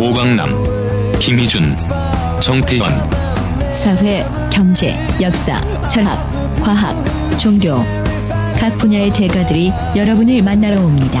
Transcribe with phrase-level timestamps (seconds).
[0.00, 0.48] 오강남,
[1.18, 1.76] 김희준,
[2.40, 3.74] 정태현.
[3.74, 6.18] 사회, 경제, 역사, 철학,
[6.62, 6.96] 과학,
[7.38, 7.84] 종교.
[8.58, 11.20] 각 분야의 대가들이 여러분을 만나러 옵니다.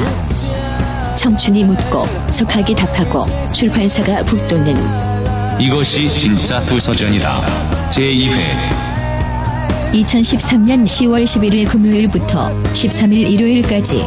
[1.14, 7.90] 청춘이 묻고 석학이 답하고 출판사가 북돋는 이것이 진짜 도서전이다.
[7.90, 8.32] 제2회
[9.92, 14.06] 2013년 10월 11일 금요일부터 13일 일요일까지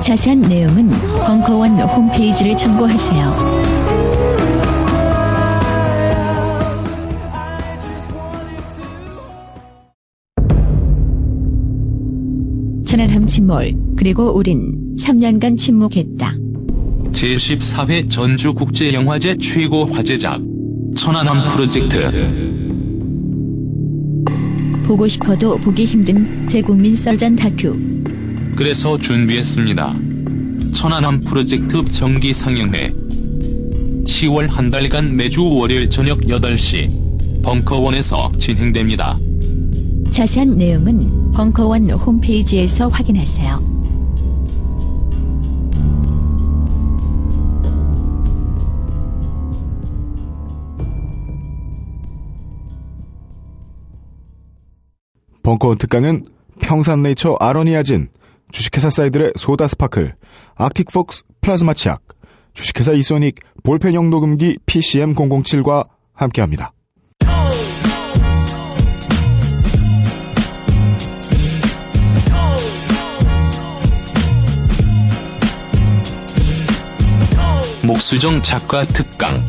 [0.00, 0.88] 자세한 내용은
[1.26, 3.75] 벙커원 홈페이지를 참고하세요.
[12.96, 16.34] 천안함 침몰 그리고 우린 3년간 침묵했다.
[17.12, 20.40] 제14회 전주국제영화제 최고 화제작
[20.96, 22.00] 천안함 프로젝트
[24.86, 27.78] 보고 싶어도 보기 힘든 대국민 썰전 다큐
[28.56, 29.94] 그래서 준비했습니다.
[30.72, 32.94] 천안함 프로젝트 정기 상영회
[34.06, 39.18] 10월 한 달간 매주 월요일 저녁 8시 벙커원에서 진행됩니다.
[40.08, 43.76] 자세한 내용은 벙커원 홈페이지에서 확인하세요.
[55.42, 56.24] 벙커원 특강은
[56.62, 58.08] 평산네이처 아로니아진,
[58.50, 60.14] 주식회사 사이들의 소다 스파클,
[60.54, 62.00] 아틱폭스 플라즈마 치약,
[62.54, 66.72] 주식회사 이소닉 볼펜형 녹음기 PCM007과 함께합니다.
[77.86, 79.40] 목수정 작가 특강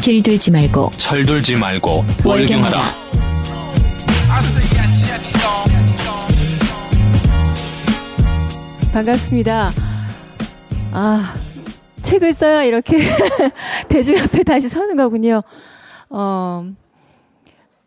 [0.00, 2.80] 길들지 말고 철들지 말고 월경하라
[8.92, 9.70] 반갑습니다.
[10.92, 11.34] 아,
[12.02, 12.98] 책을 써야 이렇게
[13.88, 15.42] 대중 앞에 다시 서는 거군요.
[16.10, 16.64] 어,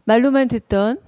[0.05, 0.99] 말로만 듣던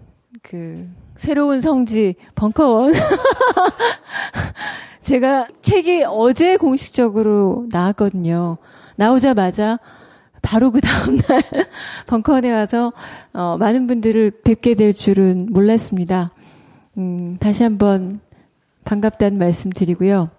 [0.41, 2.93] 그 새로운 성지 벙커원.
[5.03, 8.57] 제가 책이 어제 공식적으로 나왔거든요.
[8.95, 9.77] 나오자마자
[10.41, 11.23] 바로 그 다음날
[12.07, 12.93] 벙커원에 와서
[13.33, 16.31] 어, 많은 분들을 뵙게 될 줄은 몰랐습니다.
[16.97, 18.21] 음, 다시 한번
[18.85, 20.29] 반갑다는 말씀 드리고요.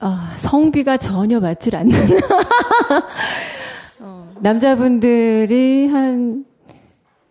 [0.00, 1.94] 아, 성비가 전혀 맞질 않는
[4.00, 6.44] 어, 남자분들이 한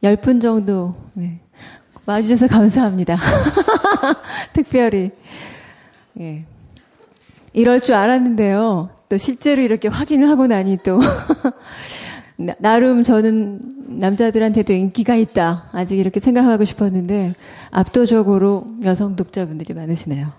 [0.01, 1.41] 10분 정도 네,
[2.05, 3.17] 와주셔서 감사합니다.
[4.53, 5.11] 특별히
[6.19, 6.45] 예.
[7.53, 8.89] 이럴 줄 알았는데요.
[9.09, 10.99] 또 실제로 이렇게 확인을 하고 나니 또
[12.59, 13.59] 나름 저는
[13.99, 15.69] 남자들한테도 인기가 있다.
[15.73, 17.35] 아직 이렇게 생각하고 싶었는데
[17.71, 20.31] 압도적으로 여성 독자분들이 많으시네요.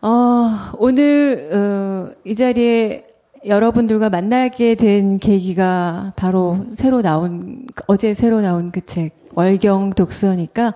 [0.00, 3.06] 어, 오늘 어, 이 자리에
[3.46, 10.74] 여러분들과 만나게 된 계기가 바로 새로 나온 어제 새로 나온 그 책 월경 독서니까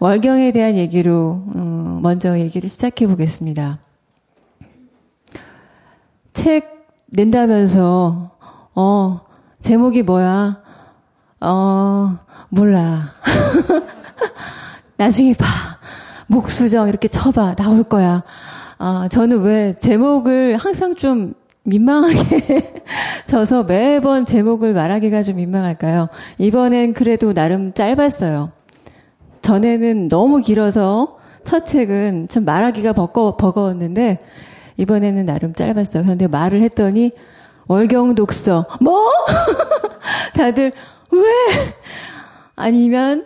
[0.00, 3.78] 월경에 대한 얘기로 어, 먼저 얘기를 시작해 보겠습니다.
[6.32, 8.30] 책 낸다면서
[8.76, 9.20] 어
[9.60, 10.62] 제목이 뭐야?
[11.40, 13.12] 어 몰라.
[14.96, 15.46] 나중에 봐.
[16.28, 18.22] 목수정 이렇게 쳐봐 나올 거야.
[18.78, 22.84] 아 저는 왜 제목을 항상 좀 민망하게
[23.26, 26.08] 져서 매번 제목을 말하기가 좀 민망할까요?
[26.38, 28.52] 이번엔 그래도 나름 짧았어요.
[29.48, 34.18] 전에는 너무 길어서 첫 책은 좀 말하기가 버거, 버거웠는데
[34.76, 36.02] 이번에는 나름 짧았어요.
[36.02, 37.12] 그런데 말을 했더니
[37.66, 39.10] 월경 독서 뭐?
[40.36, 40.72] 다들
[41.10, 41.22] 왜?
[42.56, 43.24] 아니면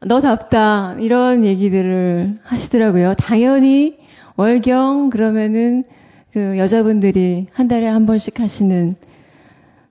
[0.00, 3.12] 너답다 이런 얘기들을 하시더라고요.
[3.18, 3.98] 당연히
[4.36, 5.84] 월경 그러면은
[6.32, 8.96] 그 여자분들이 한 달에 한 번씩 하시는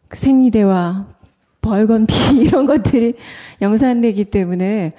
[0.07, 1.06] 그 생리대와
[1.62, 3.13] 벌건피 이런 것들이
[3.62, 4.94] 영산되기 때문에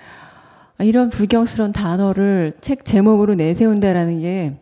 [0.81, 4.59] 이런 불경스러운 단어를 책 제목으로 내세운다라는 게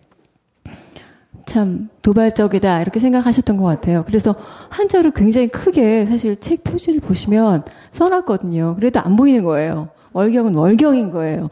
[1.47, 4.03] 참 도발적이다 이렇게 생각하셨던 것 같아요.
[4.05, 4.35] 그래서
[4.69, 8.75] 한자를 굉장히 크게 사실 책 표지를 보시면 써놨거든요.
[8.75, 9.89] 그래도 안 보이는 거예요.
[10.13, 11.49] 월경은 월경인 거예요.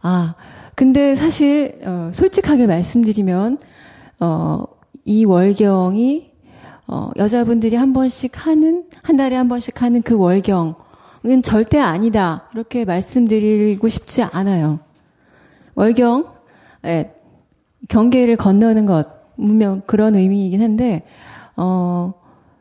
[0.00, 0.34] 아
[0.74, 3.58] 근데 사실 어, 솔직하게 말씀드리면
[4.20, 4.64] 어,
[5.04, 6.30] 이 월경이
[6.86, 10.74] 어, 여자분들이 한 번씩 하는, 한 달에 한 번씩 하는 그 월경
[11.26, 12.48] 은 절대 아니다.
[12.54, 14.80] 이렇게 말씀드리고 싶지 않아요.
[15.74, 16.32] 월경,
[16.86, 17.14] 예,
[17.88, 21.02] 경계를 건너는 것, 분명 그런 의미이긴 한데,
[21.56, 22.14] 어,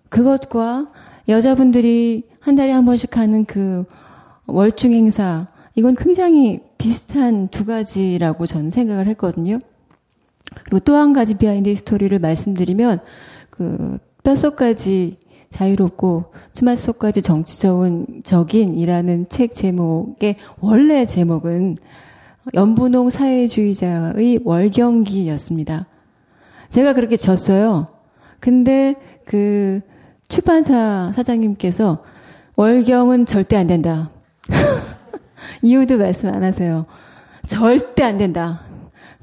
[0.10, 0.92] 그것과
[1.28, 3.86] 여자분들이 한 달에 한 번씩 하는 그
[4.48, 9.60] 월중 행사, 이건 굉장히 비슷한 두 가지라고 저는 생각을 했거든요.
[10.64, 13.00] 그리고 또 한 가지 behind story를 말씀드리면,
[13.50, 15.18] 그, 뼛속까지
[15.50, 18.24] 자유롭고 치맛속까지 정치적인
[19.30, 21.78] 책 제목의 원래 제목은
[22.54, 25.88] 연분홍 사회주의자의 월경기였습니다.
[26.70, 27.88] 제가 그렇게 졌어요.
[28.40, 29.82] 근데 그
[30.28, 32.04] 출판사 사장님께서
[32.56, 34.12] 월경은 절대 안 된다.
[35.62, 36.86] 이유도 말씀 안 하세요.
[37.46, 38.62] 절대 안 된다.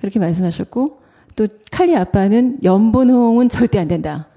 [0.01, 0.99] 그렇게 말씀하셨고,
[1.37, 4.29] 또 칼리 아빠는 연분홍은 절대 안 된다.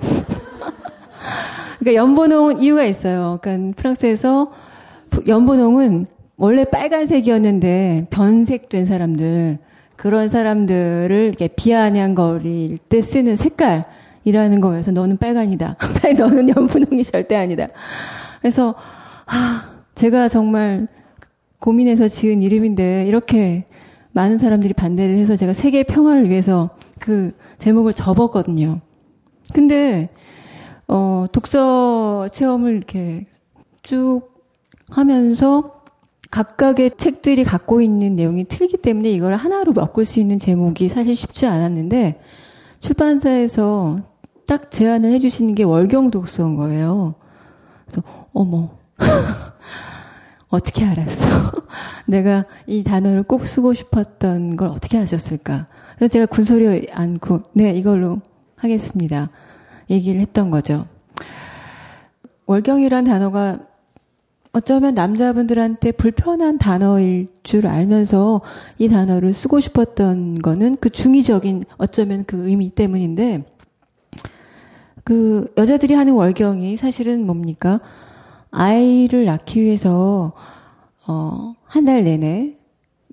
[1.79, 3.39] 그러니까 연분홍은 이유가 있어요.
[3.41, 4.51] 그러니까 프랑스에서
[5.27, 6.05] 연분홍은
[6.37, 9.57] 원래 빨간색이었는데 변색된 사람들,
[9.95, 15.75] 그런 사람들을 이렇게 비아냥거릴 때 쓰는 색깔이라는 거에서 너는 빨간이다.
[16.17, 17.67] 너는 연분홍이 절대 아니다.
[18.39, 18.75] 그래서,
[19.25, 20.87] 아, 제가 정말
[21.59, 23.65] 고민해서 지은 이름인데 이렇게
[24.13, 28.79] 많은 사람들이 반대를 해서 제가 세계 평화를 위해서 그 제목을 접었거든요.
[29.53, 30.09] 근데,
[30.89, 33.27] 어, 독서 체험을 이렇게
[33.83, 34.23] 쭉
[34.89, 35.83] 하면서
[36.31, 41.45] 각각의 책들이 갖고 있는 내용이 틀리기 때문에 이걸 하나로 바꿀 수 있는 제목이 사실 쉽지
[41.45, 42.21] 않았는데
[42.79, 43.99] 출판사에서
[44.47, 47.13] 딱 제안을 해주시는 게 월경 독서인 거예요.
[47.85, 48.01] 그래서
[48.33, 48.71] 어머
[50.49, 51.51] 어떻게 알았어?
[52.07, 55.67] 내가 이 단어를 꼭 쓰고 싶었던 걸 어떻게 하셨을까?
[55.97, 58.21] 그래서 제가 군소리 않고 네 이걸로
[58.55, 59.29] 하겠습니다.
[59.89, 60.85] 얘기를 했던 거죠.
[62.45, 63.59] 월경이란 단어가
[64.51, 68.41] 어쩌면 남자분들한테 불편한 단어일 줄 알면서
[68.79, 73.43] 이 단어를 쓰고 싶었던 거는 그 중의적인 어쩌면 그 의미 때문인데
[75.03, 77.79] 그 여자들이 하는 월경이 사실은 뭡니까?
[78.51, 80.33] 아이를 낳기 위해서
[81.05, 82.55] 어, 한 달 내내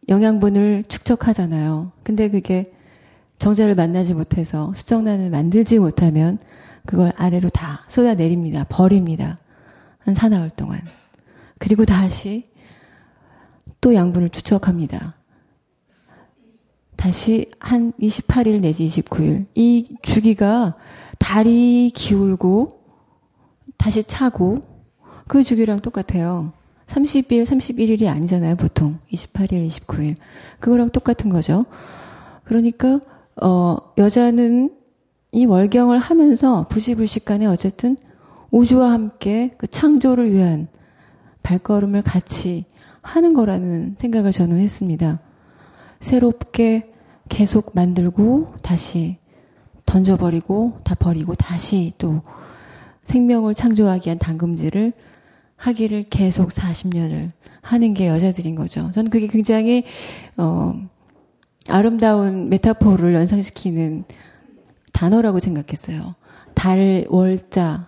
[0.08, 1.92] 영양분을 축적하잖아요.
[2.02, 2.72] 근데 그게
[3.38, 6.38] 정자를 만나지 못해서 수정란을 만들지 못하면
[6.86, 8.64] 그걸 아래로 다 쏟아내립니다.
[8.68, 9.38] 버립니다.
[9.98, 10.80] 한 사나흘 동안.
[11.58, 12.48] 그리고 다시
[13.80, 15.14] 또 양분을 추적합니다.
[16.96, 19.46] 다시 한 28일 내지 29일.
[19.54, 20.76] 이 주기가
[21.18, 22.80] 달이 기울고
[23.76, 24.62] 다시 차고
[25.28, 26.52] 그 주기랑 똑같아요.
[26.86, 28.98] 30일, 31일이 아니잖아요, 보통.
[29.12, 30.16] 28일, 29일.
[30.60, 31.66] 그거랑 똑같은 거죠.
[32.44, 33.00] 그러니까,
[33.42, 34.75] 어, 여자는
[35.36, 37.98] 이 월경을 하면서 부시불식간에 어쨌든
[38.50, 40.66] 우주와 함께 그 창조를 위한
[41.42, 42.64] 발걸음을 같이
[43.02, 45.20] 하는 거라는 생각을 저는 했습니다.
[46.00, 46.90] 새롭게
[47.28, 49.18] 계속 만들고 다시
[49.84, 52.22] 던져버리고 다 버리고 다시 또
[53.02, 54.94] 생명을 창조하기 위한 당금질을
[55.56, 58.90] 하기를 계속 40년을 하는 게 여자들인 거죠.
[58.94, 59.84] 저는 그게 굉장히
[60.38, 60.72] 어
[61.68, 64.04] 아름다운 메타포를 연상시키는
[64.96, 66.14] 단어라고 생각했어요.
[66.54, 67.86] 달 월자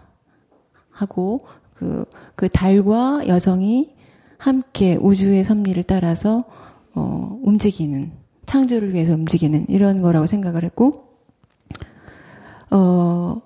[0.90, 2.04] 하고 그,
[2.34, 3.94] 그 달과 여성이
[4.36, 6.44] 함께 우주의 섭리를 따라서,
[6.94, 8.12] 어, 움직이는,
[8.44, 11.04] 창조를 위해서 움직이는 이런 거라고 생각을 했고,
[12.70, 13.40] 어,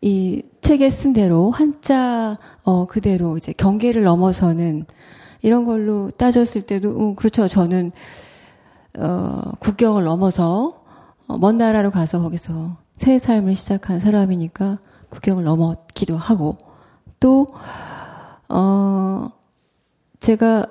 [0.00, 4.84] 이 책에 쓴 대로 한자, 어, 그대로 이제 경계를 넘어서는
[5.42, 7.46] 이런 걸로 따졌을 때도, 음, 그렇죠.
[7.46, 7.92] 저는,
[8.98, 10.82] 어, 국경을 넘어서,
[11.28, 14.78] 어, 먼 나라로 가서 거기서 새 삶을 시작한 사람이니까
[15.10, 16.58] 국경을 넘었기도 하고,
[17.20, 17.46] 또,
[18.48, 19.30] 어,
[20.20, 20.66] 제가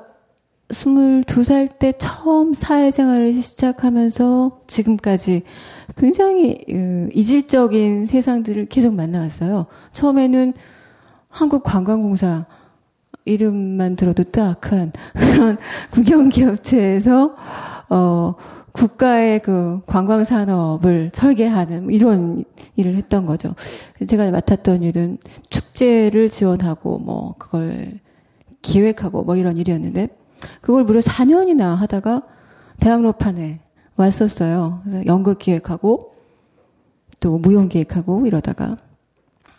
[0.69, 5.43] 22살 때 처음 사회생활을 시작하면서 지금까지
[5.95, 9.67] 굉장히 어, 이질적인 세상들을 계속 만나왔어요.
[9.93, 10.53] 처음에는
[11.29, 12.45] 한국관광공사
[13.25, 15.57] 이름만 들어도 뜨악한 그런
[15.91, 17.35] 국영기업체에서
[17.89, 18.35] 어
[18.75, 22.43] 국가의 그 관광 산업을 설계하는 뭐 이런
[22.75, 23.55] 일을 했던 거죠.
[24.05, 25.17] 제가 맡았던 일은
[25.49, 27.99] 축제를 지원하고 뭐 그걸
[28.61, 30.09] 기획하고 뭐 이런 일이었는데
[30.61, 32.23] 그걸 무려 4년이나 하다가
[32.79, 33.61] 대학로판에
[33.95, 34.81] 왔었어요.
[34.83, 36.13] 그래서 연극 기획하고
[37.21, 38.77] 또 무용 기획하고 이러다가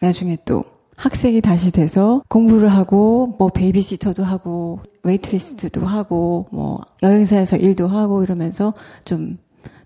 [0.01, 0.65] 나중에 또
[0.97, 8.75] 학생이 다시 돼서 공부를 하고 뭐 베이비시터도 하고 웨이트리스도 하고 뭐 여행사에서 일도 하고 이러면서
[9.05, 9.39] 좀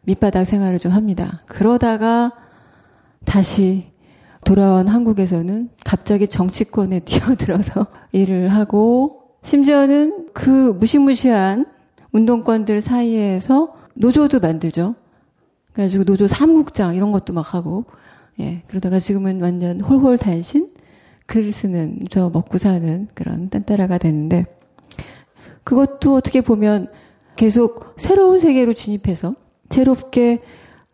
[0.03, 1.43] 밑바닥 생활을 좀 합니다.
[1.47, 2.33] 그러다가
[3.25, 3.91] 다시
[4.45, 11.67] 돌아온 한국에서는 갑자기 정치권에 뛰어들어서 일을 하고 심지어는 그 무시무시한
[12.12, 14.95] 운동권들 사이에서 노조도 만들죠.
[15.73, 17.85] 그래가지고 노조 사무국장 이런 것도 막 하고
[18.41, 20.71] 예 그러다가 지금은 완전 홀홀 단신
[21.27, 24.47] 글 쓰는 저 먹고 사는 그런 딴따라가 됐는데
[25.64, 26.88] 그것도 어떻게 보면
[27.37, 29.35] 계속 새로운 세계로 진입해서
[29.71, 30.43] 새롭게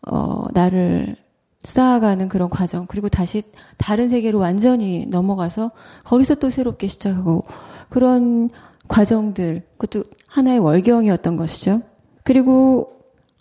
[0.03, 1.17] 어 나를
[1.65, 3.43] 쌓아가는 그런 과정 그리고 다시
[3.77, 5.73] 다른 세계로 완전히 넘어가서
[6.05, 7.45] 거기서 또 새롭게 시작하고
[7.89, 8.51] 그런
[8.87, 11.83] 과정들 그것도 하나의 월경이었던 것이죠.
[12.23, 12.93] 그리고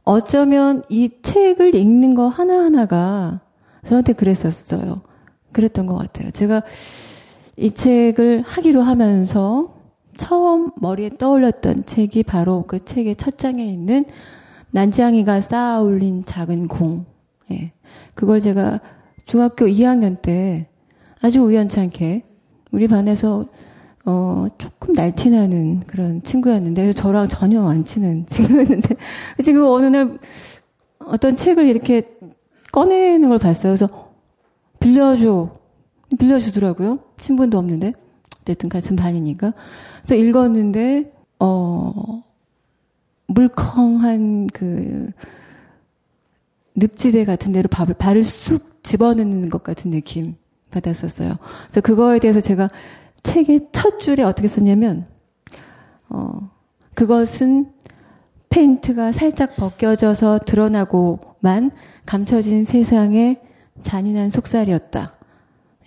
[0.04, 3.42] 어쩌면 이 책을 읽는 거 하나하나가
[3.86, 5.02] 저한테 그랬었어요.
[5.52, 6.32] 그랬던 것 같아요.
[6.32, 6.64] 제가
[7.58, 9.75] 이 책을 하기로 하면서
[10.18, 14.06] 처음 머리에 떠올렸던 책이 바로 그 책의 첫 장에 있는
[14.72, 17.06] 난지양이가 쌓아 올린 작은 공.
[17.52, 17.72] 예.
[18.14, 18.82] 그걸 제가
[19.26, 20.68] 중학교 2학년 때
[21.22, 22.24] 아주 우연찮게
[22.72, 23.46] 우리 반에서
[24.06, 28.96] 어, 조금 날티나는 그런 친구였는데, 저랑 전혀 안 친한 친구였는데,
[29.44, 30.20] 지금 어느 날
[31.00, 32.04] 어떤 책을 이렇게
[32.72, 33.72] 꺼내는 걸 봤어요.
[33.72, 34.12] 그래서
[34.80, 35.50] 빌려줘.
[36.20, 37.00] 빌려주더라고요.
[37.18, 37.94] 친분도 없는데.
[38.42, 39.54] 어쨌든 같은 반이니까.
[40.06, 42.24] 그래서 읽었는데, 어,
[43.26, 45.10] 물컹한 그,
[46.76, 50.36] 늪지대 같은 데로 밥을, 발을 쑥 집어넣는 것 같은 느낌
[50.70, 51.38] 받았었어요.
[51.64, 52.70] 그래서 그거에 대해서 제가
[53.24, 55.08] 책의 첫 줄에 어떻게 썼냐면,
[56.10, 56.52] 어,
[56.94, 57.72] 그것은
[58.50, 61.72] 페인트가 살짝 벗겨져서 드러나고만
[62.06, 63.42] 감춰진 세상의
[63.82, 65.16] 잔인한 속살이었다.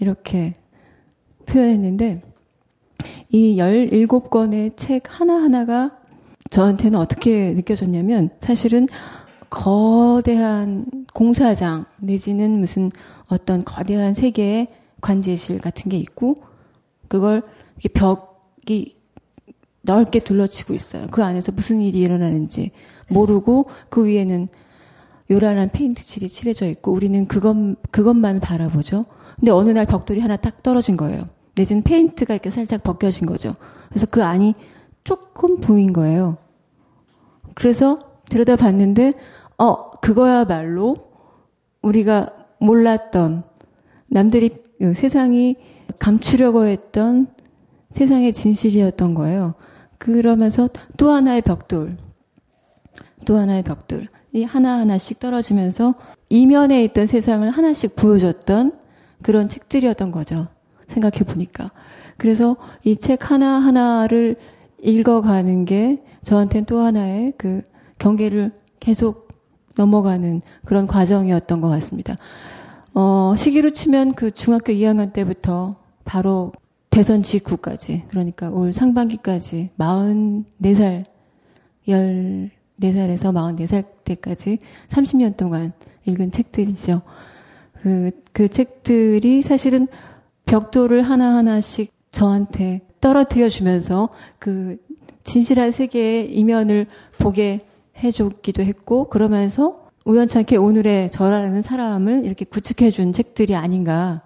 [0.01, 0.55] 이렇게
[1.47, 2.28] 표현했는데,
[3.31, 5.93] 이 17권의 책 하나하나가
[6.51, 8.89] 저한테는 어떻게 느껴졌냐면, 사실은
[9.51, 12.91] 거대한 공사장 내지는 무슨
[13.29, 14.69] 어떤 거대한 세계의
[15.01, 16.37] 관제실 같은 게 있고
[17.09, 17.43] 그걸
[17.79, 18.97] 이렇게 벽이
[19.83, 21.07] 넓게 둘러치고 있어요.
[21.11, 22.73] 그 안에서 무슨 일이 일어나는지
[23.09, 24.49] 모르고 그 위에는
[25.31, 27.55] 요란한 페인트 칠이 칠해져 있고 우리는 그것
[27.91, 29.07] 그것만 바라보죠.
[29.37, 31.29] 근데 어느 날 벽돌이 하나 딱 떨어진 거예요.
[31.59, 33.55] 내지는 페인트가 이렇게 살짝 벗겨진 거죠.
[33.89, 34.55] 그래서 그 안이
[35.03, 36.37] 조금 보인 거예요.
[37.55, 37.99] 그래서
[38.31, 39.13] 들여다 봤는데
[39.59, 40.97] 어, 그거야말로
[41.83, 43.43] 우리가 몰랐던
[44.07, 45.57] 남들이 그 세상이
[45.99, 47.27] 감추려고 했던
[47.91, 49.55] 세상의 진실이었던 거예요.
[49.99, 51.91] 그러면서 또 하나의 벽돌,
[53.25, 55.95] 또 하나의 벽돌, 이 하나하나씩 떨어지면서
[56.29, 58.79] 이면에 있던 세상을 하나씩 보여줬던
[59.23, 60.47] 그런 책들이었던 거죠.
[60.89, 61.71] 생각해 보니까.
[62.17, 64.37] 그래서 이 책 하나하나를
[64.83, 67.63] 읽어가는 게 저한테는 또 하나의 그
[67.99, 69.29] 경계를 계속
[69.77, 72.17] 넘어가는 그런 과정이었던 것 같습니다.
[72.95, 76.53] 어, 시기로 치면 그 중학교 2학년 때부터 바로
[76.91, 81.05] 대선 직후까지, 그러니까 올 상반기까지 44살,
[81.87, 85.73] 14살에서 44살 때까지 30년 동안
[86.07, 87.03] 읽은 책들이죠.
[87.83, 89.87] 그, 그 책들이 사실은
[90.49, 94.79] 벽돌을 하나하나씩 저한테 떨어뜨려 주면서 그
[95.23, 96.87] 진실한 세계의 이면을
[97.19, 97.67] 보게
[98.03, 104.23] 해줬기도 했고 그러면서 우연찮게 오늘의 저라는 사람을 이렇게 구축해 준 책들이 아닌가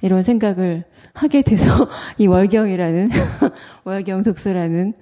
[0.00, 1.88] 이런 생각을 하게 돼서
[2.18, 3.10] 이 월경이라는
[3.82, 4.94] 월경 독서라는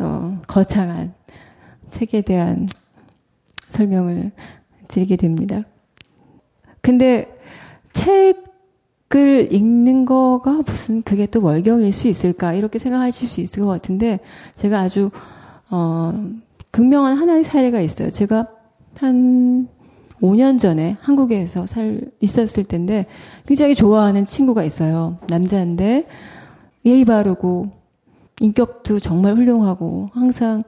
[0.00, 1.14] 어, 거창한
[1.90, 2.66] 책에 대한
[3.68, 4.32] 설명을
[4.88, 5.62] 드리게 됩니다.
[6.80, 7.38] 근데
[7.92, 8.51] 책
[9.14, 14.20] 을 읽는 거가 무슨 그게 또 월경일 수 있을까 이렇게 생각하실 수 있을 것 같은데
[14.54, 15.10] 제가 아주
[15.70, 16.14] 어,
[16.70, 18.10] 극명한 하나의 사례가 있어요.
[18.10, 18.46] 제가
[18.98, 19.68] 한
[20.22, 23.06] 5년 전에 한국에서 살, 있었을 텐데
[23.46, 25.18] 굉장히 좋아하는 친구가 있어요.
[25.28, 26.06] 남자인데
[26.86, 27.70] 예의 바르고
[28.40, 30.62] 인격도 정말 훌륭하고 항상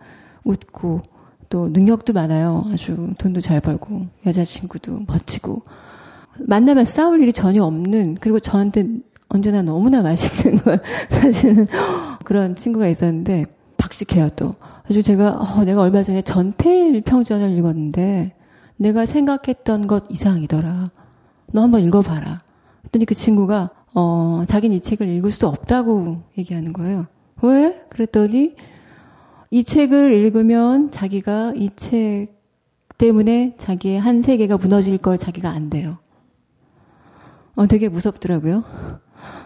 [0.44, 1.02] 웃고
[1.48, 2.64] 또 능력도 많아요.
[2.72, 5.62] 아주 돈도 잘 벌고 여자친구도 멋지고
[6.38, 8.86] 만나면 싸울 일이 전혀 없는 그리고 저한테
[9.28, 11.66] 언제나 너무나 맛있는 걸 사주는
[12.24, 13.44] 그런 친구가 있었는데
[13.76, 14.54] 박식해요 또.
[14.88, 18.32] 아주 제가 어, 내가 얼마 전에 전태일 평전을 읽었는데
[18.76, 20.84] 내가 생각했던 것 이상이더라.
[21.52, 22.42] 너 한번 읽어봐라.
[22.82, 27.06] 그랬더니 그 친구가 어, 자기는 이 책을 읽을 수 없다고 얘기하는 거예요.
[27.42, 27.80] 왜?
[27.88, 28.56] 그랬더니
[29.50, 32.34] 이 책을 읽으면 자기가 이 책
[32.98, 35.98] 때문에 자기의 한 세계가 무너질 걸 자기가 안 돼요.
[37.54, 38.64] 어, 되게 무섭더라고요.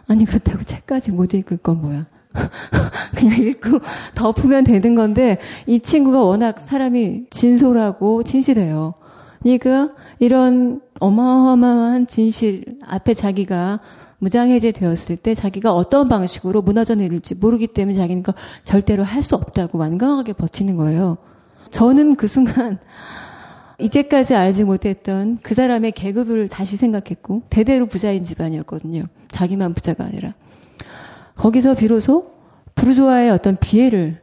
[0.07, 2.07] 아니, 그렇다고 책까지 못 읽을 건 뭐야.
[3.17, 3.81] 그냥 읽고
[4.15, 8.95] 덮으면 되는 건데 이 친구가 워낙 사람이 진솔하고 진실해요.
[9.43, 13.81] 그러니까 이런 어마어마한 진실 앞에 자기가
[14.19, 18.33] 무장해제 되었을 때 자기가 어떤 방식으로 무너져 내릴지 모르기 때문에 자기는 그
[18.65, 21.19] 절대로 할 수 없다고 완강하게 버티는 거예요.
[21.71, 22.79] 저는 그 순간
[23.79, 29.05] 이제까지 알지 못했던 그 사람의 계급을 다시 생각했고 대대로 부자인 집안이었거든요.
[29.31, 30.35] 자기만 부자가 아니라
[31.37, 32.33] 거기서 비로소
[32.75, 34.21] 부르조아의 어떤 비애를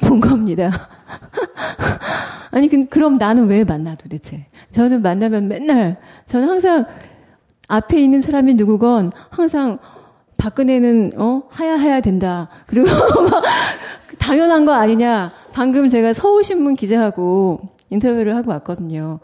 [0.00, 0.70] 본 겁니다.
[2.50, 4.46] 아니 그럼 나는 왜 만나 도대체?
[4.70, 6.86] 저는 만나면 맨날 저는 항상
[7.68, 9.78] 앞에 있는 사람이 누구건 항상
[10.36, 12.48] 박근혜는 어 하야해야 된다.
[12.66, 12.86] 그리고
[13.30, 13.42] 막
[14.18, 15.32] 당연한 거 아니냐.
[15.52, 19.20] 방금 제가 서울신문 기자하고 인터뷰를 하고 왔거든요.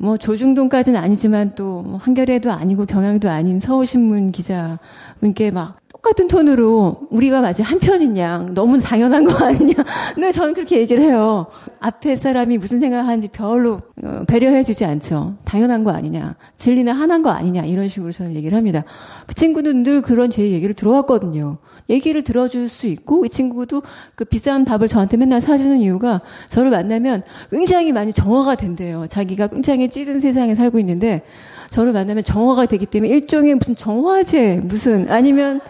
[0.00, 7.62] 뭐 조중동까지는 아니지만 또뭐 한겨레도 아니고 경향도 아닌 서울신문 기자분께 막 똑같은 톤으로 우리가 마치
[7.62, 9.74] 한편인 양 너무 당연한 거 아니냐.
[10.14, 11.46] 근데 저는 그렇게 얘기를 해요.
[11.80, 15.34] 앞에 사람이 무슨 생각을 하는지 별로 어, 배려해주지 않죠.
[15.44, 16.36] 당연한 거 아니냐.
[16.54, 17.64] 진리는 하나인 거 아니냐.
[17.64, 18.84] 이런 식으로 저는 얘기를 합니다.
[19.26, 21.58] 그 친구는 늘 그런 제 얘기를 들어왔거든요.
[21.88, 23.82] 얘기를 들어줄 수 있고 이 친구도
[24.14, 29.06] 그 비싼 밥을 저한테 맨날 사주는 이유가 저를 만나면 굉장히 많이 정화가 된대요.
[29.06, 31.22] 자기가 굉장히 찢은 세상에 살고 있는데
[31.70, 35.60] 저를 만나면 정화가 되기 때문에 일종의 무슨 정화제 무슨 아니면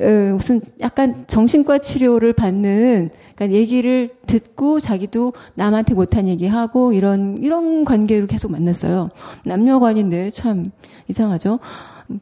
[0.00, 7.84] 어, 무슨 약간 정신과 치료를 받는 그러니까 얘기를 듣고 자기도 남한테 못한 얘기하고 이런 이런
[7.84, 9.10] 관계로 계속 만났어요.
[9.44, 10.70] 남녀관인데 참
[11.08, 11.58] 이상하죠.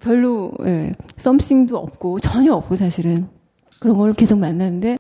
[0.01, 3.29] 별로 예, 썸씽도 없고 전혀 없고 사실은
[3.81, 4.99] 그런 걸 계속 만났는데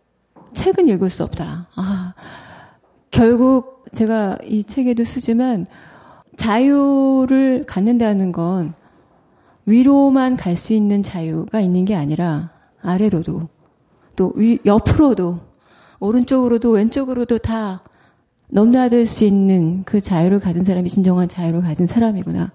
[0.54, 1.68] 책은 읽을 수 없다.
[1.74, 2.14] 아
[3.10, 5.66] 결국 제가 이 책에도 쓰지만
[6.36, 8.74] 자유를 갖는다는 건
[9.66, 13.48] 위로만 갈 수 있는 자유가 있는 게 아니라 아래로도
[14.16, 15.40] 또 위, 옆으로도
[16.00, 17.82] 오른쪽으로도 왼쪽으로도 다
[18.48, 22.50] 넘나들 수 있는 그 자유를 가진 사람이 진정한 자유를 가진 사람이구나.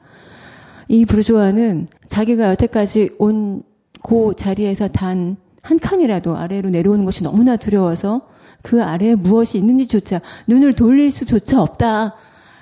[0.87, 3.63] 이 부르조아는 자기가 여태까지 온
[4.05, 8.21] 그 자리에서 단 한 칸이라도 아래로 내려오는 것이 너무나 두려워서
[8.61, 12.15] 그 아래에 무엇이 있는지조차 눈을 돌릴 수조차 없다.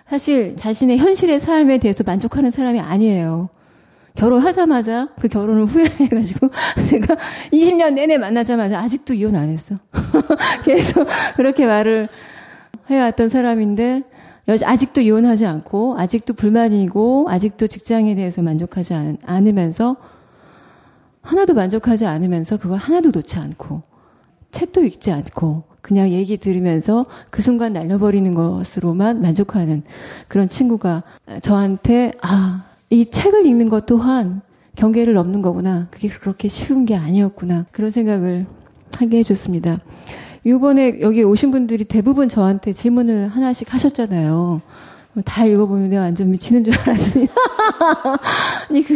[0.08, 3.50] 사실 자신의 현실의 삶에 대해서 만족하는 사람이 아니에요.
[4.16, 6.50] 결혼하자마자 그 결혼을 후회해가지고
[6.90, 7.16] 제가
[7.52, 9.76] 20년 내내 만나자마자 아직도 이혼 안 했어.
[10.64, 11.08] 계속
[11.38, 12.08] 그렇게 말을
[12.90, 14.04] 해왔던 사람인데
[14.64, 19.98] 아직도 이혼하지 않고 아직도 불만이고 아직도 직장에 대해서 만족하지 않, 않으면서
[21.22, 23.84] 하나도 만족하지 않으면서 그걸 하나도 놓지 않고
[24.52, 29.84] 책도 읽지 않고 그냥 얘기 들으면서 그 순간 날려버리는 것으로만 만족하는
[30.28, 31.04] 그런 친구가
[31.42, 34.42] 저한테 아, 이 책을 읽는 것 또한
[34.76, 35.88] 경계를 넘는 거구나.
[35.92, 37.66] 그게 그렇게 쉬운 게 아니었구나.
[37.72, 38.46] 그런 생각을
[38.98, 39.80] 하게 해줬습니다.
[40.44, 44.62] 이번에 여기 오신 분들이 대부분 저한테 질문을 하나씩 하셨잖아요.
[45.26, 47.34] 다 읽어보는데 완전 미치는 줄 알았습니다.
[48.70, 48.96] 아니, 그,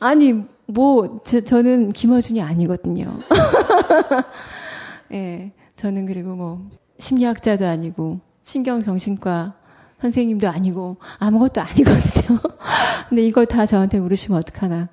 [0.00, 0.34] 아니,
[0.66, 3.20] 뭐, 저, 저는 김어준이 아니거든요.
[5.12, 5.16] 예.
[5.16, 9.54] 네, 저는 그리고 뭐, 심리학자도 아니고, 신경정신과
[10.00, 12.40] 선생님도 아니고, 아무것도 아니거든요.
[13.08, 14.88] 근데 이걸 다 저한테 물으시면 어떡하나.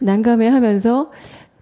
[0.00, 1.10] 난감해 하면서,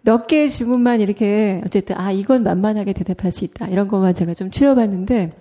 [0.04, 4.50] 몇 개의 질문만 이렇게 어쨌든 아 이건 만만하게 대답할 수 있다 이런 것만 제가 좀
[4.50, 5.32] 추려봤는데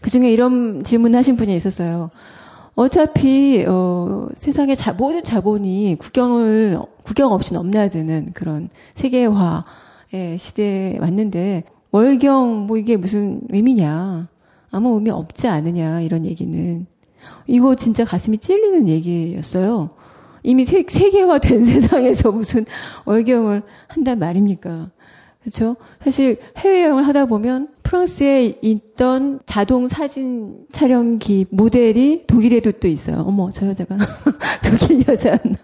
[0.00, 2.10] 그 중에 이런 질문하신 분이 있었어요.
[2.76, 12.66] 어차피 어, 세상의 자, 모든 자본이 국경을 국경 없이 넘나드는 그런 세계화의 시대에 왔는데 월경
[12.66, 14.28] 뭐 이게 무슨 의미냐
[14.70, 16.86] 아무 의미 없지 않느냐 이런 얘기는
[17.46, 19.90] 이거 진짜 가슴이 찔리는 얘기였어요.
[20.44, 22.64] 이미 세, 세계화된 세상에서 무슨
[23.06, 24.90] 월경을 한단 말입니까?
[25.40, 25.76] 그렇죠?
[26.02, 33.24] 사실 해외여행을 하다 보면 프랑스에 있던 자동 사진 촬영기 모델이 독일에도 또 있어요.
[33.26, 33.98] 어머, 저 여자가
[34.64, 35.56] 독일 여자였나?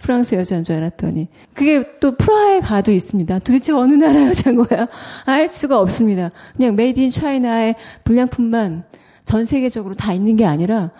[0.00, 1.28] 프랑스 여자인 줄 알았더니.
[1.54, 3.38] 그게 또 프라하에 가도 있습니다.
[3.40, 4.88] 도대체 어느 나라 여자인 거야?
[5.24, 6.30] 알 수가 없습니다.
[6.56, 8.84] 그냥 made in China의 불량품만
[9.24, 10.90] 전 세계적으로 다 있는 게 아니라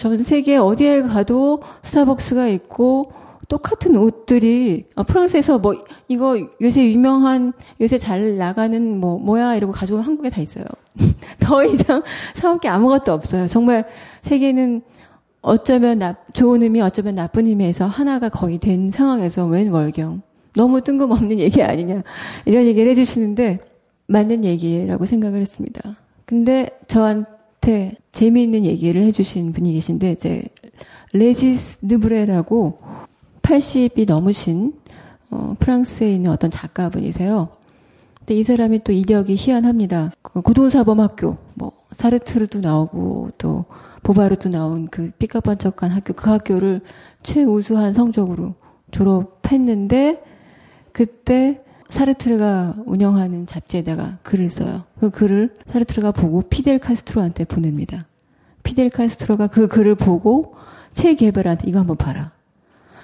[0.00, 3.12] 전 세계 어디에 가도 스타벅스가 있고
[3.48, 5.74] 똑같은 옷들이 어, 프랑스에서 뭐
[6.08, 10.64] 이거 요새 유명한 요새 잘 나가는 뭐 뭐야 이러고 가져온 한국에 다 있어요.
[11.38, 12.02] 더 이상
[12.34, 13.46] 사올 게 아무것도 없어요.
[13.46, 13.84] 정말
[14.22, 14.80] 세계는
[15.42, 20.22] 어쩌면 나, 좋은 의미 어쩌면 나쁜 의미에서 하나가 거의 된 상황에서 웬 월경
[20.56, 22.04] 너무 뜬금없는 얘기 아니냐
[22.46, 23.58] 이런 얘기를 해주시는데
[24.06, 25.98] 맞는 얘기라고 생각을 했습니다.
[26.24, 27.26] 근데 저한
[27.60, 30.44] 저한테 재미있는 얘기를 해주신 분이 계신데 이제
[31.12, 32.78] 레지스 느브레라고
[33.42, 34.74] 80이 넘으신
[35.30, 37.48] 어, 프랑스에 있는 어떤 작가분이세요.
[38.18, 40.10] 근데 이 사람이 또 이력이 희한합니다.
[40.22, 43.64] 그 고등사범학교, 뭐 사르트르도 나오고 또
[44.02, 46.80] 보바르도 나온 그 삐까번쩍한 학교, 그 학교를
[47.22, 48.54] 최우수한 성적으로
[48.90, 50.22] 졸업했는데,
[50.92, 54.84] 그때 사르트르가 운영하는 잡지에다가 글을 써요.
[54.98, 58.06] 그 글을 사르트르가 보고 피델 카스트로한테 보냅니다.
[58.62, 60.54] 피델 카스트로가 그 글을 보고
[60.92, 62.32] 체 게바라한테 이거 한번 봐라.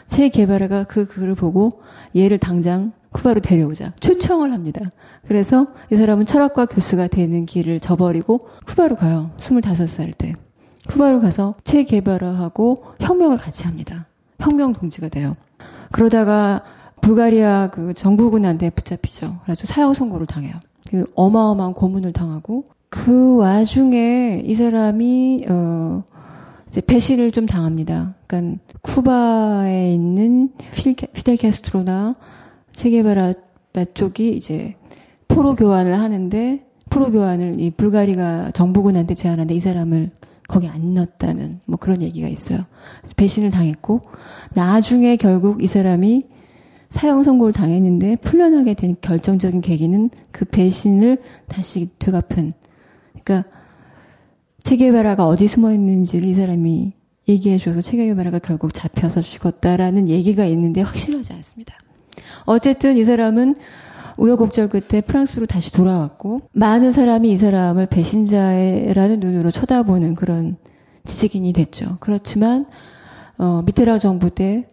[0.07, 1.83] 체 게바라가 그 글을 보고
[2.15, 4.91] 얘를 당장 쿠바로 데려오자 초청을 합니다.
[5.27, 9.31] 그래서 이 사람은 철학과 교수가 되는 길을 저버리고 쿠바로 가요.
[9.39, 10.35] 25살 때.
[10.87, 14.07] 쿠바로 가서 체 게바라하고 혁명을 같이 합니다.
[14.39, 15.37] 혁명 동지가 돼요.
[15.91, 16.63] 그러다가
[17.07, 19.37] 불가리아 그 정부군한테 붙잡히죠.
[19.45, 20.55] 그래서 사형 선고를 당해요.
[20.91, 26.03] 그 어마어마한 고문을 당하고 그 와중에 이 사람이 어
[26.67, 28.15] 이제 배신을 좀 당합니다.
[28.27, 32.17] 그러니까 쿠바에 있는 피델 캐스트로나
[32.73, 33.35] 체게바라
[33.95, 34.75] 쪽이 이제
[35.29, 40.11] 포로 교환을 하는데 포로 교환을 이 불가리가 정부군한테 제안하는데 이 사람을
[40.49, 42.65] 거기 안 넣었다는 뭐 그런 얘기가 있어요.
[43.17, 44.03] 배신을 당했고
[44.55, 46.35] 나중에 결국 이 사람이
[46.97, 52.55] 사형 선고를 당했는데 풀려나게 된 결정적인 계기는 그 배신을 다시 되갚은
[53.23, 53.51] 그러니까
[54.63, 56.95] 체게바라가 어디 숨어 있는지를 이 사람이
[57.29, 61.77] 얘기해 줘서 체게바라가 결국 잡혀서 죽었다라는 얘기가 있는데 확실하지 않습니다.
[62.47, 63.57] 어쨌든 이 사람은
[64.17, 70.57] 우여곡절 끝에 프랑스로 다시 돌아왔고 많은 사람이 이 사람을 배신자라는 눈으로 쳐다보는 그런
[71.05, 71.99] 지식인이 됐죠.
[72.01, 72.65] 그렇지만
[73.37, 74.67] 어, 미테라 정부 때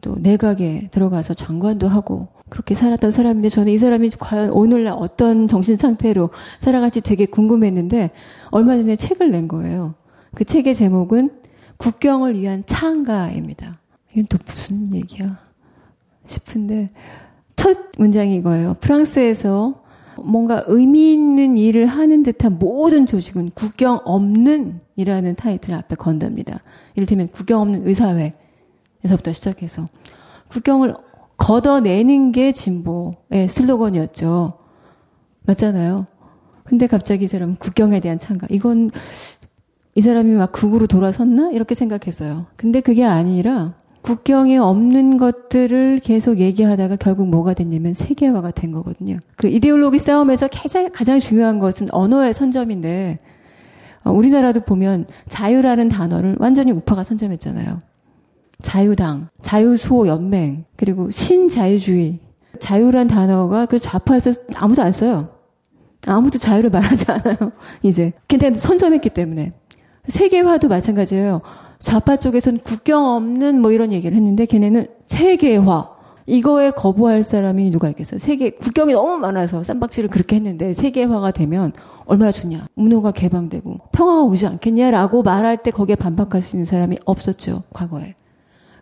[0.00, 5.76] 또 내각에 들어가서 장관도 하고 그렇게 살았던 사람인데 저는 이 사람이 과연 오늘날 어떤 정신
[5.76, 6.30] 상태로
[6.60, 8.10] 살아갈지 되게 궁금했는데
[8.50, 9.94] 얼마 전에 책을 낸 거예요.
[10.34, 11.30] 그 책의 제목은
[11.76, 13.78] 국경을 위한 창가입니다.
[14.12, 15.38] 이건 또 무슨 얘기야
[16.24, 16.90] 싶은데
[17.56, 18.76] 첫 문장이 이거예요.
[18.80, 19.82] 프랑스에서
[20.16, 26.60] 뭔가 의미 있는 일을 하는 듯한 모든 조직은 국경 없는 이라는 타이틀 앞에 건답니다.
[26.96, 28.32] 이를테면 국경 없는 의사회
[29.04, 29.88] 에서부터 시작해서
[30.48, 30.94] 국경을
[31.36, 34.58] 걷어내는 게 진보의 슬로건이었죠.
[35.46, 36.06] 맞잖아요.
[36.64, 38.46] 근데 갑자기 이 사람은 국경에 대한 참가.
[38.50, 38.90] 이건
[39.94, 41.50] 이 사람이 막 극으로 돌아섰나?
[41.50, 42.46] 이렇게 생각했어요.
[42.56, 49.18] 근데 그게 아니라 국경이 없는 것들을 계속 얘기하다가 결국 뭐가 됐냐면 세계화가 된 거거든요.
[49.36, 53.18] 그 이데올로기 싸움에서 가장, 가장 중요한 것은 언어의 선점인데,
[54.04, 57.80] 어, 우리나라도 보면 자유라는 단어를 완전히 우파가 선점했잖아요.
[58.62, 62.18] 자유당, 자유수호 연맹, 그리고 신자유주의.
[62.58, 65.28] 자유란 단어가 그 좌파에서 아무도 안 써요.
[66.06, 67.36] 아무도 자유를 말하지 않아요.
[67.82, 68.12] 이제.
[68.26, 69.52] 근데 선점했기 때문에.
[70.08, 71.42] 세계화도 마찬가지예요.
[71.80, 75.98] 좌파 쪽에서는 국경 없는 뭐 이런 얘기를 했는데 걔네는 세계화.
[76.26, 78.18] 이거에 거부할 사람이 누가 있겠어요?
[78.18, 81.72] 세계, 국경이 너무 많아서 쌈박질을 그렇게 했는데 세계화가 되면
[82.04, 82.66] 얼마나 좋냐.
[82.74, 87.62] 문호가 개방되고 평화가 오지 않겠냐라고 말할 때 거기에 반박할 수 있는 사람이 없었죠.
[87.72, 88.14] 과거에.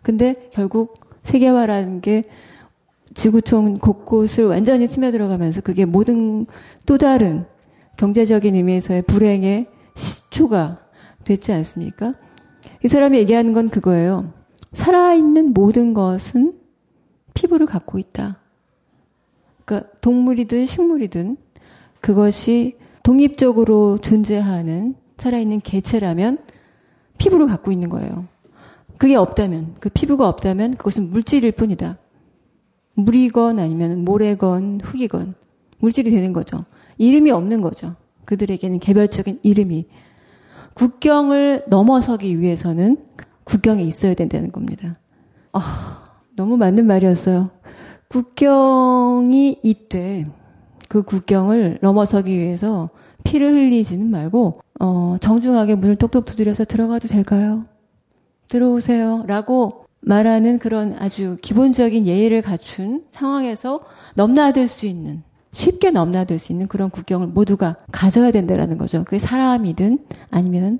[0.07, 2.23] 근데 결국 세계화라는 게
[3.13, 6.45] 지구촌 곳곳을 완전히 스며들어가면서 그게 모든
[6.85, 7.43] 또 다른
[7.97, 9.65] 경제적인 의미에서의 불행의
[9.95, 10.79] 시초가
[11.25, 12.13] 됐지 않습니까?
[12.85, 14.31] 이 사람이 얘기하는 건 그거예요.
[14.71, 16.53] 살아있는 모든 것은
[17.33, 18.37] 피부를 갖고 있다.
[19.65, 21.35] 그러니까 동물이든 식물이든
[21.99, 26.37] 그것이 독립적으로 존재하는 살아있는 개체라면
[27.17, 28.25] 피부를 갖고 있는 거예요.
[28.97, 31.97] 그게 없다면, 그 피부가 없다면 그것은 물질일 뿐이다.
[32.95, 35.35] 물이건 아니면 모래건 흙이건
[35.79, 36.65] 물질이 되는 거죠.
[36.97, 37.95] 이름이 없는 거죠.
[38.25, 39.85] 그들에게는 개별적인 이름이
[40.73, 42.97] 국경을 넘어서기 위해서는
[43.43, 44.95] 국경에 있어야 된다는 겁니다.
[45.53, 47.51] 아, 너무 맞는 말이었어요.
[48.09, 50.25] 국경이 있되
[50.89, 52.89] 그 국경을 넘어서기 위해서
[53.23, 57.65] 피를 흘리지는 말고 어, 정중하게 문을 똑똑 두드려서 들어가도 될까요?
[58.47, 59.23] 들어오세요.
[59.27, 63.81] 라고 말하는 그런 아주 기본적인 예의를 갖춘 상황에서
[64.15, 69.03] 넘나들 수 있는 쉽게 넘나들 수 있는 그런 국경을 모두가 가져야 된다라는 거죠.
[69.03, 70.79] 그게 사람이든 아니면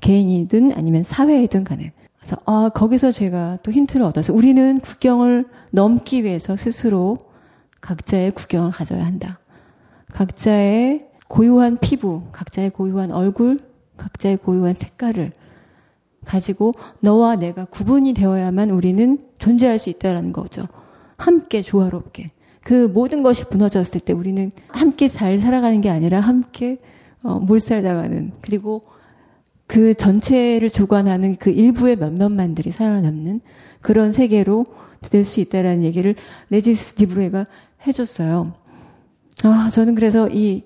[0.00, 1.92] 개인이든 아니면 사회이든 간에.
[2.18, 7.18] 그래서 아, 거기서 제가 또 힌트를 얻어서 우리는 국경을 넘기 위해서 스스로
[7.80, 9.38] 각자의 국경을 가져야 한다.
[10.12, 13.58] 각자의 고유한 피부, 각자의 고유한 얼굴,
[13.96, 15.32] 각자의 고유한 색깔을
[16.28, 20.64] 가지고 너와 내가 구분이 되어야만 우리는 존재할 수 있다라는 거죠.
[21.16, 22.30] 함께 조화롭게.
[22.62, 26.78] 그 모든 것이 무너졌을 때 우리는 함께 잘 살아가는 게 아니라 함께
[27.22, 28.82] 어, 몰살당하는 그리고
[29.66, 33.40] 그 전체를 주관하는 그 일부의 몇몇만들이 살아남는
[33.80, 34.66] 그런 세계로
[35.10, 36.14] 될 수 있다라는 얘기를
[36.50, 37.46] 레지스 드브레가
[37.86, 38.52] 해줬어요.
[39.44, 40.64] 아, 저는 그래서 이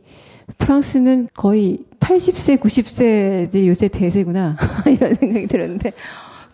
[0.59, 4.57] 프랑스는 거의 80세, 90세들이 요새 대세구나.
[4.87, 5.93] 이런 생각이 들었는데,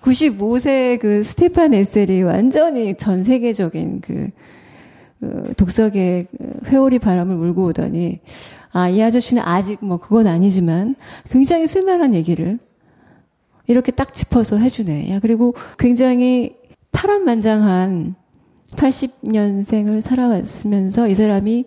[0.02, 4.30] 95세 그 스테판 에셀이 완전히 전 세계적인 그,
[5.18, 8.20] 그 독서계 그 회오리 바람을 물고 오더니,
[8.70, 10.94] 아, 이 아저씨는 아직 뭐 그건 아니지만
[11.30, 12.58] 굉장히 쓸만한 얘기를
[13.66, 15.10] 이렇게 딱 짚어서 해주네.
[15.10, 16.56] 야, 그리고 굉장히
[16.92, 18.14] 파란만장한
[18.72, 21.64] 80년생을 살아왔으면서 이 사람이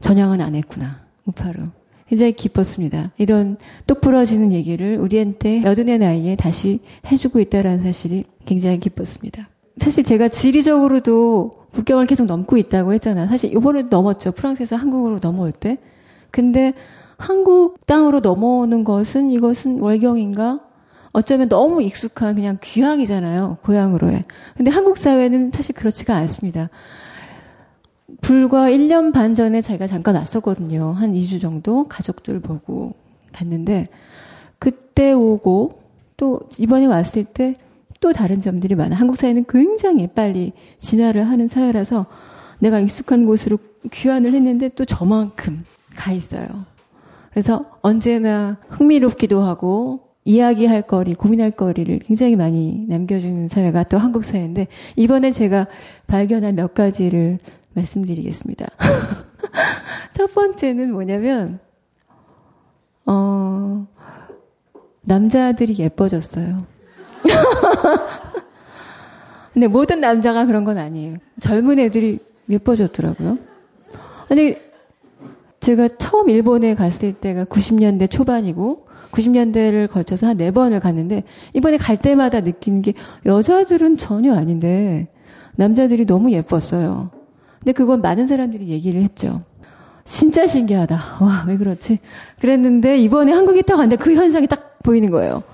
[0.00, 1.02] 전향은 안 했구나.
[1.26, 1.81] 우파로.
[2.12, 3.10] 굉장히 기뻤습니다.
[3.16, 9.48] 이런 똑 부러지는 얘기를 우리한테 여든의 나이에 다시 해주고 있다는 사실이 굉장히 기뻤습니다.
[9.78, 13.28] 사실 제가 지리적으로도 국경을 계속 넘고 있다고 했잖아요.
[13.28, 14.32] 사실 이번에 넘었죠.
[14.32, 15.78] 프랑스에서 한국으로 넘어올 때.
[16.30, 16.74] 근데
[17.16, 20.60] 한국 땅으로 넘어오는 것은 이것은 월경인가?
[21.12, 23.56] 어쩌면 너무 익숙한 그냥 귀향이잖아요.
[23.62, 24.24] 고향으로의.
[24.58, 26.68] 근데 한국 사회는 사실 그렇지가 않습니다.
[28.20, 30.92] 불과 1년 반 전에 제가 잠깐 왔었거든요.
[30.92, 32.94] 한 2주 정도 가족들 보고
[33.32, 33.88] 갔는데
[34.58, 35.80] 그때 오고
[36.16, 37.54] 또 이번에 왔을 때
[38.02, 38.96] 또 다른 점들이 많아.
[38.96, 42.06] 한국 사회는 굉장히 빨리 진화를 하는 사회라서
[42.58, 43.58] 내가 익숙한 곳으로
[43.90, 46.46] 귀환을 했는데 또 저만큼 가 있어요.
[47.30, 54.66] 그래서 언제나 흥미롭기도 하고 이야기할 거리, 고민할 거리를 굉장히 많이 남겨주는 사회가 또 한국 사회인데
[54.96, 55.68] 이번에 제가
[56.08, 57.38] 발견한 몇 가지를
[57.74, 58.66] 말씀드리겠습니다.
[60.12, 61.58] 첫 번째는 뭐냐면,
[63.06, 63.86] 어,
[65.02, 66.58] 남자들이 예뻐졌어요.
[69.52, 71.16] 근데 모든 남자가 그런 건 아니에요.
[71.40, 73.38] 젊은 애들이 예뻐졌더라고요.
[74.30, 74.56] 아니,
[75.60, 81.98] 제가 처음 일본에 갔을 때가 90년대 초반이고, 90년대를 걸쳐서 한 네 번을 갔는데, 이번에 갈
[81.98, 82.94] 때마다 느끼는 게,
[83.26, 85.08] 여자들은 전혀 아닌데,
[85.56, 87.10] 남자들이 너무 예뻤어요.
[87.62, 89.42] 근데 그건 많은 사람들이 얘기를 했죠.
[90.04, 91.18] 진짜 신기하다.
[91.20, 92.00] 와, 왜 그렇지?
[92.40, 95.44] 그랬는데 이번에 한국에 딱 왔는데 그 현상이 딱 보이는 거예요.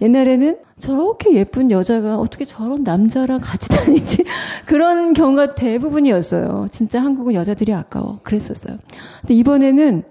[0.00, 4.24] 옛날에는 저렇게 예쁜 여자가 어떻게 저런 남자랑 같이 다니지?
[4.66, 6.66] 그런 경우가 대부분이었어요.
[6.72, 8.18] 진짜 한국은 여자들이 아까워.
[8.24, 8.78] 그랬었어요.
[9.20, 10.02] 근데 이번에는,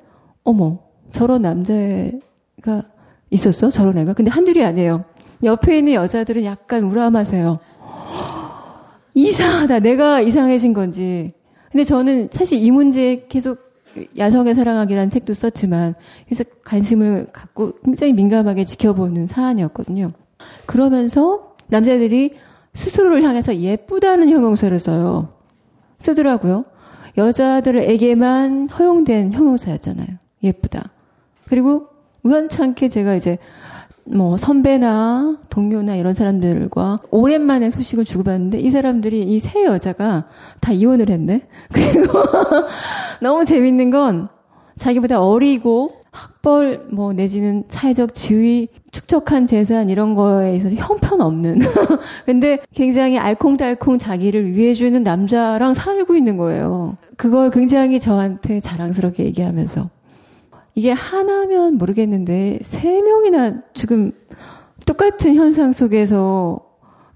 [0.45, 0.79] 어머,
[1.11, 2.83] 저런 남자가
[3.29, 3.69] 있었어?
[3.69, 4.13] 저런 애가?
[4.13, 5.03] 근데 한둘이 아니에요.
[5.43, 7.57] 옆에 있는 여자들은 약간 우람하세요.
[9.13, 9.79] 이상하다.
[9.79, 11.33] 내가 이상해진 건지.
[11.71, 13.71] 근데 저는 사실 이 문제에 계속
[14.17, 20.13] 야성의 사랑하기라는 책도 썼지만 그래서 관심을 갖고 굉장히 민감하게 지켜보는 사안이었거든요.
[20.65, 22.35] 그러면서 남자들이
[22.73, 25.33] 스스로를 향해서 예쁘다는 형용사를 써요.
[25.99, 26.65] 쓰더라고요.
[27.17, 30.07] 여자들에게만 허용된 형용사였잖아요.
[30.43, 30.91] 예쁘다.
[31.45, 31.87] 그리고
[32.23, 33.37] 우연찮게 제가 이제
[34.05, 40.25] 뭐 선배나 동료나 이런 사람들과 오랜만에 소식을 주고받는데 이 사람들이 이 세 여자가
[40.59, 41.39] 다 이혼을 했네.
[41.71, 42.19] 그리고
[43.21, 44.27] 너무 재밌는 건
[44.77, 51.59] 자기보다 어리고 학벌 뭐 내지는 사회적 지위 축적한 재산 이런 거에 있어서 형편없는
[52.25, 56.97] 근데 굉장히 알콩달콩 자기를 위해주는 남자랑 살고 있는 거예요.
[57.15, 59.89] 그걸 굉장히 저한테 자랑스럽게 얘기하면서
[60.75, 64.11] 이게 하나면 모르겠는데 세 명이나 지금
[64.85, 66.59] 똑같은 현상 속에서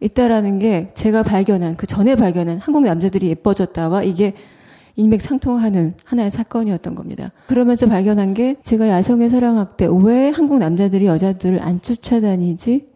[0.02, 4.34] 있다라는 게 제가 발견한 그 전에 발견한 한국 남자들이 예뻐졌다와 이게
[4.98, 7.32] 인맥상통하는 하나의 사건이었던 겁니다.
[7.48, 12.88] 그러면서 발견한 게 제가 야성의 사랑학 때왜 한국 남자들이 여자들을 안 쫓아다니지?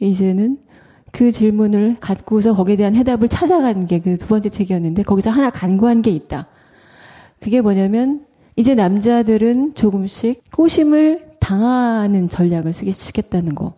[0.00, 0.58] 이제는
[1.12, 6.10] 그 질문을 갖고서 거기에 대한 해답을 찾아가는 게그 두 번째 책이었는데 거기서 하나 간구한 게
[6.10, 6.46] 있다.
[7.40, 8.24] 그게 뭐냐면
[8.56, 13.74] 이제 남자들은 조금씩 꼬심을 당하는 전략을 쓰기 시작했다는 거.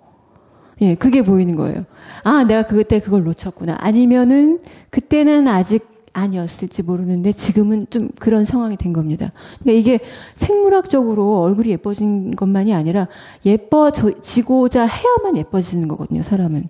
[0.81, 1.85] 예, 그게 보이는 거예요.
[2.23, 3.77] 아, 내가 그때 그걸 놓쳤구나.
[3.81, 4.61] 아니면은
[4.91, 9.33] 그때는 아직 아니었을지 모르는데 지금은 좀 그런 상황이 된 겁니다.
[9.61, 13.09] 그러니까 이게 생물학적으로 얼굴이 예뻐진 것만이 아니라
[13.45, 16.69] 예뻐지고자 해야만 예뻐지는 거거든요, 사람은.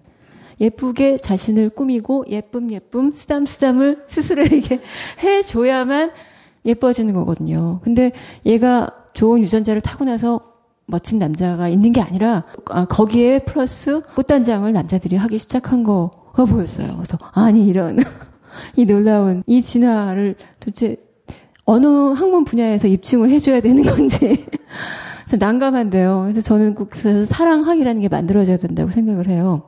[0.61, 4.81] 예쁘게 자신을 꾸미고 예쁨 예쁨 쓰담 쓰담을 스스로에게
[5.23, 6.11] 해줘야만
[6.64, 7.81] 예뻐지는 거거든요.
[7.83, 8.12] 근데
[8.44, 10.40] 얘가 좋은 유전자를 타고 나서
[10.87, 16.94] 멋진 남자가 있는 게 아니라 아, 거기에 플러스 꽃단장을 남자들이 하기 시작한 거가 보였어요.
[16.97, 17.99] 그래서 아니 이런
[18.77, 20.97] 이 놀라운 이 진화를 도대체
[21.64, 24.47] 어느 학문 분야에서 입증을 해줘야 되는 건지
[25.27, 26.23] 참 난감한데요.
[26.23, 29.64] 그래서 저는 꼭 사랑학이라는 게 만들어져야 된다고 생각을 해요.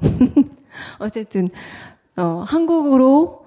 [0.99, 1.51] 어쨌든
[2.17, 3.40] 어, 한국으로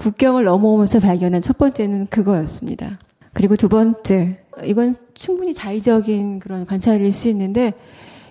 [0.00, 2.98] 국경을 넘어오면서 발견한 첫 번째는 그거였습니다.
[3.34, 7.74] 그리고 두 번째, 이건 충분히 자의적인 그런 관찰일 수 있는데,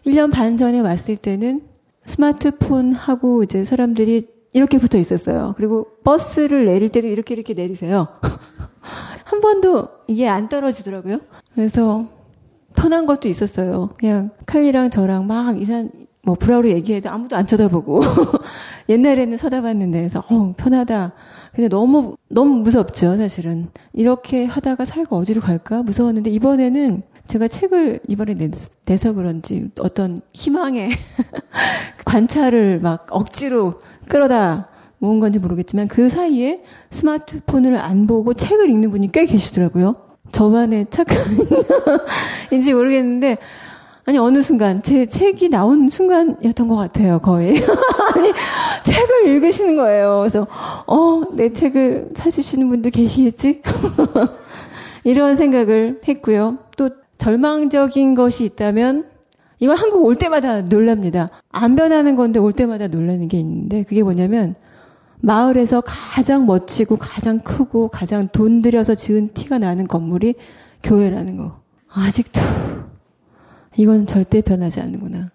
[0.06, 1.62] 1년 반 전에 왔을 때는
[2.06, 5.54] 스마트폰 하고 이제 사람들이 이렇게 붙어 있었어요.
[5.58, 8.08] 그리고 버스를 내릴 때도 이렇게 이렇게 내리세요.
[9.24, 11.18] 한 번도 이게 안 떨어지더라고요.
[11.54, 12.08] 그래서
[12.76, 13.92] 편한 것도 있었어요.
[14.00, 15.92] 그냥 칼리랑 저랑 막 이산
[16.24, 18.02] 뭐 브라우로 얘기해도 아무도 안 쳐다보고
[18.90, 21.14] 옛날에는 쳐다봤는데 그래서 어 편하다.
[21.54, 28.36] 근데 너무 너무 무섭죠 사실은 이렇게 하다가 사회가 어디로 갈까 무서웠는데 이번에는 제가 책을 이번에
[28.86, 30.90] 내서 그런지 어떤 희망의
[32.06, 39.12] 관찰을 막 억지로 끌어다 모은 건지 모르겠지만 그 사이에 스마트폰을 안 보고 책을 읽는 분이
[39.12, 39.96] 꽤 계시더라고요.
[40.32, 43.38] 저만의 착각인지 모르겠는데
[44.10, 47.54] 아니 어느 순간 제 책이 나온 순간이었던 것 같아요 거의.
[48.16, 48.32] 아니
[48.84, 50.18] 책을 읽으시는 거예요.
[50.22, 50.48] 그래서
[50.88, 53.62] 어 내 책을 사주시는 분도 계시겠지?
[55.06, 56.58] 이런 생각을 했고요.
[56.76, 59.06] 또 절망적인 것이 있다면
[59.60, 61.30] 이건 한국 올 때마다 놀랍니다.
[61.52, 64.56] 안 변하는 건데 올 때마다 놀라는 게 있는데 그게 뭐냐면
[65.22, 70.34] 마을에서 가장 멋지고 가장 크고 가장 돈 들여서 지은 티가 나는 건물이
[70.82, 71.60] 교회라는 거.
[71.94, 72.40] 아직도
[73.80, 75.32] 이건 절대 변하지 않는구나.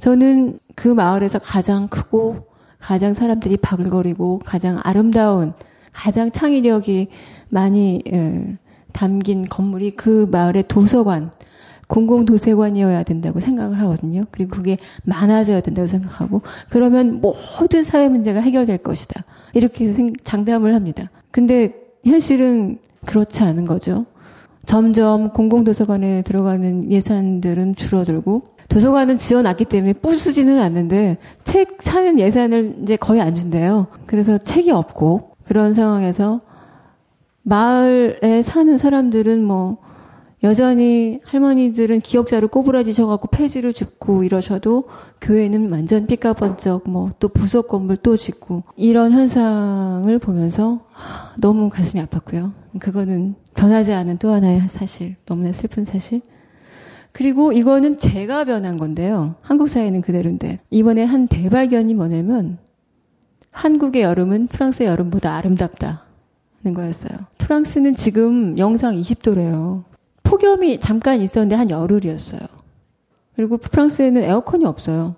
[0.00, 2.48] 저는 그 마을에서 가장 크고
[2.80, 5.52] 가장 사람들이 바글거리고 가장 아름다운
[5.92, 7.10] 가장 창의력이
[7.48, 8.56] 많이 에,
[8.90, 11.30] 담긴 건물이 그 마을의 도서관,
[11.86, 14.24] 공공도서관이어야 된다고 생각을 하거든요.
[14.32, 19.22] 그리고 그게 많아져야 된다고 생각하고 그러면 모든 사회 문제가 해결될 것이다.
[19.54, 21.08] 이렇게 장담을 합니다.
[21.30, 21.72] 근데
[22.04, 24.06] 현실은 그렇지 않은 거죠.
[24.64, 33.20] 점점 공공도서관에 들어가는 예산들은 줄어들고 도서관은 지어놨기 때문에 부수지는 않는데 책 사는 예산을 이제 거의
[33.20, 33.88] 안 준대요.
[34.06, 36.40] 그래서 책이 없고 그런 상황에서
[37.42, 39.78] 마을에 사는 사람들은 뭐
[40.42, 44.88] 여전히 할머니들은 기억자를 꼬부라지셔갖고 폐지를 줍고 이러셔도
[45.20, 50.80] 교회는 완전 삐까번쩍 뭐 또 부속 건물 또 짓고 이런 현상을 보면서
[51.38, 52.52] 너무 가슴이 아팠고요.
[52.80, 56.20] 그거는 변하지 않은 또 하나의 사실, 너무나 슬픈 사실.
[57.12, 59.36] 그리고 이거는 제가 변한 건데요.
[59.42, 60.60] 한국 사회는 그대로인데.
[60.70, 62.58] 이번에 한 대발견이 뭐냐면
[63.52, 65.98] 한국의 여름은 프랑스의 여름보다 아름답다는
[66.74, 67.18] 거였어요.
[67.38, 69.84] 프랑스는 지금 영상 20도래요.
[70.32, 72.40] 폭염이 잠깐 있었는데 한 열흘이었어요.
[73.36, 75.16] 그리고 프랑스에는 에어컨이 없어요.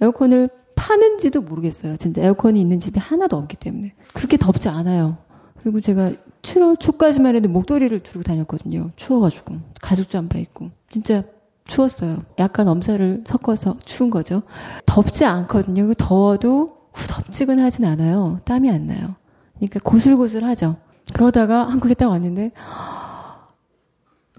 [0.00, 1.98] 에어컨을 파는지도 모르겠어요.
[1.98, 3.92] 진짜 에어컨이 있는 집이 하나도 없기 때문에.
[4.14, 5.18] 그렇게 덥지 않아요.
[5.60, 8.90] 그리고 제가 7월 초까지만 해도 목도리를 두르고 다녔거든요.
[8.96, 9.56] 추워가지고.
[9.82, 10.70] 가죽 잠바 입고.
[10.88, 11.22] 진짜
[11.66, 12.22] 추웠어요.
[12.38, 14.44] 약간 엄살을 섞어서 추운 거죠.
[14.86, 15.92] 덥지 않거든요.
[15.92, 18.40] 더워도 후덥지근하진 않아요.
[18.46, 19.16] 땀이 안 나요.
[19.56, 20.76] 그러니까 고슬고슬하죠.
[21.12, 22.52] 그러다가 한국에 딱 왔는데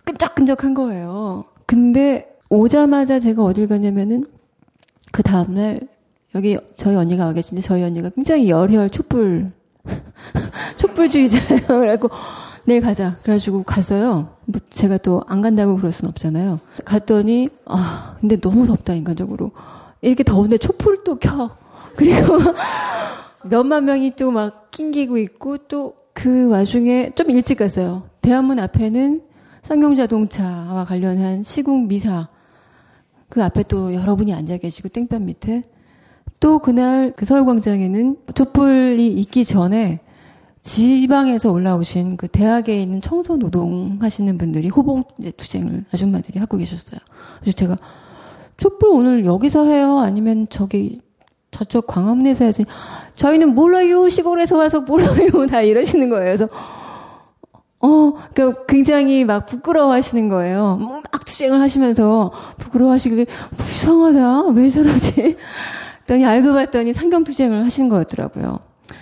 [0.08, 1.44] 끈적끈적한 거예요.
[1.66, 4.26] 근데 오자마자 제가 어딜 가냐면은
[5.12, 5.82] 그 다음날
[6.34, 9.52] 여기 저희 언니가 와 계신데 저희 언니가 굉장히 열혈 촛불
[10.78, 11.68] 촛불주의자예요.
[11.68, 12.10] 그래갖고
[12.66, 13.18] 내일 가자.
[13.24, 14.30] 그래가지고 갔어요.
[14.46, 16.60] 뭐 제가 또 안 간다고 그럴 순 없잖아요.
[16.86, 19.52] 갔더니 아 근데 너무 덥다 인간적으로
[20.02, 21.52] 이렇게 더운데 촛불 또 켜.
[21.98, 22.38] 그리고
[23.44, 28.02] 몇만 명이 또 막 낑기고 있고 또 그 와중에 좀 일찍 갔어요.
[28.24, 29.22] 대한문 앞에는
[29.68, 32.30] 상경자동차와 관련한 시국 미사
[33.28, 35.62] 그 앞에 또 여러분이 앉아 계시고 땡볕 밑에
[36.40, 40.00] 또 그날 그 서울광장에는 촛불이 있기 전에
[40.62, 47.02] 지방에서 올라오신 그 대학에 있는 청소 노동 하시는 분들이 호봉 이제 투쟁을 아줌마들이 하고 계셨어요.
[47.42, 47.76] 그래서 제가
[48.56, 50.00] 촛불 오늘 여기서 해요?
[50.00, 51.02] 아니면 저기
[51.52, 52.64] 저쪽 광화문에서 해야지.
[53.18, 54.08] 저희는 몰라요.
[54.08, 55.46] 시골에서 와서 몰라요.
[55.50, 56.26] 다 이러시는 거예요.
[56.26, 56.50] 그래서
[57.80, 60.78] 어, 그 굉장히 막 부끄러워 하시는 거예요.
[61.12, 64.48] 막 투쟁을 하시면서 부끄러워 하시길래, 불쌍하다.
[64.50, 65.36] 왜 저러지?
[66.08, 68.60] 그랬더니 알고 봤더니 상경 투쟁을 하시는 거였더라고요.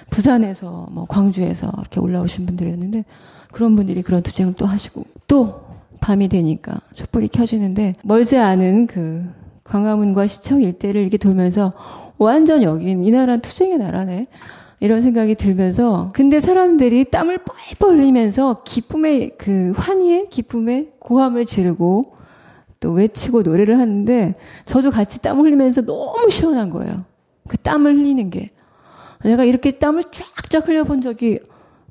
[0.10, 3.06] 부산에서, 뭐, 광주에서 이렇게 올라오신 분들이었는데,
[3.52, 5.62] 그런 분들이 그런 투쟁을 또 하시고, 또,
[6.02, 9.24] 밤이 되니까 촛불이 켜지는데, 멀지 않은 그,
[9.64, 11.72] 광화문과 시청 일대를 이렇게 돌면서,
[12.18, 14.28] 완전 여긴 이 나라는 투쟁의 나라네.
[14.86, 22.16] 이런 생각이 들면서 근데 사람들이 땀을 뻘뻘 흘리면서 기쁨의 그 환희의 기쁨의 고함을 지르고
[22.80, 26.98] 또 외치고 노래를 하는데 저도 같이 땀 흘리면서 너무 시원한 거예요.
[27.48, 28.52] 그 땀을 흘리는 게
[29.24, 31.40] 내가 이렇게 땀을 쫙쫙 흘려본 적이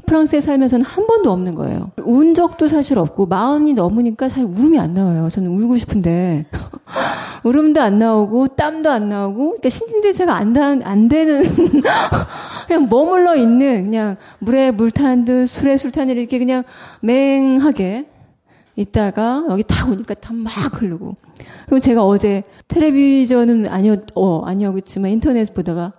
[0.06, 1.90] 프랑스에 살면서는 한 번도 없는 거예요.
[2.04, 5.28] 운 적도 사실 없고 마흔이 넘으니까 사실 울음이 안 나와요.
[5.28, 6.42] 저는 울고 싶은데
[7.44, 11.42] 울음도 안 나오고 땀도 안 나오고 그러니까 신진대사가 안, 다, 안 되는
[12.66, 16.62] 그냥 머물러 있는 그냥 물에 물 탄 듯 술에 술 탄 듯 이렇게 그냥
[17.00, 18.06] 맹하게
[18.76, 21.16] 있다가 여기 딱 오니까 땀막 흐르고
[21.66, 25.92] 그리고 제가 어제 텔레비전은 아니었 어 아니었지만 인터넷 보다가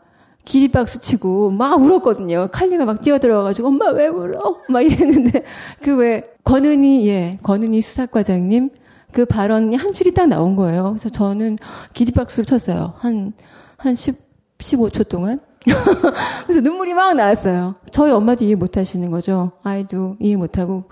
[0.46, 2.50] 기립박수 치고 막 울었거든요.
[2.52, 4.58] 칼리가 막 뛰어들어가지고 엄마 왜 울어?
[4.70, 5.44] 막 이랬는데
[5.82, 8.70] 그 왜 권은희 예 권은희 수사과장님
[9.12, 10.92] 그 발언이 한 줄이 딱 나온 거예요.
[10.92, 11.58] 그래서 저는
[11.94, 12.94] 기립박수를 쳤어요.
[12.98, 13.34] 한
[13.78, 14.16] 한 10,
[14.60, 15.40] 15초 동안.
[16.46, 17.76] 그래서 눈물이 막 나왔어요.
[17.92, 19.52] 저희 엄마도 이해 못 하시는 거죠.
[19.64, 20.86] 아이도 이해 못 하고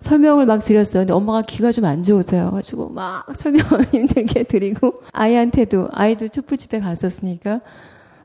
[0.00, 1.00] 설명을 막 드렸어요.
[1.02, 2.50] 근데 엄마가 귀가 좀 안 좋으세요.
[2.52, 7.60] 가지고 막 설명을 힘들게 드리고 아이한테도 아이도 촛불집에 갔었으니까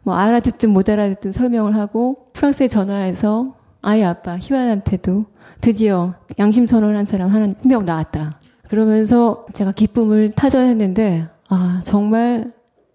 [0.03, 5.25] 뭐 알아듣든 못 알아듣든 설명을 하고 프랑스에 전화해서 아이 아빠 희환한테도
[5.59, 8.39] 드디어 양심 선언한 사람 한명 나왔다.
[8.67, 12.53] 그러면서 제가 기쁨을 타전했는데 아 정말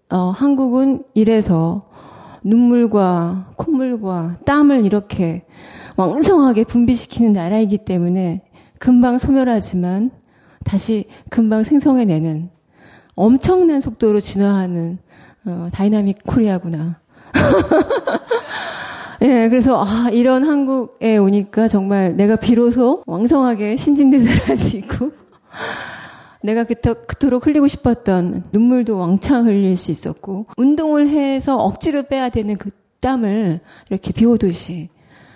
[0.09, 1.87] 어, 한국은 이래서
[2.43, 5.45] 눈물과 콧물과 땀을 이렇게
[5.97, 8.43] 왕성하게 분비시키는 나라이기 때문에
[8.79, 10.11] 금방 소멸하지만
[10.63, 12.49] 다시 금방 생성해내는
[13.15, 14.99] 엄청난 속도로 진화하는
[15.47, 16.99] 어, dynamic Korea구나.
[19.21, 25.11] 예, 그래서 아, 이런 한국에 오니까 정말 내가 비로소 왕성하게 신진대사를 할 수 있고
[26.43, 32.55] 내가 그토, 그토록 흘리고 싶었던 눈물도 왕창 흘릴 수 있었고 운동을 해서 억지로 빼야 되는
[32.57, 32.69] 그
[32.99, 34.89] 땀을 이렇게 비 오듯이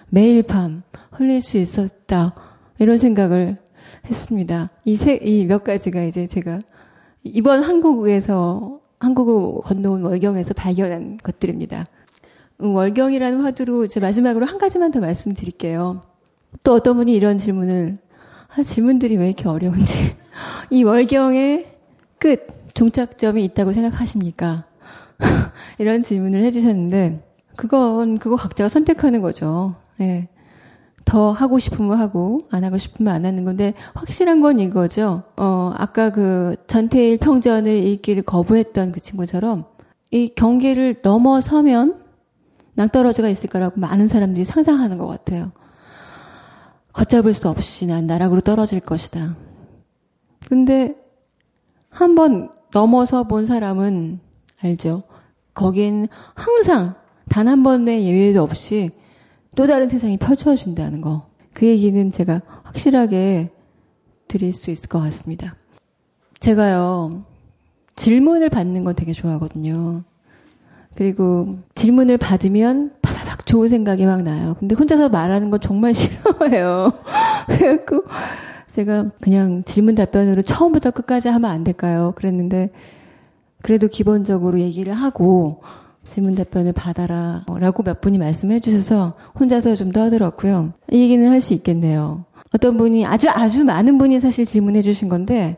[0.10, 2.34] 매일 밤 흘릴 수 있었다
[2.80, 3.58] 이런 생각을
[4.10, 4.70] 했습니다.
[4.86, 6.60] 이 세 이 몇 가지가 이제 제가
[7.24, 11.88] 이번 한국에서 한국을 건너온 월경에서 발견한 것들입니다.
[12.62, 16.02] 음, 월경이라는 화두로 제 마지막으로 한 가지만 더 말씀드릴게요.
[16.64, 17.98] 또 어떤 분이 이런 질문을
[18.56, 20.16] 아, 질문들이 왜 이렇게 어려운지
[20.70, 21.78] 이 월경의
[22.20, 24.66] 끝 종착점이 있다고 생각하십니까?
[25.80, 27.24] 이런 질문을 해주셨는데
[27.56, 29.76] 그건 그거 각자가 선택하는 거죠.
[30.00, 30.28] 예.
[31.12, 35.24] 더 하고 싶으면 하고 안 하고 싶으면 안 하는 건데 확실한 건 이거죠.
[35.36, 39.66] 어 아까 그 전태일 평전을 읽기를 거부했던 그 친구처럼
[40.12, 42.02] 이 경계를 넘어서면
[42.76, 45.52] 낭떠러지가 있을 거라고 많은 사람들이 상상하는 것 같아요.
[46.94, 49.36] 걷잡을 수 없이 난 나락으로 떨어질 것이다.
[50.48, 50.96] 근데
[51.90, 54.22] 한번 넘어서 본 사람은
[54.64, 55.04] 알죠.
[55.54, 56.94] 거긴 항상
[57.28, 58.92] 단 한 번의 예외도 없이
[59.56, 61.28] 또 다른 세상이 펼쳐진다는 거.
[61.54, 63.52] 그 얘기는 제가 확실하게
[64.28, 65.56] 드릴 수 있을 것 같습니다.
[66.40, 67.24] 제가요,
[67.96, 70.04] 질문을 받는 건 되게 좋아하거든요.
[70.96, 74.56] 그리고 질문을 받으면 파파박 좋은 생각이 막 나요.
[74.60, 76.94] 근데 혼자서 말하는 건 정말 싫어해요.
[77.48, 78.04] 그래갖고
[78.68, 82.14] 제가 그냥 질문 답변으로 처음부터 끝까지 하면 안 될까요?
[82.16, 82.72] 그랬는데
[83.62, 85.62] 그래도 기본적으로 얘기를 하고
[86.06, 90.74] 질문 답변을 받아라 라고 몇 분이 말씀해 주셔서 혼자서 좀 떠들었고요.
[90.92, 92.26] 이 얘기는 할 수 있겠네요.
[92.54, 95.58] 어떤 분이 아주 아주 많은 분이 사실 질문해 주신 건데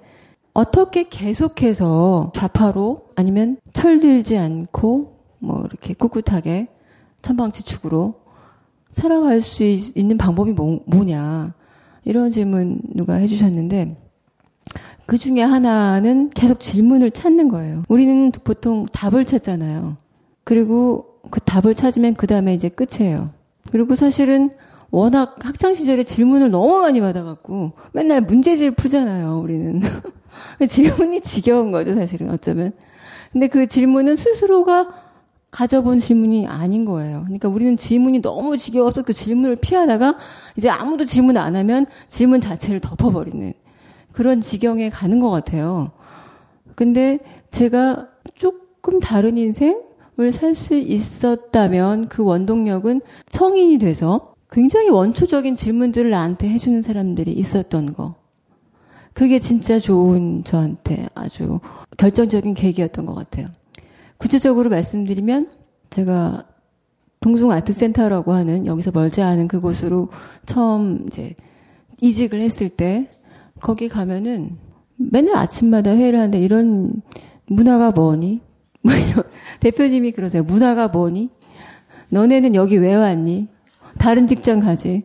[0.54, 6.68] 어떻게 계속해서 좌파로 아니면 철들지 않고 뭐 이렇게 꿋꿋하게
[7.24, 8.16] 천방지축으로
[8.92, 11.54] 살아갈 수 있, 는 방법이 뭐, 뭐냐
[12.04, 13.98] 이런 질문 누가 해주셨는데
[15.06, 17.84] 그 중에 하나는 계속 질문을 찾는 거예요.
[17.90, 19.98] 우리는 보통 답을 찾잖아요.
[20.44, 23.32] 그리고 그 답을 찾으면 그 다음에 이제 끝이에요.
[23.72, 24.52] 그리고 사실은
[24.92, 29.40] 워낙 학창 시절에 질문을 너무 많이 받아갖고 맨날 문제지를 풀잖아요.
[29.40, 29.82] 우리는
[30.68, 32.74] 질문이 지겨운 거죠, 사실은 어쩌면.
[33.32, 34.94] 근데 그 질문은 스스로가
[35.50, 37.22] 가져본 질문이 아닌 거예요.
[37.24, 40.18] 그러니까 우리는 질문이 너무 지겨워서 그 질문을 피하다가
[40.58, 43.54] 이제 아무도 질문 안 하면 질문 자체를 덮어버리는
[44.12, 45.92] 그런 지경에 가는 것 같아요.
[46.76, 47.20] 근데
[47.50, 49.82] 제가 조금 다른 인생
[50.20, 57.94] 을 살 수 있었다면 그 원동력은 성인이 돼서 굉장히 원초적인 질문들을 나한테 해주는 사람들이 있었던
[57.94, 58.16] 거.
[59.14, 61.60] 그게 진짜 좋은 저한테 아주
[61.98, 63.48] 결정적인 계기였던 것 같아요.
[64.18, 65.50] 구체적으로 말씀드리면
[65.90, 66.46] 제가
[67.20, 70.10] 동숭 아트센터라고 하는 여기서 멀지 않은 그곳으로
[70.46, 71.36] 처음 이제
[72.02, 73.10] 이직을 했을 때
[73.62, 74.58] 거기 가면은
[74.98, 77.02] 맨날 아침마다 회의를 하는데 이런
[77.48, 78.42] 문화가 뭐니?
[78.84, 79.24] 뭐 이런
[79.60, 80.44] 대표님이 그러세요.
[80.44, 81.30] 문화가 뭐니?
[82.10, 83.48] 너네는 여기 왜 왔니?
[83.98, 85.04] 다른 직장 가지.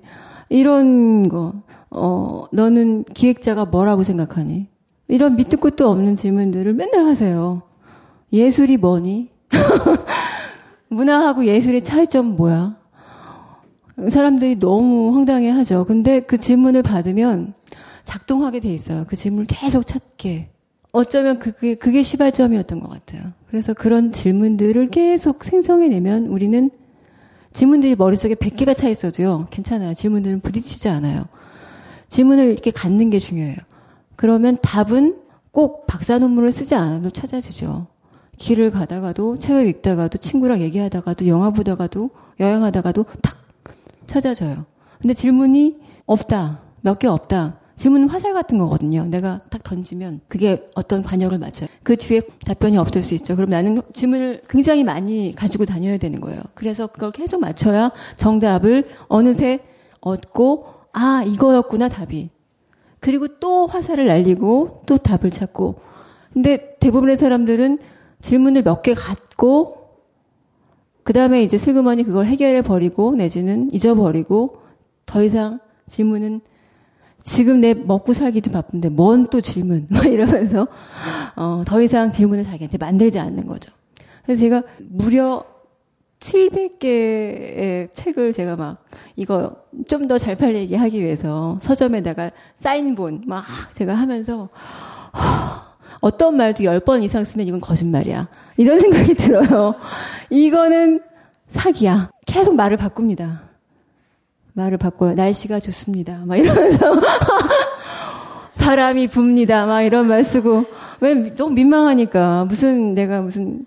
[0.49, 1.55] 이런 거.
[1.91, 4.67] 어, 너는 기획자가 뭐라고 생각하니?
[5.09, 7.63] 이런 밑도 끝도 없는 질문들을 맨날 하세요.
[8.33, 9.31] 예술이 뭐니?
[10.89, 12.77] 문화하고 예술의 차이점 뭐야?
[14.11, 15.85] 사람들이 너무 황당해 하죠.
[15.87, 17.55] 근데 그 질문을 받으면
[18.05, 19.05] 작동하게 돼 있어요.
[19.09, 20.51] 그 질문을 계속 찾게.
[20.99, 23.33] 어쩌면 그게, 그게 시발점이었던 것 같아요.
[23.47, 26.71] 그래서 그런 질문들을 계속 생성해내면 우리는
[27.53, 29.47] 질문들이 머릿속에 100개가 차 있어도요.
[29.51, 29.95] 괜찮아요.
[29.95, 31.27] 질문들은 부딪히지 않아요.
[32.09, 33.57] 질문을 이렇게 갖는 게 중요해요.
[34.17, 35.19] 그러면 답은
[35.53, 37.87] 꼭 박사 논문을 쓰지 않아도 찾아지죠.
[38.37, 43.37] 길을 가다가도 책을 읽다가도 친구랑 얘기하다가도 영화 보다가도 여행하다가도 탁
[44.07, 44.65] 찾아져요.
[45.01, 46.61] 근데 질문이 없다.
[46.81, 47.61] 몇 개 없다.
[47.79, 49.07] 질문은 화살 같은 거거든요.
[49.07, 51.69] 내가 딱 던지면 그게 어떤 관역을 맞춰요.
[51.85, 53.37] 그 뒤에 답변이 없을 수 있죠.
[53.37, 56.43] 그럼 나는 질문을 굉장히 많이 가지고 다녀야 되는 거예요.
[56.55, 59.61] 그래서 그걸 계속 맞춰야 정답을 어느새
[60.01, 62.31] 얻고 아 이거였구나 답이.
[62.99, 65.77] 그리고 또 화살을 날리고 또 답을 찾고.
[66.33, 67.79] 근데 대부분의 사람들은
[68.21, 69.77] 질문을 몇 개 갖고
[71.05, 74.57] 그 다음에 이제 슬그머니 그걸 해결해 버리고 내지는 잊어버리고
[75.07, 76.41] 더 이상 질문은
[77.23, 80.67] 지금 내 먹고 살기도 바쁜데 뭔 또 질문 막 이러면서
[81.37, 83.73] 어, 더 이상 질문을 자기한테 만들지 않는 거죠.
[84.25, 85.45] 그래서 제가 무려
[86.21, 88.85] 700개의 책을 제가 막
[89.17, 89.57] 이거
[89.89, 94.49] 좀 더 잘 팔리게 하기 위해서 서점에다가 사인본 막 제가 하면서
[96.01, 98.29] 어떤 말도 10번 이상 쓰면 이건 거짓말이야.
[98.57, 99.75] 이런 생각이 들어요.
[100.31, 101.01] 이거는
[101.49, 102.11] 사기야.
[102.27, 103.48] 계속 말을 바꿉니다.
[104.59, 105.15] 말을 바꿔요.
[105.15, 106.23] 날씨가 좋습니다.
[106.27, 106.95] 막 이러면서
[108.59, 109.67] 바람이 붑니다.
[109.67, 110.65] 막 이런 말 쓰고
[111.01, 113.65] 왜 너무 민망하니까 무슨 내가 무슨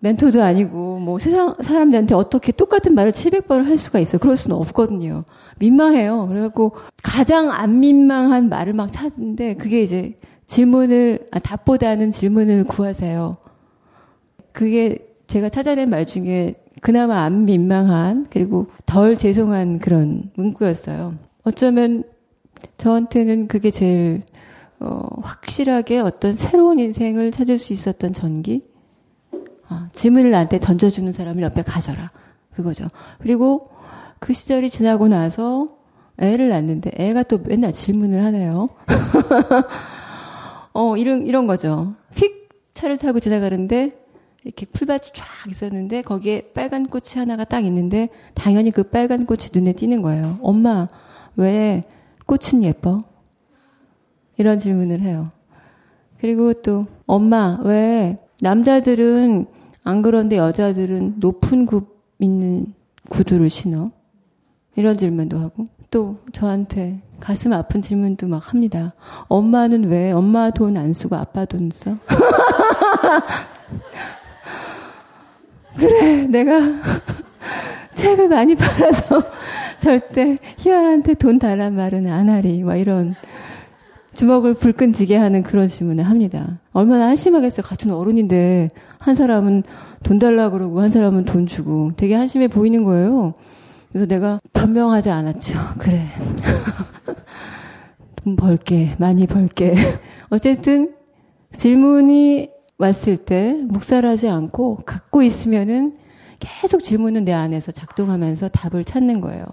[0.00, 4.18] 멘토도 아니고 뭐 세상 사람들한테 어떻게 똑같은 말을 700번을 할 수가 있어.
[4.18, 5.24] 그럴 수는 없거든요.
[5.58, 6.28] 민망해요.
[6.28, 13.36] 그래갖고 가장 안 민망한 말을 막 찾는데 그게 이제 질문을 아, 답보다는 질문을 구하세요.
[14.52, 21.14] 그게 제가 찾아낸 말 중에 그나마 안 민망한 그리고 덜 죄송한 그런 문구였어요.
[21.44, 22.02] 어쩌면
[22.78, 24.22] 저한테는 그게 제일
[24.80, 28.66] 어, 확실하게 어떤 새로운 인생을 찾을 수 있었던 전기.
[29.68, 32.10] 아, 질문을 나한테 던져주는 사람을 옆에 가져라.
[32.54, 32.86] 그거죠.
[33.18, 33.70] 그리고
[34.18, 35.76] 그 시절이 지나고 나서
[36.16, 38.70] 애를 낳는데 애가 또 맨날 질문을 하네요.
[40.72, 41.94] 어, 이런, 이런 거죠.
[42.14, 44.07] 휙 차를 타고 지나가는데
[44.44, 49.72] 이렇게 풀밭이 쫙 있었는데 거기에 빨간 꽃이 하나가 딱 있는데 당연히 그 빨간 꽃이 눈에
[49.72, 50.38] 띄는 거예요.
[50.42, 50.88] 엄마,
[51.36, 51.82] 왜
[52.26, 53.04] 꽃은 예뻐?
[54.36, 55.30] 이런 질문을 해요.
[56.20, 59.46] 그리고 또 엄마, 왜 남자들은
[59.84, 62.74] 안 그런데 여자들은 높은 굽 있는
[63.10, 63.90] 구두를 신어?
[64.76, 68.94] 이런 질문도 하고 또 저한테 가슴 아픈 질문도 막 합니다.
[69.28, 71.96] 엄마는 왜 엄마 돈 안 쓰고 아빠 돈 써?
[75.78, 76.60] 그래, 내가
[77.94, 79.22] 책을 많이 팔아서
[79.78, 82.62] 절대 희열한테 돈 달란 말은 안 하리.
[82.62, 83.14] 막 이런
[84.14, 86.58] 주먹을 불끈지게 하는 그런 질문을 합니다.
[86.72, 87.64] 얼마나 한심하겠어요.
[87.64, 89.62] 같은 어른인데 한 사람은
[90.02, 93.34] 돈 달라 그러고 한 사람은 돈 주고 되게 한심해 보이는 거예요.
[93.90, 95.58] 그래서 내가 변명하지 않았죠.
[95.78, 96.06] 그래.
[98.16, 99.74] 돈 벌게, 많이 벌게.
[100.30, 100.94] 어쨌든
[101.52, 105.98] 질문이 왔을 때 묵살하지 않고 갖고 있으면은
[106.38, 109.44] 계속 질문은 내 안에서 작동하면서 답을 찾는 거예요.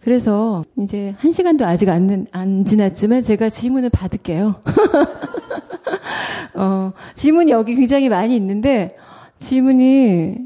[0.00, 4.56] 그래서 이제 한 시간도 아직 안, 안 지났지만 제가 질문을 받을게요.
[6.54, 8.96] 어, 질문이 여기 굉장히 많이 있는데
[9.38, 10.36] 질문이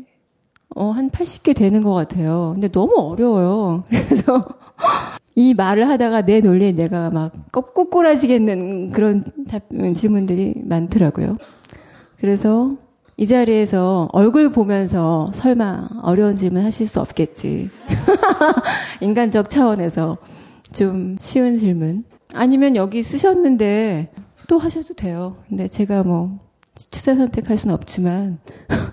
[0.76, 2.52] 어, 한 80개 되는 것 같아요.
[2.54, 3.84] 근데 너무 어려워요.
[3.90, 4.46] 그래서
[5.34, 11.38] 이 말을 하다가 내 논리에 내가 막 꼬꼬꼬라지겠는 그런 답, 질문들이 많더라고요.
[12.18, 12.76] 그래서
[13.16, 17.70] 이 자리에서 얼굴 보면서 설마 어려운 질문 하실 수 없겠지.
[19.00, 20.18] 인간적 차원에서
[20.72, 22.04] 좀 쉬운 질문.
[22.34, 24.12] 아니면 여기 쓰셨는데
[24.48, 25.38] 또 하셔도 돼요.
[25.48, 26.38] 근데 제가 뭐
[26.90, 28.38] 추세 선택할 수는 없지만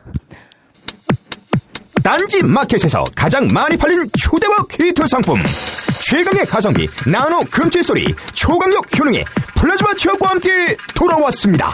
[2.02, 5.40] 딴지 마켓에서 가장 많이 팔린 휴대와 퀴트 상품
[6.06, 11.74] 최강의 가성비 나노 금칠 소리 초강력 효능의 플라즈마 치약과 함께 돌아왔습니다.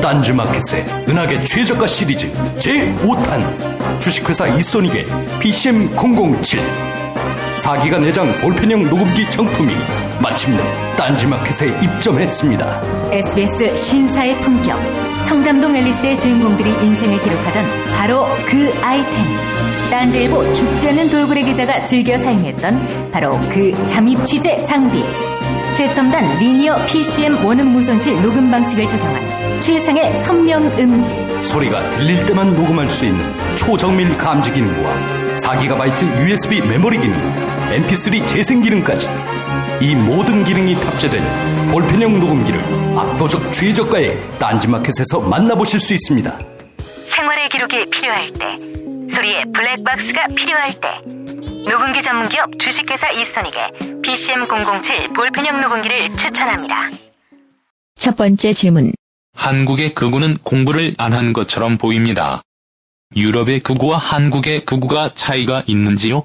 [0.00, 4.00] 딴지마켓의 은하계 최저가 시리즈 제5탄.
[4.00, 5.06] 주식회사 이소닉의
[5.40, 6.58] PCM007
[7.56, 9.74] 4기가 내장 볼펜형 녹음기 정품이
[10.20, 10.62] 마침내
[10.96, 12.82] 딴지마켓에 입점했습니다.
[13.12, 14.78] SBS 신사의 품격
[15.24, 17.64] 청담동 앨리스의 주인공들이 인생을 기록하던
[17.94, 19.12] 바로 그 아이템.
[19.90, 25.02] 딴지일보 죽지 않는 돌고래 기자가 즐겨 사용했던 바로 그 잠입 취재 장비
[25.76, 31.44] 최첨단 리니어 PCM 원음 무손실 녹음 방식을 적용한 최상의 선명 음질.
[31.44, 33.24] 소리가 들릴 때만 녹음할 수 있는
[33.56, 37.16] 초정밀 감지 기능과 4GB USB 메모리 기능,
[37.70, 39.08] MP3 재생 기능까지
[39.80, 41.20] 이 모든 기능이 탑재된
[41.72, 42.62] 볼펜형 녹음기를
[42.96, 46.38] 압도적 최저가에 딴지마켓에서 만나보실 수 있습니다.
[47.06, 48.58] 생활의 기록이 필요할 때,
[49.12, 50.88] 소리의 블랙박스가 필요할 때,
[51.68, 56.90] 녹음기 전문기업 주식회사 이선익의 PCM007 볼펜형 녹음기를 추천합니다.
[57.96, 58.92] 첫 번째 질문.
[59.34, 62.42] 한국의 극우는 공부를 안 한 것처럼 보입니다.
[63.16, 66.22] 유럽의 극우와 한국의 극우가 차이가 있는지요?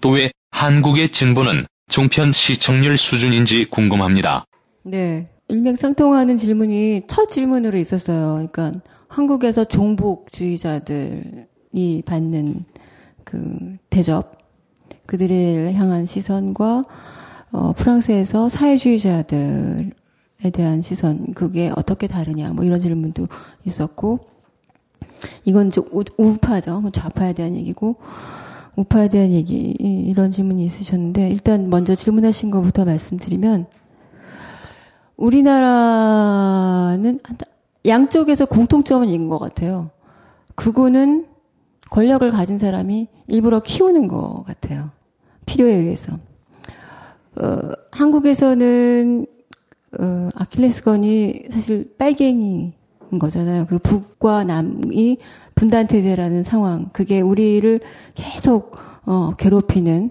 [0.00, 4.44] 또 왜 한국의 진보는 종편 시청률 수준인지 궁금합니다.
[4.84, 5.28] 네.
[5.48, 8.48] 일맥상통하는 질문이 첫 질문으로 있었어요.
[8.52, 12.64] 그러니까 한국에서 종북주의자들이 받는
[13.24, 14.38] 그 대접,
[15.10, 16.84] 그들을 향한 시선과
[17.50, 19.90] 어, 프랑스에서 사회주의자들에
[20.52, 23.26] 대한 시선, 그게 어떻게 다르냐, 뭐 이런 질문도
[23.64, 24.20] 있었고,
[25.44, 26.88] 이건 좀 우, 우파죠.
[26.92, 27.96] 좌파에 대한 얘기고,
[28.76, 33.66] 우파에 대한 얘기, 이런 질문이 있으셨는데, 일단 먼저 질문하신 것부터 말씀드리면,
[35.16, 36.38] 우리나라는
[37.84, 39.90] 양쪽에서 공통점은 있는 것 같아요.
[40.54, 41.26] 그거는
[41.90, 44.90] 권력을 가진 사람이 일부러 키우는 것 같아요.
[45.50, 46.16] 필요에 의해서.
[47.36, 47.58] 어,
[47.90, 49.26] 한국에서는
[49.98, 52.72] 어, 아킬레스건이 사실 빨갱이인
[53.18, 53.66] 거잖아요.
[53.66, 55.18] 그 북과 남이
[55.56, 56.90] 분단태제라는 상황.
[56.92, 57.80] 그게 우리를
[58.14, 60.10] 계속 어, 괴롭히는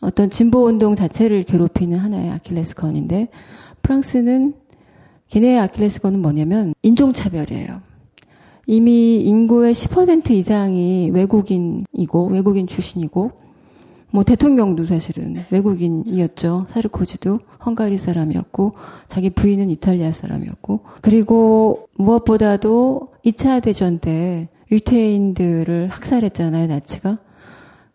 [0.00, 3.28] 어떤 진보 운동 자체를 괴롭히는 하나의 아킬레스건인데
[3.80, 4.52] 프랑스는
[5.28, 7.80] 걔네의 아킬레스건은 뭐냐면 인종차별이에요.
[8.66, 13.43] 이미 인구의 10% 이상이 외국인이고 외국인 출신이고
[14.14, 16.66] 뭐 대통령도 사실은 외국인이었죠.
[16.68, 18.74] 사르코지도 헝가리 사람이었고
[19.08, 27.18] 자기 부인은 이탈리아 사람이었고 그리고 무엇보다도 2차 대전 때 유태인들을 학살했잖아요, 나치가.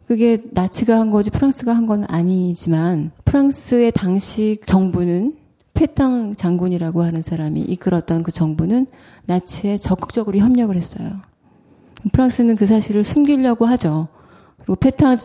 [0.08, 5.38] 그게 나치가 한 거지 프랑스가 한 건 아니지만 프랑스의 당시 정부는
[5.74, 8.88] 페탕 장군이라고 하는 사람이 이끌었던 그 정부는
[9.26, 11.12] 나치에 적극적으로 협력을 했어요.
[12.12, 14.10] 프랑스는 그 사실을 숨기려고 하죠.
[14.58, 15.16] 그리고 페탕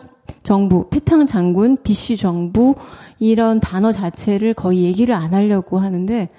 [0.43, 2.75] 정부, 페탕 장군, 비시 정부
[3.19, 6.29] 이런 단어 자체를 거의 얘기를 안 하려고 하는데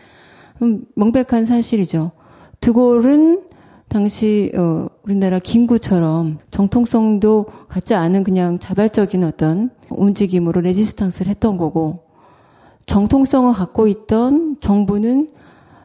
[0.63, 2.13] 음, 명백한 사실이죠.
[2.61, 3.43] 드골은
[3.89, 12.07] 당시 어, 우리나라 김구처럼 정통성도 갖지 않은 그냥 자발적인 어떤 움직임으로 레지스탕스를 했던 거고
[12.87, 15.31] 정통성을 갖고 있던 정부는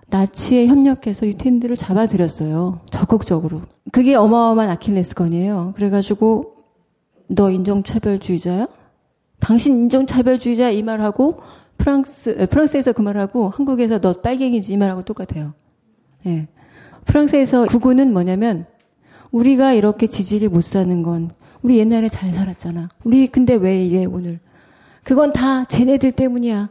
[0.08, 2.82] 나치에 협력해서 유태인들을 잡아들였어요.
[2.92, 3.62] 적극적으로.
[3.92, 5.74] 그게 어마어마한 아킬레스건이에요.
[5.76, 6.61] 그래가지고
[7.34, 8.68] 너 인종차별주의자야?
[9.40, 11.42] 당신 인종차별주의자 이 말하고
[11.78, 15.54] 프랑스 프랑스에서 그 말하고 한국에서 너 빨갱이지 이 말하고 똑같아요.
[16.26, 16.48] 예.
[17.06, 18.66] 프랑스에서 구구는 뭐냐면
[19.32, 21.32] 우리가 이렇게 지지를 못 사는 건
[21.64, 22.90] 우리 옛날에 잘 살았잖아.
[23.04, 24.40] 우리 근데 왜 이래 오늘?
[25.04, 26.70] 그건 다 쟤네들 때문이야.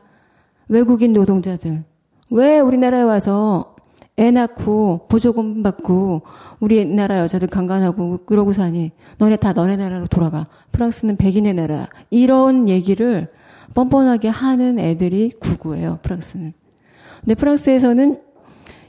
[0.69, 1.83] 외국인 노동자들.
[2.31, 3.75] 왜 우리나라에 와서
[4.21, 6.23] 애 낳고 보조금 받고
[6.61, 13.29] 우리나라 여자들 강간하고 그러고 사니 너네 다 너네 나라로 돌아가 프랑스는 백인의 나라 이런 얘기를
[13.73, 16.53] 뻔뻔하게 하는 애들이 구구예요 프랑스는
[17.21, 18.21] 근데 프랑스에서는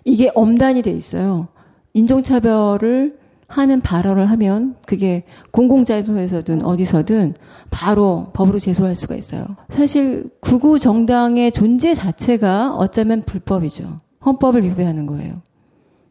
[0.03, 1.47] 이게 엄단이 돼 있어요
[1.93, 7.35] 인종차별을 하는 발언을 하면 그게 공공자소에서든 어디서든
[7.69, 9.45] 바로 법으로 제소할 수가 있어요.
[9.69, 13.99] 사실 구구 정당의 존재 자체가 어쩌면 불법이죠.
[14.25, 15.41] 헌법을 위배하는 거예요.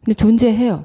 [0.04, 0.84] 근데 존재해요.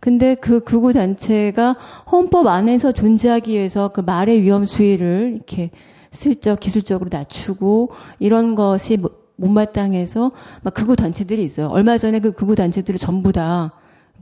[0.00, 1.76] 근데 그 극우 단체가
[2.10, 5.70] 헌법 안에서 존재하기 위해서 그 말의 위험 수위를 이렇게
[6.10, 8.98] 슬쩍 기술적으로 낮추고 이런 것이
[9.36, 11.68] 못마땅해서 막 극우 단체들이 있어요.
[11.68, 13.72] 얼마 전에 그 극우 단체들을 전부 다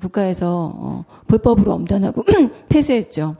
[0.00, 2.24] 국가에서 어, 불법으로 엄단하고
[2.68, 3.36] 폐쇄했죠.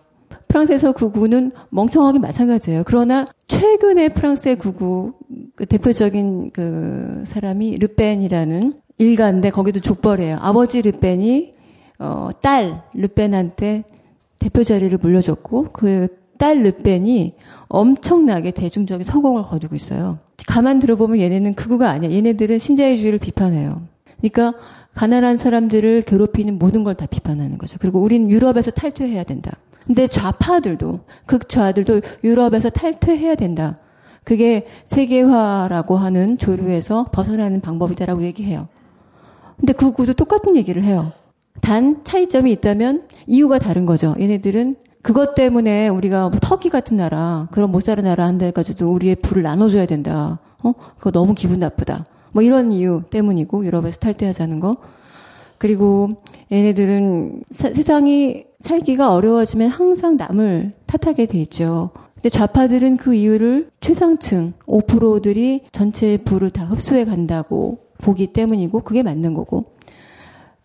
[0.51, 2.83] 프랑스에서 극우는 멍청하게 마찬가지예요.
[2.85, 5.13] 그러나 최근에 프랑스의 극우
[5.57, 10.39] 그 대표적인 그 사람이 르펜이라는 일가인데 거기도 족벌이에요.
[10.41, 11.55] 아버지 르펜이
[12.01, 13.85] 어, 딸 르펜한테
[14.39, 17.35] 대표 자리를 물려줬고 그 딸 르펜이
[17.69, 20.19] 엄청나게 대중적인 성공을 거두고 있어요.
[20.49, 22.11] 가만 들어보면 얘네는 극우가 아니야.
[22.11, 23.83] 얘네들은 신자유주의를 비판해요.
[24.23, 24.59] 그러니까
[24.95, 27.77] 가난한 사람들을 괴롭히는 모든 걸 다 비판하는 거죠.
[27.79, 29.53] 그리고 우리는 유럽에서 탈퇴해야 된다.
[29.87, 33.79] 근데 좌파들도 극좌들도 유럽에서 탈퇴해야 된다.
[34.25, 38.69] 그게 세계화라고 하는 조류에서 벗어나는 방법이다라고 얘기해요.
[39.57, 41.13] 근데 그 구도 똑같은 얘기를 해요.
[41.61, 44.15] 단 차이점이 있다면 이유가 다른 거죠.
[44.19, 49.17] 얘네들은 그것 때문에 우리가 뭐 터키 같은 나라, 그런 못 사는 나라 한데 가지고 우리의
[49.17, 50.39] 부를 나눠줘야 된다.
[50.63, 50.73] 어?
[50.99, 52.05] 그거 너무 기분 나쁘다.
[52.33, 54.77] 뭐 이런 이유 때문이고, 유럽에서 탈퇴하자는 거.
[55.59, 56.09] 그리고
[56.53, 61.91] 얘네들은 사- 세상이 살기가 어려워지면 항상 남을 탓하게 되죠.
[62.15, 69.35] 근데 좌파들은 그 이유를 최상층 5%들이 전체의 부를 다 흡수해 간다고 보기 때문이고 그게 맞는
[69.35, 69.65] 거고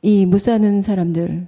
[0.02, 1.48] 이 못 사는 사람들은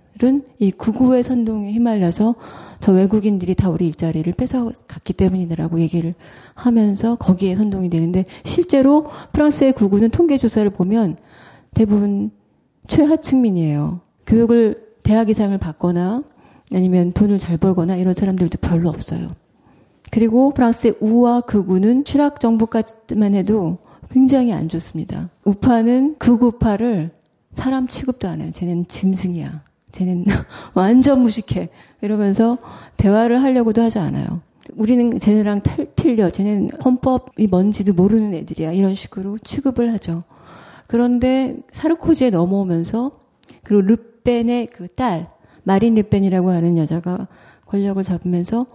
[0.60, 2.36] 이 구구의 선동에 휘말려서
[2.80, 6.16] 저 외국인들이 다 우리 일자리를 뺏어갔기 때문이더라고 얘기를
[6.56, 11.18] 하면서 거기에 선동이 되는데 실제로 프랑스의 구구는 통계 조사를 보면
[11.76, 12.32] 대부분
[12.88, 14.00] 최하층민이에요.
[14.26, 16.24] 교육을 대학 이상을 받거나
[16.74, 19.36] 아니면 돈을 잘 벌거나 이런 사람들도 별로 없어요.
[20.12, 23.78] 그리고 프랑스의 우와 극우는 추락 정부까지만 해도
[24.10, 25.30] 굉장히 안 좋습니다.
[25.44, 27.12] 우파는 극우파를
[27.54, 28.52] 사람 취급도 안 해요.
[28.54, 29.64] 쟤는 짐승이야.
[29.92, 30.26] 쟤는
[30.74, 31.70] 완전 무식해.
[32.02, 32.58] 이러면서
[32.98, 34.42] 대화를 하려고도 하지 않아요.
[34.76, 36.30] 우리는 쟤네랑 탈, 틀려.
[36.30, 38.74] 쟤네는 헌법이 뭔지도 모르는 애들이야.
[38.74, 40.24] 이런 식으로 취급을 하죠.
[40.88, 43.12] 그런데 사르코지에 넘어오면서
[43.64, 45.30] 그리고 르펜의 그 딸
[45.68, 47.28] 마린 르펜이라고 하는 여자가
[47.66, 48.68] 권력을 잡으면서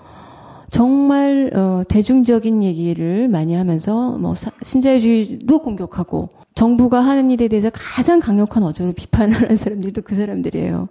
[0.70, 8.20] 정말 어, 대중적인 얘기를 많이 하면서 뭐 사- 신자유주의도 공격하고 정부가 하는 일에 대해서 가장
[8.20, 10.88] 강력한 어조로 비판을 하는 사람들도 그 사람들이에요.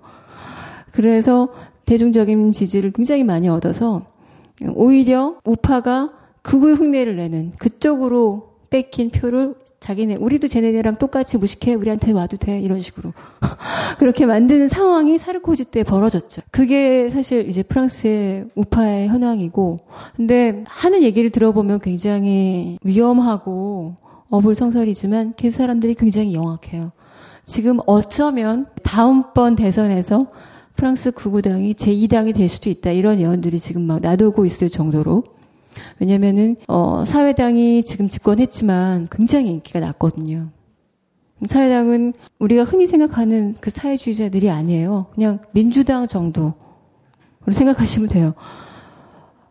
[0.91, 1.49] 그래서
[1.86, 4.06] 대중적인 지지를 굉장히 많이 얻어서
[4.74, 12.38] 오히려 우파가 극우 흉내를 내는 그쪽으로 뺏긴 표를 자기네 우리도 쟤네랑 똑같이 무식해 우리한테 와도
[12.38, 13.13] 돼 이런 식으로
[13.99, 16.41] 그렇게 만드는 상황이 사르코지 때 벌어졌죠.
[16.49, 19.78] 그게 사실 이제 프랑스의 우파의 현황이고
[20.15, 23.97] 근데 하는 얘기를 들어보면 굉장히 위험하고
[24.30, 26.91] 어불성설이지만 그 사람들이 굉장히 영악해요.
[27.43, 30.28] 지금 어쩌면 다음번 대선에서
[30.76, 32.91] 프랑스 구구당이 제2당이 될 수도 있다.
[32.91, 35.24] 이런 예언들이 지금 막 나돌고 있을 정도로.
[35.99, 40.49] 왜냐면은, 어, 사회당이 지금 집권했지만 굉장히 인기가 낮거든요.
[41.47, 45.07] 사회당은 우리가 흔히 생각하는 그 사회주의자들이 아니에요.
[45.15, 46.53] 그냥 민주당 정도로
[47.51, 48.34] 생각하시면 돼요.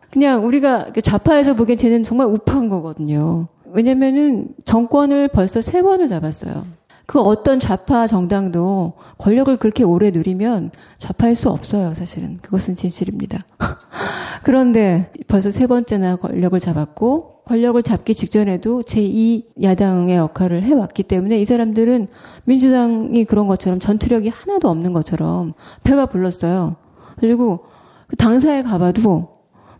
[0.09, 3.47] 그냥 우리가 좌파에서 보기엔 쟤는 정말 우파인 거거든요.
[3.65, 6.65] 왜냐면은 정권을 벌써 세 번을 잡았어요.
[7.11, 12.37] 그 어떤 좌파 정당도 권력을 그렇게 오래 누리면 좌파일 수 없어요, 사실은.
[12.41, 13.43] 그것은 진실입니다.
[14.43, 22.07] 그런데 벌써 세 번째나 권력을 잡았고, 권력을 잡기 직전에도 제2야당의 역할을 해왔기 때문에 이 사람들은
[22.45, 25.51] 민주당이 그런 것처럼 전투력이 하나도 없는 것처럼
[25.83, 26.77] 배가 불렀어요.
[27.17, 27.65] 그리고
[28.07, 29.30] 그 당사에 가봐도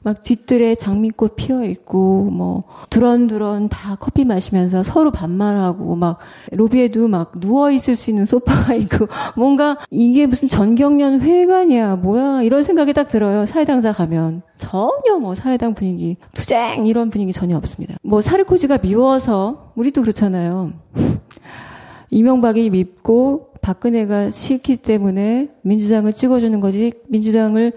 [0.03, 6.17] 막 뒤뜰에 장미꽃 피어 있고 뭐 두런두런 다 커피 마시면서 서로 반말하고 막
[6.51, 12.63] 로비에도 막 누워 있을 수 있는 소파가 있고 뭔가 이게 무슨 전경련 회관이야 뭐야 이런
[12.63, 14.41] 생각이 딱 들어요 사회당사 가면.
[14.57, 17.95] 전혀 뭐 사회당 분위기 투쟁 이런 분위기 전혀 없습니다.
[18.03, 20.73] 뭐 사르코지가 미워서 우리도 그렇잖아요.
[22.11, 27.73] 이명박이 밉고 박근혜가 싫기 때문에 민주당을 찍어주는 거지 민주당을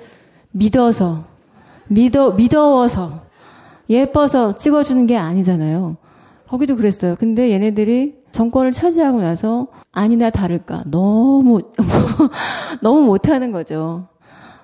[0.51, 1.25] 믿어서
[1.89, 3.23] 믿어, 믿어워서,
[3.91, 5.97] 예뻐서 찍어주는 게 아니잖아요.
[6.49, 7.17] 거기도 그랬어요.
[7.19, 10.85] 근데 얘네들이 정권을 차지하고 나서 아니나 다를까.
[10.91, 11.63] 너무,
[12.83, 14.07] 너무 못하는 거죠.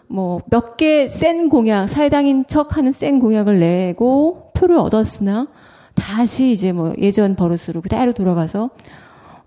[0.09, 5.47] 뭐, 몇 개 센 공약, 사회당인 척 하는 센 공약을 내고 표를 얻었으나
[5.95, 8.71] 다시 이제 뭐 예전 버릇으로 그대로 돌아가서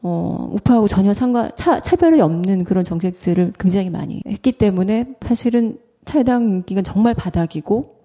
[0.02, 6.48] 어, 우파하고 전혀 상관, 차, 차별이 없는 그런 정책들을 굉장히 많이 했기 때문에 사실은 차해당
[6.48, 7.96] 인기가 정말 바닥이고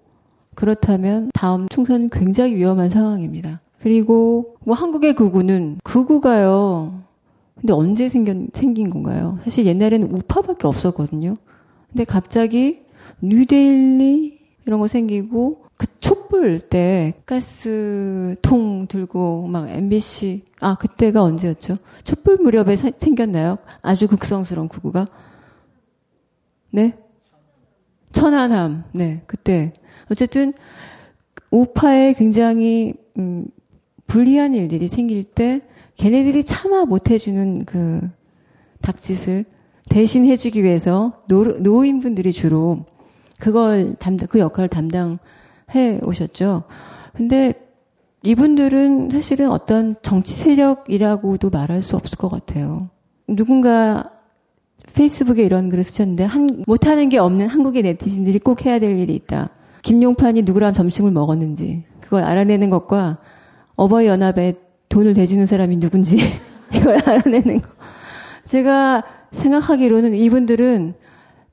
[0.55, 3.61] 그렇다면 다음 총선은 굉장히 위험한 상황입니다.
[3.79, 7.01] 그리고 뭐 한국의 극우는 극우가요.
[7.55, 9.39] 근데 언제 생긴, 생긴 건가요?
[9.43, 11.37] 사실 옛날에는 우파밖에 없었거든요.
[11.89, 12.81] 근데 갑자기
[13.21, 21.77] 뉴데일리 이런 거 생기고 그 촛불 때 가스통 들고 막 MBC 아 그때가 언제였죠?
[22.03, 23.57] 촛불 무렵에 사, 생겼나요?
[23.81, 25.05] 아주 극성스러운 극우가
[26.71, 26.97] 네
[28.19, 29.71] 천안함, 네, 그때.
[30.11, 30.53] 어쨌든,
[31.51, 33.47] 우파에 굉장히, 음,
[34.07, 35.61] 불리한 일들이 생길 때,
[35.95, 38.01] 걔네들이 참아 못해주는 그
[38.81, 39.45] 닥짓을
[39.87, 42.85] 대신 해주기 위해서 노, 노인분들이 주로
[43.39, 46.63] 그걸 담당, 그 역할을 담당해 오셨죠.
[47.13, 47.53] 근데
[48.23, 52.89] 이분들은 사실은 어떤 정치 세력이라고도 말할 수 없을 것 같아요.
[53.27, 54.11] 누군가
[54.93, 59.49] 페이스북에 이런 글을 쓰셨는데 한, 못하는 게 없는 한국의 네티즌들이 꼭 해야 될 일이 있다.
[59.81, 63.17] 김용판이 누구랑 점심을 먹었는지 그걸 알아내는 것과
[63.75, 64.55] 어버이 연합에
[64.89, 66.17] 돈을 대주는 사람이 누군지
[66.73, 67.69] 이걸 알아내는 거.
[68.47, 70.95] 제가 생각하기로는 이분들은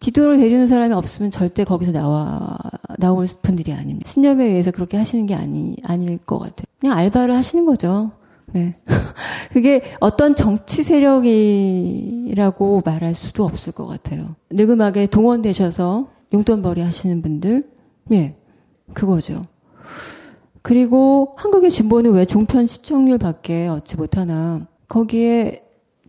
[0.01, 2.57] 기도를 해주는 사람이 없으면 절대 거기서 나와
[2.99, 4.09] 나올 분들이 아닙니다.
[4.09, 6.67] 신념에 의해서 그렇게 하시는 게 아니 아닐 것 같아요.
[6.81, 8.13] 그냥 알바를 하시는 거죠.
[8.57, 8.75] 네.
[9.53, 14.35] 그게 어떤 정치 세력이라고 말할 수도 없을 것 같아요.
[14.51, 17.69] 느그하게 동원되셔서 용돈벌이 하시는 분들,
[18.13, 18.37] 예,
[18.95, 19.47] 그거죠.
[20.63, 25.63] 그리고 한국의 진보는 왜 종편 시청률밖에 얻지 못하나 거기에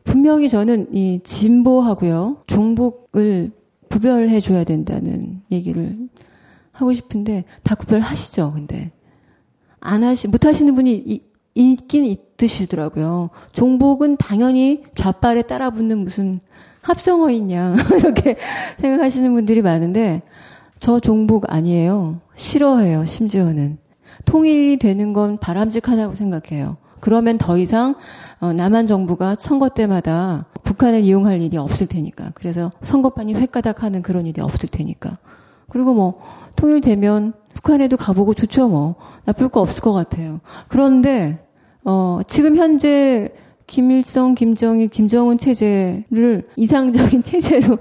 [0.03, 3.51] 분명히 저는 이 진보하고요 종북을
[3.89, 5.97] 구별해 줘야 된다는 얘기를
[6.71, 8.53] 하고 싶은데 다 구별하시죠.
[8.53, 8.91] 근데
[9.79, 11.21] 안 하시 못 하시는 분이 이,
[11.57, 13.31] 있긴 있으시더라고요.
[13.53, 16.39] 종복은 당연히 좌빨에 따라 붙는 무슨
[16.81, 18.37] 합성어있냐 이렇게
[18.79, 20.21] 생각하시는 분들이 많은데
[20.79, 22.19] 저 종복 아니에요.
[22.35, 23.05] 싫어해요.
[23.05, 23.77] 심지어는
[24.25, 26.77] 통일이 되는 건 바람직하다고 생각해요.
[26.99, 27.95] 그러면 더 이상
[28.39, 32.31] 어, 남한 정부가 선거 때마다 북한을 이용할 일이 없을 테니까.
[32.35, 35.17] 그래서 선거판이 획가닥하는 그런 일이 없을 테니까.
[35.69, 36.21] 그리고 뭐
[36.55, 38.95] 통일되면 북한에도 가보고 좋죠 뭐
[39.25, 40.39] 나쁠 거 없을 것 같아요.
[40.67, 41.46] 그런데
[41.89, 43.29] 어, 지금 현재
[43.65, 47.77] 김일성, 김정일, 김정은 체제를 이상적인 체제로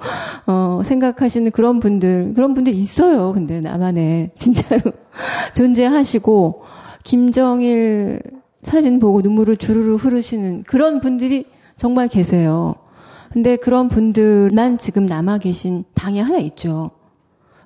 [0.46, 3.32] 어, 생각하시는 그런 분들 그런 분들 있어요.
[3.32, 4.92] 근데 남한에 진짜로
[5.57, 6.62] 존재하시고
[7.02, 8.22] 김정일
[8.62, 11.44] 사진 보고 눈물을 주르르 흐르시는 그런 분들이
[11.74, 12.76] 정말 계세요.
[13.32, 16.92] 근데 그런 분들만 지금 남아 계신 당이 하나 있죠.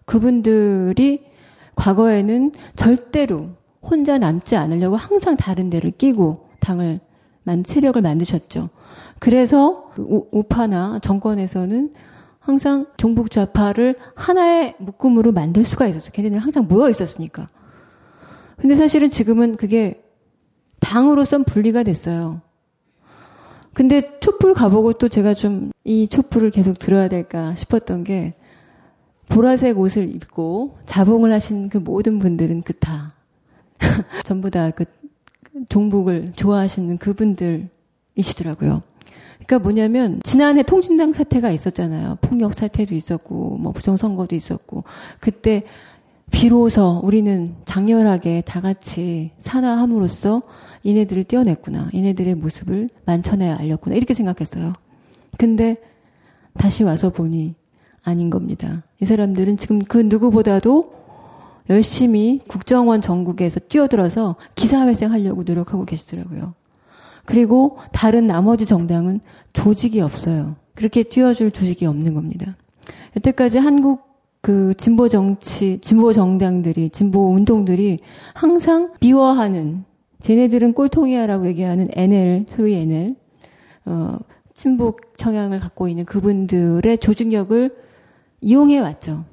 [0.06, 1.26] 그분들이
[1.74, 7.00] 과거에는 절대로 혼자 남지 않으려고 항상 다른 데를 끼고 당을
[7.42, 8.68] 만 세력을 만드셨죠.
[9.18, 11.94] 그래서 우, 우파나 정권에서는
[12.38, 16.10] 항상 종북 좌파를 하나의 묶음으로 만들 수가 있었어.
[16.10, 17.48] 걔네들은 항상 모여 있었으니까.
[18.56, 20.02] 근데 사실은 지금은 그게
[20.80, 22.40] 당으로선 분리가 됐어요.
[23.72, 28.34] 근데 촛불 가보고 또 제가 좀 이 촛불을 계속 들어야 될까 싶었던 게
[29.28, 33.14] 보라색 옷을 입고 자봉을 하신 그 모든 분들은 그다
[34.24, 34.84] 전부 다 그
[35.68, 38.82] 종북을 좋아하시는 그분들이시더라고요.
[39.34, 42.18] 그러니까 뭐냐면 지난해 통신당 사태가 있었잖아요.
[42.20, 44.84] 폭력 사태도 있었고 뭐 부정 선거도 있었고
[45.18, 45.64] 그때
[46.30, 50.42] 비로소 우리는 장렬하게 다 같이 산화함으로써
[50.86, 51.90] 얘네들을 떼어냈구나.
[51.92, 53.96] 얘네들의 모습을 만천에 알렸구나.
[53.96, 54.72] 이렇게 생각했어요.
[55.36, 55.76] 근데
[56.54, 57.54] 다시 와서 보니
[58.02, 58.84] 아닌 겁니다.
[59.00, 60.99] 이 사람들은 지금 그 누구보다도
[61.70, 66.54] 열심히 국정원 전국에서 뛰어들어서 기사회생 하려고 노력하고 계시더라고요.
[67.24, 69.20] 그리고 다른 나머지 정당은
[69.52, 70.56] 조직이 없어요.
[70.74, 72.56] 그렇게 뛰어줄 조직이 없는 겁니다.
[73.16, 74.10] 여태까지 한국
[74.40, 78.00] 그 진보 정치, 진보 정당들이, 진보 운동들이
[78.34, 79.84] 항상 비워하는
[80.20, 83.14] 쟤네들은 꼴통이야라고 얘기하는 NL, 소위 NL,
[83.86, 84.18] 어,
[84.54, 87.76] 친북 성향을 갖고 있는 그분들의 조직력을
[88.40, 89.24] 이용해 왔죠.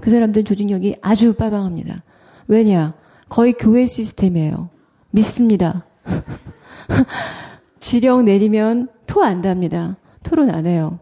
[0.00, 2.02] 그 사람들 조직력이 아주 빠방합니다.
[2.48, 2.94] 왜냐?
[3.28, 4.68] 거의 교회 시스템이에요.
[5.10, 5.84] 믿습니다.
[7.78, 9.96] 지령 내리면 토 안 답니다.
[10.22, 10.98] 토론 안 해요.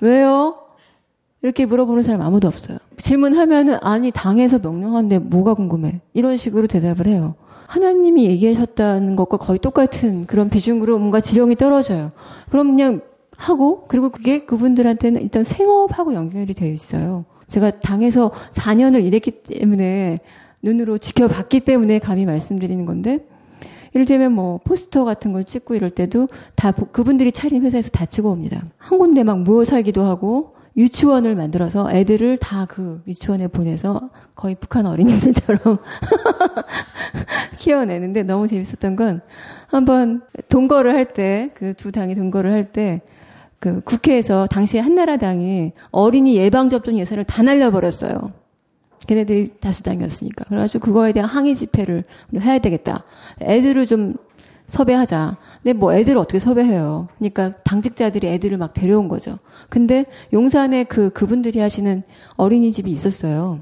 [0.00, 0.56] 왜요?
[1.42, 2.78] 이렇게 물어보는 사람 아무도 없어요.
[2.98, 6.00] 질문하면은 아니 당에서 명령하는데 뭐가 궁금해?
[6.12, 7.34] 이런 식으로 대답을 해요.
[7.66, 12.12] 하나님이 얘기하셨다는 것과 거의 똑같은 그런 비중으로 뭔가 지령이 떨어져요.
[12.50, 13.00] 그럼 그냥
[13.36, 17.24] 하고 그리고 그게 그분들한테는 일단 생업하고 연결이 되어 있어요.
[17.50, 20.16] 제가 당에서 4년을 일했기 때문에
[20.62, 23.26] 눈으로 지켜봤기 때문에 감히 말씀드리는 건데
[23.92, 28.62] 이를테면 뭐 포스터 같은 걸 찍고 이럴 때도 다 그분들이 차린 회사에서 다 찍어 옵니다.
[28.78, 34.86] 한 군데 막 모여 살기도 하고 유치원을 만들어서 애들을 다 그 유치원에 보내서 거의 북한
[34.86, 35.78] 어린이들처럼
[37.58, 39.20] 키워내는데 너무 재밌었던 건
[39.66, 43.00] 한번 동거를 할 때 그 두 당이 동거를 할 때
[43.60, 48.32] 그 국회에서 당시에 한나라당이 어린이 예방접종 예산을 다 날려버렸어요.
[49.06, 50.46] 걔네들이 다수당이었으니까.
[50.46, 52.04] 그래가지고 그거에 대한 항의 집회를
[52.40, 53.04] 해야 되겠다.
[53.42, 54.14] 애들을 좀
[54.68, 55.36] 섭외하자.
[55.62, 57.08] 근데 뭐 애들을 어떻게 섭외해요?
[57.18, 59.38] 그러니까 당직자들이 애들을 막 데려온 거죠.
[59.68, 62.02] 근데 용산에 그 그분들이 하시는
[62.36, 63.60] 어린이집이 있었어요.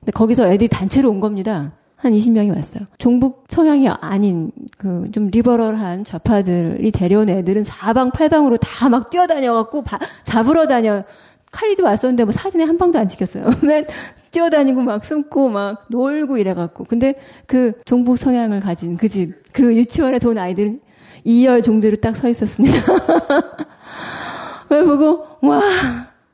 [0.00, 1.72] 근데 거기서 애들이 단체로 온 겁니다.
[2.04, 2.84] 한 20명이 왔어요.
[2.98, 10.66] 종북 성향이 아닌 그 좀 리버럴한 좌파들이 데려온 애들은 사방팔방으로 다 막 뛰어다녀갖고 바, 잡으러
[10.66, 11.04] 다녀.
[11.52, 13.44] 칼리도 왔었는데 뭐 사진에 한 방도 안 찍혔어요.
[13.62, 13.86] 맨
[14.32, 16.84] 뛰어다니고 막 숨고 막 놀고 이래갖고.
[16.84, 17.14] 근데
[17.46, 20.80] 그 종북 성향을 가진 그 집, 그 유치원에서 온 아이들은
[21.24, 22.76] 2열 종대로 딱 서 있었습니다.
[24.68, 25.60] 그걸 보고, 와,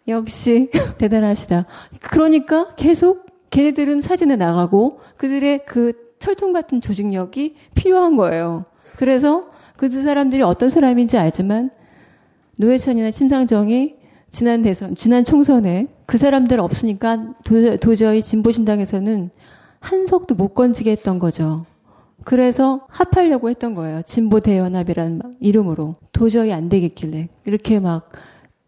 [0.09, 1.67] 역시 대단하시다.
[2.01, 8.65] 그러니까 계속 걔네들은 사진에 나가고 그들의 그 철통 같은 조직력이 필요한 거예요.
[8.97, 9.47] 그래서
[9.77, 11.71] 그 사람들이 어떤 사람인지 알지만
[12.59, 13.97] 노회찬이나 심상정이
[14.29, 19.31] 지난 대선, 지난 총선에 그 사람들 없으니까 도, 저 히 진보신당에서는
[19.81, 21.65] 한석도 못 건지게 했던 거죠.
[22.25, 24.03] 그래서 합하려고 했던 거예요.
[24.03, 25.97] 진보대연합이라는 이름으로.
[26.13, 27.31] 도저히 안 되겠길래.
[27.47, 28.13] 이렇게 막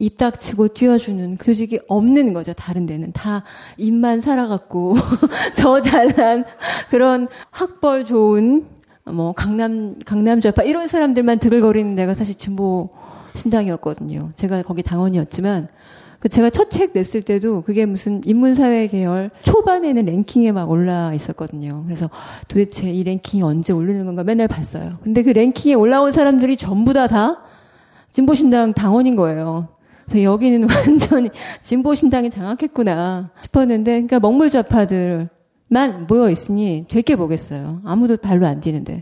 [0.03, 2.53] 입 닥치고 뛰어주는 조직이 없는 거죠.
[2.53, 3.12] 다른 데는.
[3.12, 3.44] 다
[3.76, 4.96] 입만 살아갖고
[5.55, 6.44] 저 잘난
[6.90, 8.66] 그런 학벌 좋은
[9.05, 12.90] 뭐 강남 강남 좌파 이런 사람들만 드글거리는 데가 사실 진보
[13.34, 14.30] 신당이었거든요.
[14.34, 15.68] 제가 거기 당원이었지만
[16.18, 21.84] 그 제가 첫 책 냈을 때도 그게 무슨 인문사회 계열 초반에는 랭킹에 막 올라 있었거든요.
[21.84, 22.11] 그래서
[22.48, 24.94] 도대체 이 랭킹이 언제 오르는 건가 맨날 봤어요.
[25.05, 27.42] 근데 그 랭킹에 올라온 사람들이 전부 다 다
[28.11, 29.68] 진보신당 당원인 거예요.
[30.12, 31.30] 그래서 여기는 완전히
[31.62, 35.28] 진보신당이 장악했구나 싶었는데, 그러니까 먹물좌파들
[35.68, 37.80] 만 모여 있으니 되게 보겠어요.
[37.84, 39.00] 아무도 발로 안 뛰는데.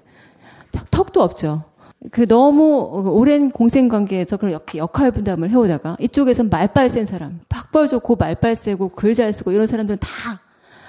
[0.92, 1.64] 턱도 없죠.
[2.12, 2.78] 그 너무
[3.12, 8.90] 오랜 공생 관계에서 그런 역할 분담을 해오다가 이쪽에선 말빨 센 사람, 박벌 좋고 말빨 세고
[8.90, 10.40] 글 잘 쓰고 이런 사람들은 다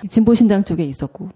[0.07, 1.29] 진보신당 쪽에 있었고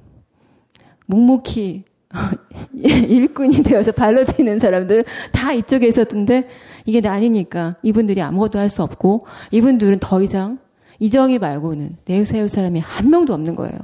[1.07, 1.83] 묵묵히
[2.74, 6.47] 일꾼이 되어서 발로 뛰는 사람들 다 이쪽에 있었던데
[6.86, 10.60] 이게 아니니까 이분들이 아무것도 할 수 없고 이분들은 더 이상
[10.99, 13.78] 이정희 말고는 내세울 사람이 한 명도 없는 거예요.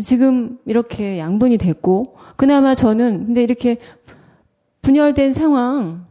[0.00, 3.78] 지금 이렇게 양분이 됐고 그나마 저는 근데 이렇게
[4.82, 6.06] 분열된 상황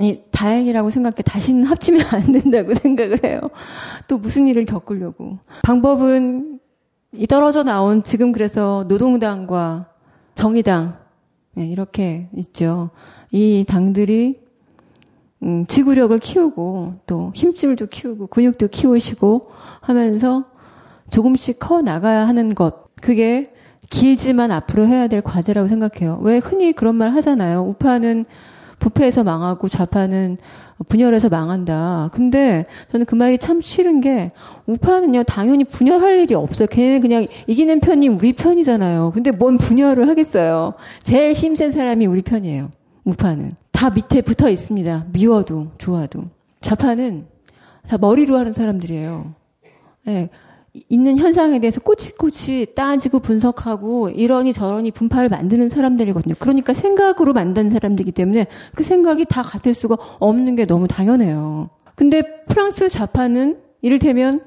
[0.00, 3.40] 이 다행이라고 생각해 다시는 합치면 안 된다고 생각을 해요.
[4.08, 6.58] 또 무슨 일을 겪으려고 방법은
[7.12, 9.88] 이 떨어져 나온 지금 그래서 노동당과
[10.34, 10.98] 정의당
[11.54, 12.90] 네, 이렇게 있죠.
[13.30, 14.40] 이 당들이
[15.42, 19.50] 음, 지구력을 키우고 또 힘줄도 키우고 근육도 키우시고
[19.80, 20.44] 하면서
[21.10, 22.94] 조금씩 커 나가야 하는 것.
[23.00, 23.52] 그게
[23.90, 26.20] 길지만 앞으로 해야 될 과제라고 생각해요.
[26.22, 27.62] 왜 흔히 그런 말 하잖아요.
[27.62, 28.26] 우파는
[28.80, 30.38] 부패해서 망하고 좌파는
[30.88, 32.10] 분열해서 망한다.
[32.12, 34.32] 근데 저는 그 말이 참 싫은 게
[34.66, 36.66] 우파는요 당연히 분열할 일이 없어요.
[36.66, 39.12] 걔는 그냥 이기는 편이 우리 편이잖아요.
[39.14, 40.74] 근데 뭔 분열을 하겠어요.
[41.02, 42.70] 제일 힘센 사람이 우리 편이에요.
[43.04, 45.06] 우파는 다 밑에 붙어 있습니다.
[45.12, 46.24] 미워도 좋아도
[46.62, 47.26] 좌파는
[47.88, 49.34] 다 머리로 하는 사람들이에요.
[50.06, 50.30] 네.
[50.88, 56.36] 있는 현상에 대해서 꼬치꼬치 따지고 분석하고 이러니 저러니 분파를 만드는 사람들이거든요.
[56.38, 61.70] 그러니까 생각으로 만든 사람들이기 때문에 그 생각이 다 같을 수가 없는 게 너무 당연해요.
[61.96, 64.42] 근데 프랑스 좌파는 이를테면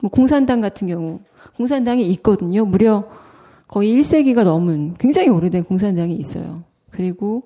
[0.00, 1.20] 뭐 공산당 같은 경우
[1.56, 2.64] 공산당이 있거든요.
[2.64, 3.04] 무려
[3.68, 6.64] 거의 1세기가 넘은 굉장히 오래된 공산당이 있어요.
[6.90, 7.44] 그리고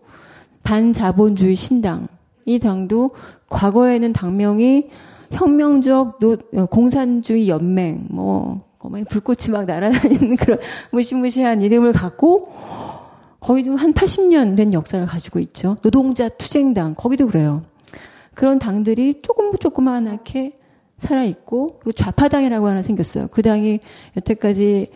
[0.62, 2.09] 반자본주의 신당
[2.44, 3.11] 이 당도
[3.48, 4.88] 과거에는 당명이
[5.33, 10.59] 혁명적 노, 어, 공산주의 연맹, 뭐, 어머니 불꽃이 막 날아다니는 그런
[10.93, 12.53] 무시무시한 이름을 갖고,
[13.41, 15.77] 거기도 한 80년 된 역사를 가지고 있죠.
[15.83, 17.62] 노동자 투쟁당, 거기도 그래요.
[18.35, 20.59] 그런 당들이 조금 조그만하게
[20.97, 23.29] 살아 있고, 그리고 좌파당이라고 하나 생겼어요.
[23.29, 23.81] 그 당이
[24.16, 24.91] 여태까지,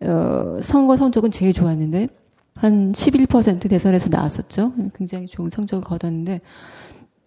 [0.00, 2.08] 어, 선거 성적은 제일 좋았는데,
[2.56, 4.72] 한 11% 대선에서 나왔었죠.
[4.94, 6.40] 굉장히 좋은 성적을 거뒀는데,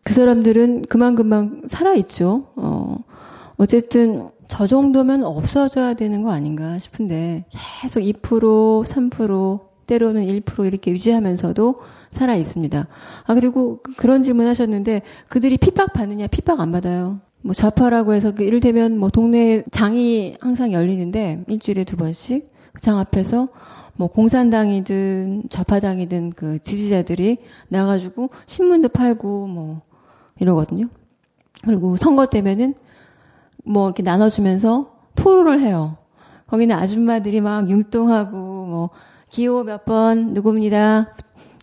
[0.08, 2.46] 그 사람들은 그만금만 살아있죠.
[2.56, 2.96] 어,
[3.58, 7.44] 어쨌든 저 정도면 없어져야 되는 거 아닌가 싶은데
[7.82, 11.82] 계속 2%, 3%, 때로는 1% 이렇게 유지하면서도
[12.12, 12.88] 살아 있습니다.
[13.26, 16.28] 아, 그리고 그, 그런 질문 하셨는데 그들이 핍박 받느냐?
[16.28, 17.20] 핍박 안 받아요.
[17.42, 22.98] 뭐 좌파라고 해서 그 이를테면 뭐 동네 장이 항상 열리는데 일주일에 두 번씩 그 장
[23.00, 23.50] 앞에서
[23.96, 29.82] 뭐 공산당이든 좌파당이든 그 지지자들이 나가지고 신문도 팔고 뭐
[30.40, 30.88] 이러거든요.
[31.64, 32.76] 그리고 선거 때면은
[33.66, 35.98] 뭐 이렇게 나눠주면서 토론을 해요.
[36.48, 38.90] 거기는 아줌마들이 막 융통하고 뭐
[39.30, 41.14] 기호 몇 번 누굽니다.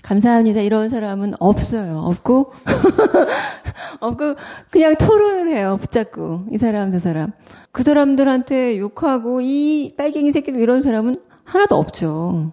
[0.03, 0.61] 감사합니다.
[0.61, 1.99] 이런 사람은 없어요.
[2.01, 2.53] 없고
[4.01, 4.35] 없고
[4.71, 5.79] 그냥 토론을 해요.
[5.81, 7.33] 붙잡고 이 사람 저 사람
[7.73, 11.15] 그 사람들한테 욕하고 이 빨갱이 새끼들 이런 사람은
[11.45, 12.53] 하나도 없죠.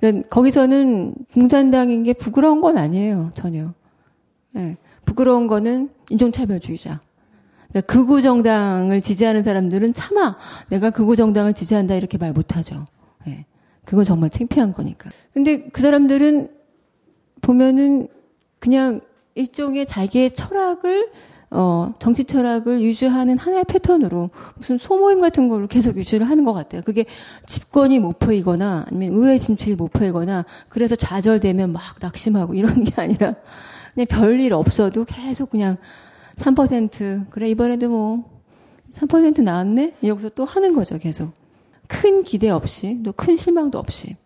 [0.00, 3.30] 그러니까 거기서는 공산당인 게 부끄러운 건 아니에요.
[3.34, 3.72] 전혀.
[4.52, 4.76] 네.
[5.04, 7.00] 부끄러운 거는 인종차별주의자.
[7.68, 10.36] 그러니까 극우 정당을 지지하는 사람들은 차마
[10.68, 12.86] 내가 극우 정당을 지지한다 이렇게 말 못하죠.
[13.26, 13.46] 예.
[13.84, 15.10] 그건 정말 창피한 거니까.
[15.32, 16.50] 근데 그 사람들은
[17.40, 18.08] 보면은
[18.58, 19.00] 그냥
[19.34, 21.10] 일종의 자기의 철학을
[21.54, 26.80] 어, 정치 철학을 유지하는 하나의 패턴으로 무슨 소모임 같은 걸로 계속 유지를 하는 것 같아요.
[26.82, 27.04] 그게
[27.44, 33.34] 집권이 목표이거나 아니면 의회 진출이 목표이거나 그래서 좌절되면 막 낙심하고 이런 게 아니라
[33.94, 35.76] 그냥 별일 없어도 계속 그냥
[36.36, 38.24] 3% 그래 이번에도 뭐
[38.92, 39.94] 3% 나왔네?
[40.02, 41.32] 이러고서 또 하는 거죠 계속.
[41.86, 44.16] 큰 기대 없이 또 큰 실망도 없이.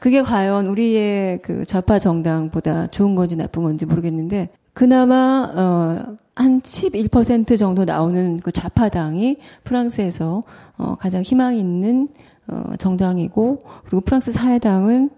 [0.00, 7.58] 그게 과연 우리의 그 좌파 정당보다 좋은 건지 나쁜 건지 모르겠는데 그나마 어, 한 11%
[7.58, 10.42] 정도 나오는 그 좌파당이 프랑스에서
[10.78, 12.08] 어, 가장 희망 있는
[12.48, 15.10] 어, 정당이고 그리고 프랑스 사회당은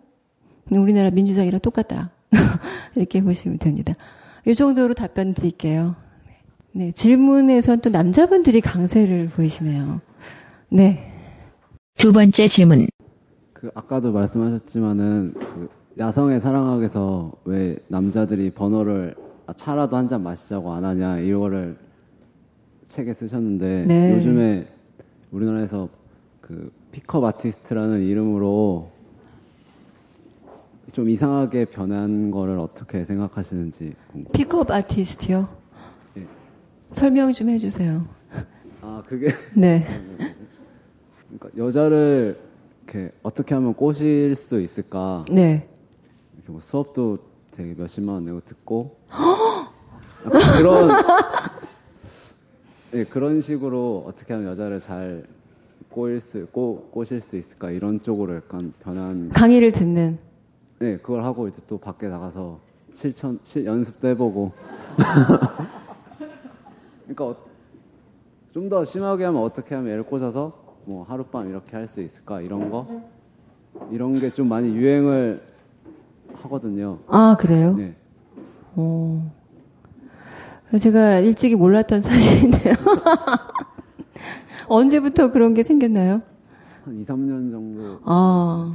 [0.71, 2.11] 우리나라 민주당이랑 똑같다
[2.97, 3.93] 이렇게 보시면 됩니다.
[4.47, 5.97] 이 정도로 답변 드릴게요.
[6.73, 10.01] 네, 질문에선 또 남자분들이 강세를 보이시네요.
[10.71, 11.11] 네.
[11.97, 12.87] 두 번째 질문.
[13.53, 15.69] 그 아까도 말씀하셨지만은 그
[15.99, 19.15] 야성의 사랑학에서 왜 남자들이 번호를
[19.47, 21.77] 아, 차라도 한 잔 마시자고 안 하냐 이거를
[22.89, 24.15] 책에 쓰셨는데 네.
[24.17, 24.67] 요즘에
[25.31, 25.89] 우리나라에서
[26.41, 28.91] 그 픽업 아티스트라는 이름으로
[30.95, 35.49] 좀 이상하게 변한 거를 어떻게 생각하시는지 궁금- 픽업 아티스트요.
[36.15, 36.25] 네.
[36.93, 38.07] 설명 좀 해주세요.
[38.81, 39.27] 아 그게
[39.57, 39.85] 네.
[41.37, 42.39] 그러니까 여자를
[42.85, 45.69] 이렇게 어떻게 하면 꼬실 수 있을까 네.
[46.37, 47.19] 이렇게 뭐 수업도
[47.51, 48.97] 되게 몇십만 원 내고 듣고
[50.59, 50.91] 그런
[52.95, 55.25] 예, 그런 식으로 어떻게 하면 여자를 잘
[55.89, 60.19] 꼬일 수 꼬, 꼬실 수 있을까 이런 쪽으로 약간 변한 강의를 듣는.
[60.85, 62.59] 네 그걸 하고 이제 또 밖에 나가서
[62.93, 64.53] 실천 실, 연습도 해보고
[67.09, 67.41] 그러니까
[68.53, 70.53] 좀더 심하게 하면 어떻게 하면 애를 꽂아서
[70.85, 72.87] 뭐 하룻밤 이렇게 할 수 있을까 이런 거
[73.91, 75.43] 이런 게 좀 많이 유행을
[76.43, 76.99] 하거든요.
[77.09, 77.73] 아, 그래요?
[77.75, 77.97] 네.
[78.77, 79.33] 어.
[80.79, 82.75] 제가 일찍이 몰랐던 사실인데요.
[84.69, 86.21] 언제부터 그런 게 생겼나요?
[86.85, 88.75] 한 2, 3년 정도 아,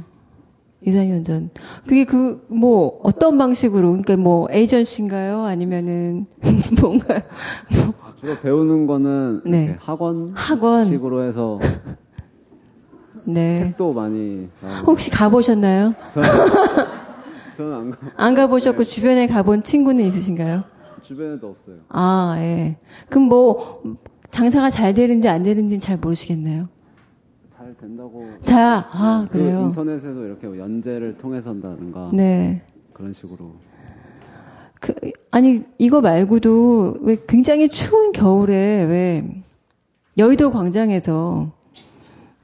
[0.82, 1.50] 2, 4년 전.
[1.86, 5.42] 그게 그, 뭐, 어떤 방식으로, 그러니까 뭐, 에이전시인가요?
[5.44, 6.26] 아니면은,
[6.80, 7.20] 뭔가요?
[8.18, 9.76] 주로 배우는 거는 네.
[9.78, 10.86] 학원 학원.
[10.86, 11.58] 식으로 해서
[13.24, 13.54] 네.
[13.54, 14.48] 책도 많이
[14.86, 15.94] 혹시 가보셨나요?
[16.12, 16.28] 저는,
[17.56, 17.98] 저는 안 가.
[18.16, 20.64] 안 가보셨고, 주변에 가본 친구는 있으신가요?
[21.02, 21.76] 주변에도 없어요.
[21.88, 22.76] 아, 예.
[23.08, 23.82] 그럼 뭐,
[24.30, 26.68] 장사가 잘 되는지 안 되는지는 잘 모르시겠네요.
[27.80, 28.28] 잘 된다고.
[28.42, 29.62] 자, 아, 그 그래요?
[29.66, 32.62] 인터넷에서 이렇게 뭐 연재를 통해서 한다든가 네.
[32.92, 33.54] 그런 식으로.
[34.78, 34.94] 그,
[35.30, 39.42] 아니, 이거 말고도 왜 굉장히 추운 겨울에 왜
[40.18, 41.50] 여의도 광장에서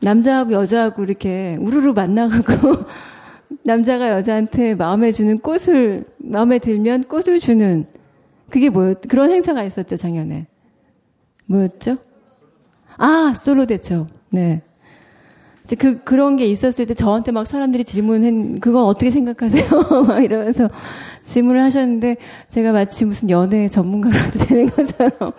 [0.01, 2.85] 남자하고 여자하고 이렇게 우르르 만나가고
[3.65, 7.87] 남자가 여자한테 마음에 주는 꽃을, 마음에 들면 꽃을 주는
[8.51, 10.47] 그게 뭐였, 그런 행사가 있었죠, 작년에.
[11.47, 11.97] 뭐였죠?
[12.97, 14.09] 아, 솔로 대첩.
[14.31, 14.63] 네.
[15.67, 19.69] 이제 그, 그런 게 있었을 때 저한테 막 사람들이 질문한, 그건 어떻게 생각하세요?
[20.07, 20.69] 막 이러면서
[21.23, 22.17] 질문을 하셨는데,
[22.49, 25.33] 제가 마치 무슨 연애 전문가라도 되는 것처럼,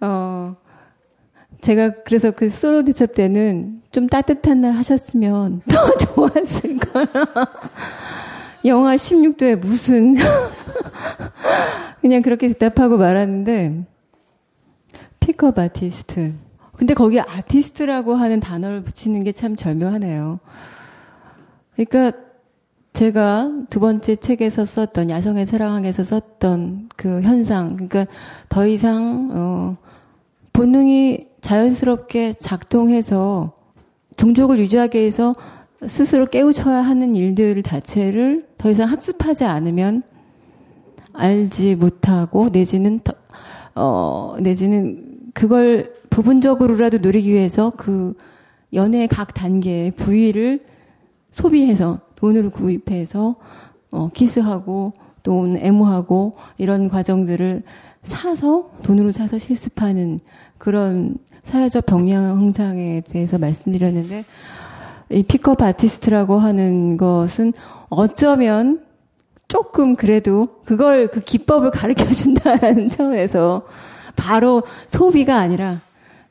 [0.00, 0.56] 어,
[1.60, 7.26] 제가 그래서 그 솔로 대첩 때는 좀 따뜻한 날 하셨으면 더 좋았을 거라.
[8.64, 10.16] 영하 16도에 무슨,
[12.00, 13.84] 그냥 그렇게 대답하고 말았는데,
[15.20, 16.45] 픽업 아티스트.
[16.76, 20.40] 근데 거기에 아티스트라고 하는 단어를 붙이는 게 참 절묘하네요.
[21.74, 22.18] 그러니까
[22.92, 28.06] 제가 두 번째 책에서 썼던 야성의 사랑학에서 썼던 그 현상, 그러니까
[28.48, 29.76] 더 이상 어,
[30.54, 33.52] 본능이 자연스럽게 작동해서
[34.16, 35.34] 종족을 유지하기 위해서
[35.86, 40.02] 스스로 깨우쳐야 하는 일들 자체를 더 이상 학습하지 않으면
[41.12, 43.12] 알지 못하고 내지는 더,
[43.74, 45.05] 어 내지는
[45.36, 48.14] 그걸 부분적으로라도 누리기 위해서 그
[48.72, 50.64] 연애의 각 단계의 부위를
[51.30, 53.36] 소비해서 돈으로 구입해서
[53.90, 57.64] 어, 키스하고 또 애무하고 이런 과정들을
[58.02, 60.20] 사서 돈으로 사서 실습하는
[60.56, 64.24] 그런 사회적 병량 형상에 대해서 말씀드렸는데
[65.10, 67.52] 이 픽업 아티스트라고 하는 것은
[67.90, 68.80] 어쩌면
[69.48, 73.66] 조금 그래도 그걸 그 기법을 가르쳐 준다라는 점에서
[74.16, 75.80] 바로 소비가 아니라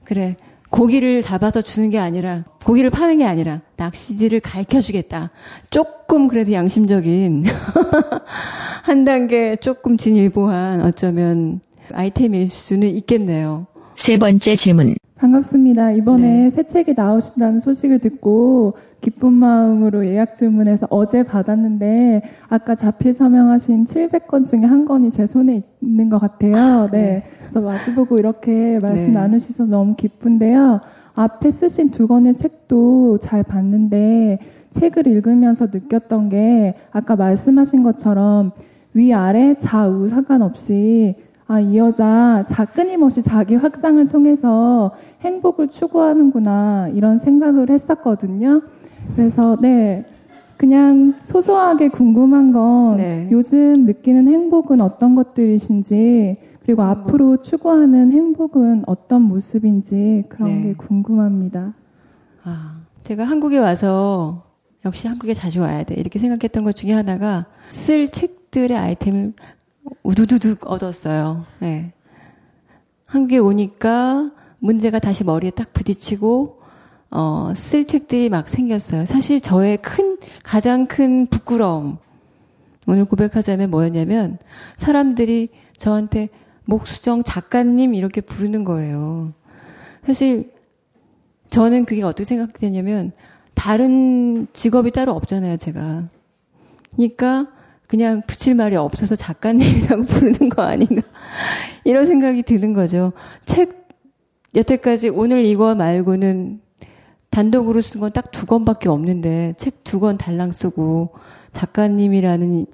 [0.03, 0.35] 그래
[0.69, 5.31] 고기를 잡아서 주는 게 아니라 고기를 파는 게 아니라 낚시질을 가르쳐 주겠다.
[5.69, 7.45] 조금 그래도 양심적인
[8.83, 11.61] 한 단계 조금 진일보한 어쩌면
[11.93, 13.67] 아이템일 수는 있겠네요.
[13.95, 14.95] 세 번째 질문.
[15.15, 15.91] 반갑습니다.
[15.91, 16.51] 이번에 네.
[16.51, 24.47] 새 책이 나오신다는 소식을 듣고 기쁜 마음으로 예약 주문해서 어제 받았는데 아까 자필 서명하신 700건
[24.47, 26.89] 중에 한 건이 제 손에 있는 것 같아요.
[26.91, 27.23] 네.
[27.41, 29.11] 그래서 마주보고 이렇게 말씀 네.
[29.11, 30.81] 나누셔서 너무 기쁜데요.
[31.13, 34.39] 앞에 쓰신 두 권의 책도 잘 봤는데
[34.71, 38.53] 책을 읽으면서 느꼈던 게 아까 말씀하신 것처럼
[38.95, 41.13] 위아래 좌우 상관없이
[41.47, 48.63] 아, 이 여자 자, 끊임없이 자기 확장을 통해서 행복을 추구하는구나, 이런 생각을 했었거든요.
[49.15, 50.05] 그래서, 네.
[50.57, 53.27] 그냥 소소하게 궁금한 건 네.
[53.31, 56.87] 요즘 느끼는 행복은 어떤 것들이신지 그리고 음.
[56.87, 60.63] 앞으로 추구하는 행복은 어떤 모습인지 그런 네.
[60.63, 61.73] 게 궁금합니다.
[62.43, 64.43] 아, 제가 한국에 와서
[64.85, 65.95] 역시 한국에 자주 와야 돼.
[65.95, 69.33] 이렇게 생각했던 것 중에 하나가 쓸 책들의 아이템을
[70.03, 71.45] 우두두둑 얻었어요.
[71.59, 71.91] 네.
[73.05, 76.61] 한국에 오니까 문제가 다시 머리에 딱 부딪히고
[77.11, 79.05] 어, 쓸 책들이 막 생겼어요.
[79.05, 81.97] 사실 저의 큰 가장 큰 부끄러움
[82.87, 84.37] 오늘 고백하자면 뭐였냐면
[84.77, 86.29] 사람들이 저한테
[86.65, 89.33] 목수정 작가님 이렇게 부르는 거예요.
[90.05, 90.51] 사실
[91.49, 93.11] 저는 그게 어떻게 생각되냐면
[93.53, 96.03] 다른 직업이 따로 없잖아요, 제가.
[96.95, 97.47] 그러니까
[97.87, 101.01] 그냥 붙일 말이 없어서 작가님이라고 부르는 거 아닌가
[101.83, 103.13] 이런 생각이 드는 거죠.
[103.45, 103.87] 책
[104.55, 106.61] 여태까지 오늘 이거 말고는
[107.35, 111.09] 단독으로 쓴 건 딱 두 권밖에 없는데 책 두 권 달랑 쓰고
[111.51, 112.65] 작가님이라는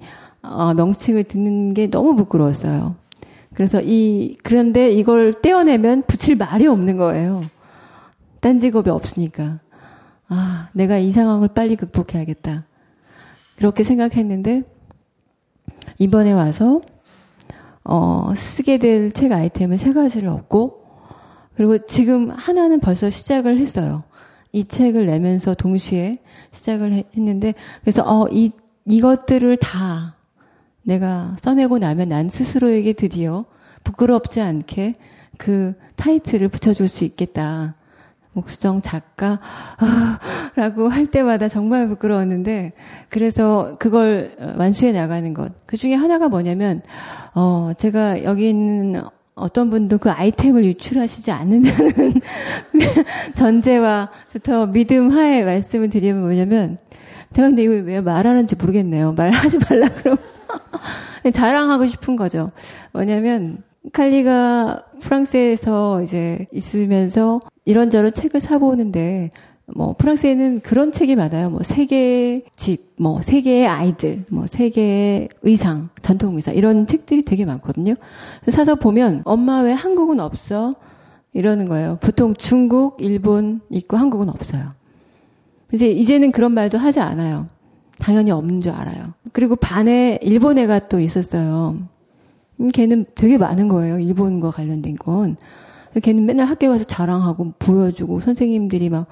[0.42, 2.94] 어, 명칭을 듣는 게 너무 부끄러웠어요.
[3.54, 7.42] 그래서 이 그런데 이걸 떼어내면 붙일 말이 없는 거예요.
[8.40, 9.58] 딴 직업이 없으니까.
[10.28, 12.64] 아, 내가 이 상황을 빨리 극복해야겠다.
[13.56, 14.62] 그렇게 생각했는데,
[15.98, 16.80] 이번에 와서,
[17.84, 20.82] 어, 쓰게 될 책 아이템을 세 가지를 얻고,
[21.54, 24.04] 그리고 지금 하나는 벌써 시작을 했어요.
[24.52, 26.18] 이 책을 내면서 동시에
[26.50, 28.52] 시작을 해- 했는데, 그래서, 어, 이,
[28.84, 30.16] 이것들을 다
[30.82, 33.44] 내가 써내고 나면 난 스스로에게 드디어
[33.84, 34.96] 부끄럽지 않게
[35.38, 37.74] 그 타이틀을 붙여줄 수 있겠다.
[38.34, 39.40] 목수정 작가,
[39.76, 40.18] 아,
[40.54, 42.72] 라고 할 때마다 정말 부끄러웠는데,
[43.10, 45.52] 그래서 그걸 완수해 나가는 것.
[45.66, 46.80] 그 중에 하나가 뭐냐면,
[47.34, 49.02] 어, 제가 여기 있는
[49.34, 52.20] 어떤 분도 그 아이템을 유출하시지 않는다는
[53.34, 56.78] 전제와부터 믿음 하에 말씀을 드리면 뭐냐면,
[57.32, 59.12] 제가 근데 이거 왜 말하는지 모르겠네요.
[59.12, 60.22] 말하지 말라 그러면.
[61.32, 62.50] 자랑하고 싶은 거죠.
[62.92, 69.30] 뭐냐면, 칼리가 프랑스에서 이제 있으면서 이런저런 책을 사보는데,
[69.74, 71.48] 뭐, 프랑스에는 그런 책이 많아요.
[71.48, 77.94] 뭐, 세계의 집, 뭐, 세계의 아이들, 뭐, 세계의 의상, 전통 의상, 이런 책들이 되게 많거든요.
[78.48, 80.74] 사서 보면, 엄마 왜 한국은 없어?
[81.32, 81.98] 이러는 거예요.
[82.00, 84.72] 보통 중국, 일본 있고 한국은 없어요.
[85.72, 87.46] 이제 이제는 그런 말도 하지 않아요.
[87.98, 89.14] 당연히 없는 줄 알아요.
[89.32, 91.78] 그리고 반에 일본 애가 또 있었어요.
[92.60, 93.98] 음, 걔는 되게 많은 거예요.
[93.98, 95.36] 일본과 관련된 건.
[96.02, 99.06] 걔는 맨날 학교 가서 자랑하고 보여주고 선생님들이 막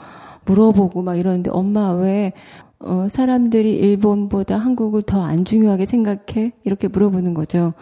[0.45, 2.33] 물어보고 막 이러는데 엄마 왜
[2.81, 6.53] 어, 사람들이 일본보다 한국을 더 안 중요하게 생각해?
[6.65, 7.75] 이렇게 물어보는 거죠.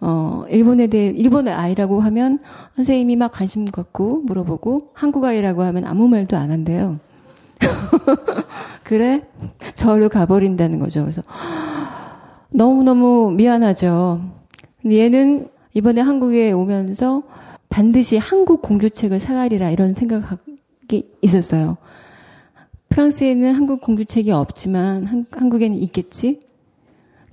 [0.00, 2.38] 어, 일본에 대해, 일본의 아이라고 하면
[2.76, 6.98] 선생님이 막 관심 갖고 물어보고 한국 아이라고 하면 아무 말도 안 한대요.
[8.84, 9.22] 그래?
[9.76, 11.02] 저를 가버린다는 거죠.
[11.02, 11.22] 그래서
[12.50, 14.20] 너무너무 미안하죠.
[14.90, 17.22] 얘는 이번에 한국에 오면서
[17.68, 21.76] 반드시 한국 공주책을 사가리라 이런 생각이 있었어요.
[22.90, 26.40] 프랑스에는 한국 공주책이 없지만 한, 한국에는 있겠지?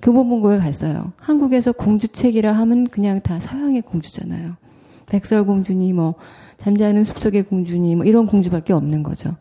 [0.00, 1.12] 교보문고에 갔어요.
[1.18, 4.56] 한국에서 공주책이라 하면 그냥 다 서양의 공주잖아요.
[5.06, 6.14] 백설공주니 뭐
[6.56, 9.36] 잠자는 숲속의 공주니 뭐 이런 공주밖에 없는 거죠.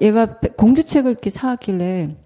[0.00, 2.16] 얘가 공주책을 이렇게 사왔길래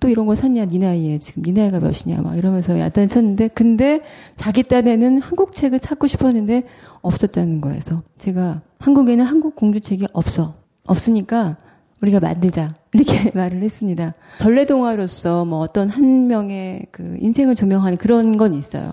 [0.00, 4.00] 또 이런 거 샀냐 네 나이에 지금 네 나이가 몇이냐 막 이러면서 야단 쳤는데 근데
[4.36, 6.62] 자기 딴에는 한국 책을 찾고 싶었는데
[7.02, 7.60] 없었다는.
[7.60, 10.54] 그래서 제가 한국에는 한국 공주책이 없어
[10.86, 11.58] 없으니까
[12.02, 14.14] 우리가 만들자 이렇게 말을 했습니다.
[14.38, 18.92] 전래동화로서 뭐 어떤 한 명의 그 인생을 조명하는 그런 건 있어요.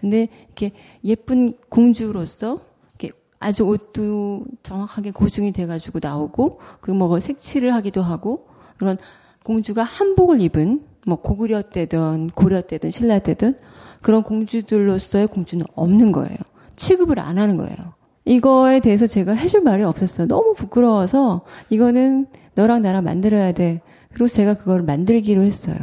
[0.00, 0.72] 근데 이렇게
[1.04, 2.60] 예쁜 공주로서
[2.98, 8.98] 이렇게 아주 옷도 정확하게 고증이 돼가지고 나오고 그리고 뭐 색칠을 하기도 하고 그런
[9.44, 13.56] 공주가 한복을 입은 뭐 고구려 때든 고려 때든 신라 때든
[14.02, 16.36] 그런 공주들로서의 공주는 없는 거예요.
[16.76, 17.76] 취급을 안 하는 거예요.
[18.24, 20.26] 이거에 대해서 제가 해줄 말이 없었어요.
[20.26, 22.26] 너무 부끄러워서 이거는
[22.56, 23.80] 너랑 나랑 만들어야 돼.
[24.08, 25.76] 그리고 제가 그걸 만들기로 했어요.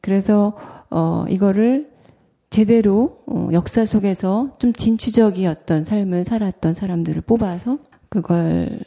[0.00, 0.54] 그래서
[0.90, 1.90] 어 이거를
[2.50, 7.78] 제대로 어, 역사 속에서 좀 진취적이었던 삶을 살았던 사람들을 뽑아서
[8.08, 8.80] 그걸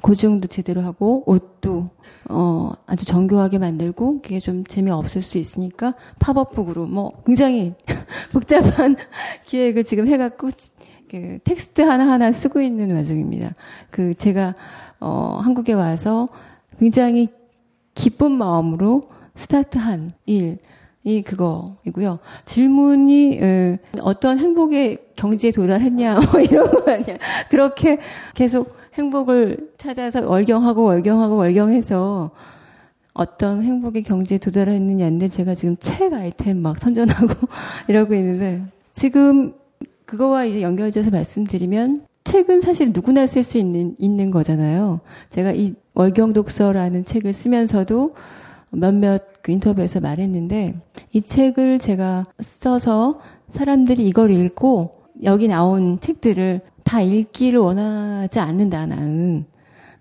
[0.00, 1.90] 고증도 제대로 하고 옷도
[2.28, 7.74] 어 아주 정교하게 만들고 그게 좀 재미없을 수 있으니까 팝업북으로 뭐 굉장히
[8.32, 8.96] 복잡한
[9.44, 10.50] 기획을 지금 해갖고
[11.10, 13.54] 그 텍스트 하나하나 쓰고 있는 와중입니다.
[13.90, 14.54] 그 제가
[15.00, 16.28] 어 한국에 와서
[16.80, 17.28] 굉장히
[17.94, 20.58] 기쁜 마음으로 스타트한 일.
[21.02, 22.18] 이 그거이고요.
[22.44, 27.16] 질문이 에, 어떤 행복의 경지에 도달했냐 뭐 이런 거 아니야.
[27.48, 27.98] 그렇게
[28.34, 32.30] 계속 행복을 찾아서 월경하고 월경하고 월경해서
[33.14, 37.48] 어떤 행복의 경지에 도달했느냐인데 제가 지금 책 아이템 막 선전하고
[37.88, 39.54] 이러고 있는데 지금
[40.04, 45.00] 그거와 이제 연결돼서 말씀드리면 책은 사실 누구나 쓸 수 있는 있는 거잖아요.
[45.30, 48.14] 제가 이 월경 독서라는 책을 쓰면서도
[48.70, 50.74] 몇몇 그 인터뷰에서 말했는데
[51.12, 59.44] 이 책을 제가 써서 사람들이 이걸 읽고 여기 나온 책들을 다 읽기를 원하지 않는다 나는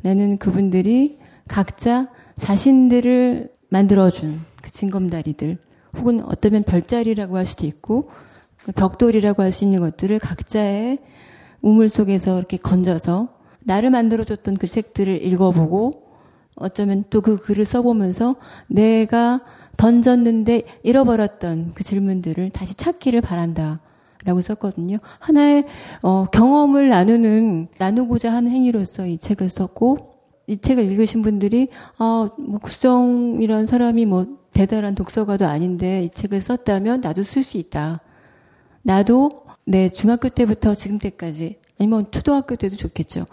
[0.02, 1.18] 나는 그분들이
[1.48, 5.58] 각자 자신들을 만들어준 그 징검다리들
[5.98, 8.10] 혹은 어쩌면 별자리라고 할 수도 있고
[8.64, 11.00] 그 벽돌이라고 할 수 있는 것들을 각자의
[11.62, 13.39] 우물 속에서 이렇게 건져서
[13.70, 16.10] 나를 만들어줬던 그 책들을 읽어보고
[16.56, 18.36] 어쩌면 또 그 글을 써보면서
[18.68, 19.42] 내가
[19.78, 23.82] 던졌는데 잃어버렸던 그 질문들을 다시 찾기를 바란다.
[24.26, 24.98] 라고 썼거든요.
[25.20, 25.64] 하나의
[26.02, 30.16] 어, 경험을 나누는 나누고자 하는 행위로서 이 책을 썼고
[30.46, 37.00] 이 책을 읽으신 분들이 아, 뭐 국성이란 사람이 뭐 대단한 독서가도 아닌데 이 책을 썼다면
[37.00, 38.02] 나도 쓸 수 있다.
[38.82, 43.26] 나도 내 중학교 때부터 지금 때까지 아니면 초등학교 때도 좋겠죠.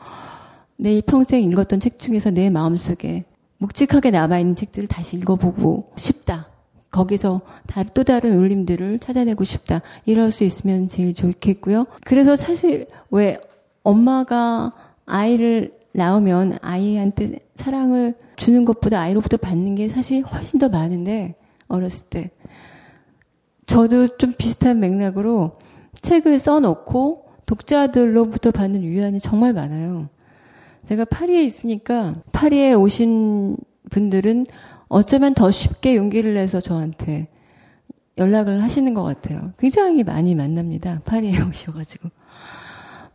[0.77, 3.24] 내 평생 읽었던 책 중에서 내 마음속에
[3.59, 6.48] 묵직하게 남아있는 책들을 다시 읽어보고 싶다.
[6.90, 9.82] 거기서 다, 또 다른 울림들을 찾아내고 싶다.
[10.05, 11.86] 이럴 수 있으면 제일 좋겠고요.
[12.05, 13.40] 그래서 사실 왜
[13.82, 14.73] 엄마가
[15.05, 21.35] 아이를 낳으면 아이한테 사랑을 주는 것보다 아이로부터 받는 게 사실 훨씬 더 많은데
[21.68, 22.31] 어렸을 때
[23.66, 25.59] 저도 좀 비슷한 맥락으로
[26.02, 30.09] 책을 써놓고 독자들로부터 받는 유한이 정말 많아요.
[30.85, 33.56] 제가 파리에 있으니까 파리에 오신
[33.90, 34.47] 분들은
[34.89, 37.28] 어쩌면 더 쉽게 용기를 내서 저한테
[38.18, 39.52] 연락을 하시는 것 같아요.
[39.59, 41.01] 굉장히 많이 만납니다.
[41.05, 42.09] 파리에 오셔가지고.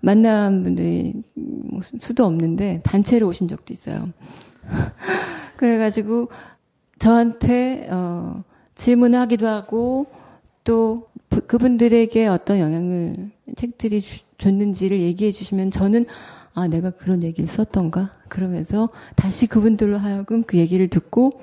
[0.02, 4.10] 만난 분들이 뭐 수도 없는데 단체로 오신 적도 있어요.
[5.58, 6.30] 그래가지고
[6.98, 8.44] 저한테 어,
[8.76, 10.08] 질문하기도 하고
[10.64, 11.08] 또
[11.48, 16.06] 그분들에게 어떤 영향을 책들이 주, 줬는지를 얘기해 주시면 저는
[16.54, 21.42] 아 내가 그런 얘기를 썼던가 그러면서 다시 그분들로 하여금 그 얘기를 듣고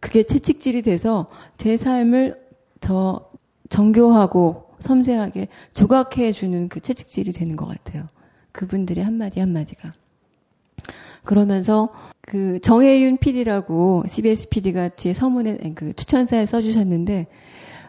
[0.00, 1.26] 그게 채찍질이 돼서
[1.56, 2.40] 제 삶을
[2.80, 3.30] 더
[3.68, 8.08] 정교하고 섬세하게 조각해 주는 그 채찍질이 되는 것 같아요.
[8.52, 9.92] 그분들의 한마디 한마디가.
[11.24, 11.90] 그러면서
[12.22, 17.26] 그 정혜윤 PD라고 CBS PD가 뒤에 서문에 그 추천사에 써주셨는데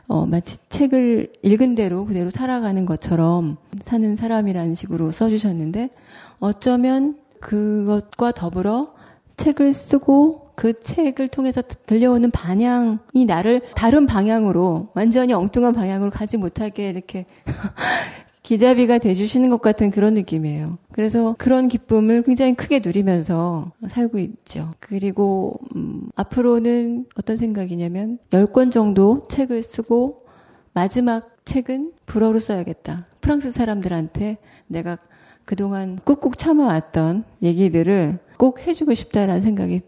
[0.09, 5.91] 어, 마치 책을 읽은 대로 그대로 살아가는 것처럼 사는 사람이라는 식으로 써주셨는데
[6.39, 8.95] 어쩌면 그것과 더불어
[9.37, 16.89] 책을 쓰고 그 책을 통해서 들려오는 반향이 나를 다른 방향으로 완전히 엉뚱한 방향으로 가지 못하게
[16.89, 17.27] 이렇게
[18.49, 20.79] 기자비가 돼주시는 것 같은 그런 느낌이에요.
[20.91, 24.73] 그래서 그런 기쁨을 굉장히 크게 누리면서 살고 있죠.
[24.79, 30.25] 그리고 음, 앞으로는 어떤 생각이냐면 10권 정도 책을 쓰고
[30.73, 33.05] 마지막 책은 불어로 써야겠다.
[33.21, 34.97] 프랑스 사람들한테 내가
[35.45, 39.81] 그동안 꾹꾹 참아왔던 얘기들을 꼭 해주고 싶다라는 생각이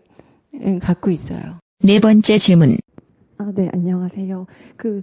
[0.84, 1.58] 갖고 있어요.
[1.82, 2.78] 네 번째 질문.
[3.40, 4.46] 아, 네, 안녕하세요.
[4.78, 5.02] 그,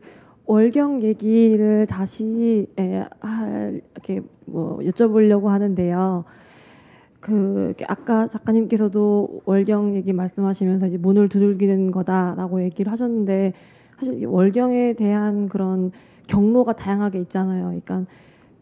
[0.48, 6.24] 월경 얘기를 다시, 에, 아, 이렇게 뭐 여쭤보려고 하는데요.
[7.20, 13.52] 그, 아까 작가님께서도 월경 얘기 말씀하시면서 이제 문을 두들기는 거다라고 얘기를 하셨는데,
[13.98, 15.92] 사실 월경에 대한 그런
[16.28, 17.64] 경로가 다양하게 있잖아요.
[17.64, 18.06] 그러니까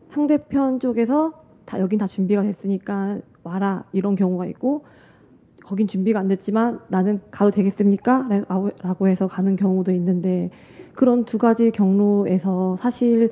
[0.09, 1.35] 상대편 쪽에서
[1.67, 3.85] 다, 여긴 다 준비가 됐으니까 와라.
[3.93, 4.85] 이런 경우가 있고,
[5.63, 8.29] 거긴 준비가 안 됐지만 나는 가도 되겠습니까?
[8.83, 10.51] 라고 해서 가는 경우도 있는데
[10.97, 13.31] 그런 두 가지 경로에서 사실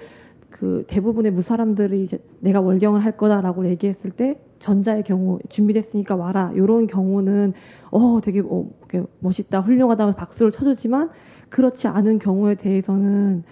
[0.50, 6.52] 그 대부분의 무사람들이 이제 내가 월경을 할 거다라고 얘기했을 때 전자의 경우 준비됐으니까 와라.
[6.54, 7.54] 이런 경우는
[7.90, 8.70] 어 되게 어,
[9.18, 11.10] 멋있다 훌륭하다 박수를 쳐주지만
[11.48, 13.42] 그렇지 않은 경우에 대해서는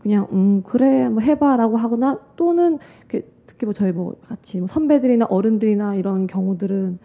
[0.00, 2.78] 그냥 음 그래 한번 해봐라고 하거나 또는
[3.08, 6.98] 특히 뭐 저희 뭐 같이 뭐 선배들이나 어른들이나 이런 경우들은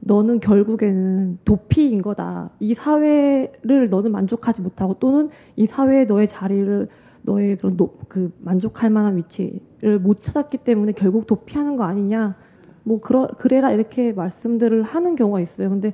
[0.00, 2.50] 너는 결국에는 도피인 거다.
[2.58, 6.88] 이 사회를 너는 만족하지 못하고 또는 이 사회에 너의 자리를
[7.22, 12.36] 너의 그런 노, 그 만족할 만한 위치를 못 찾았기 때문에 결국 도피하는 거 아니냐.
[12.82, 15.68] 뭐 그러, 그래라 이렇게 말씀들을 하는 경우가 있어요.
[15.68, 15.92] 근데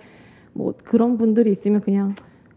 [0.52, 2.14] 뭐 그런 분들이 있으면 그냥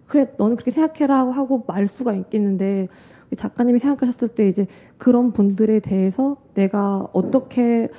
[0.07, 2.87] 그래 너는 그렇게 생각해라 하고 말 수가 있겠는데
[3.35, 4.67] 작가님이 생각하셨을 때 이제
[4.97, 7.89] 그런 분들에 대해서 내가 어떻게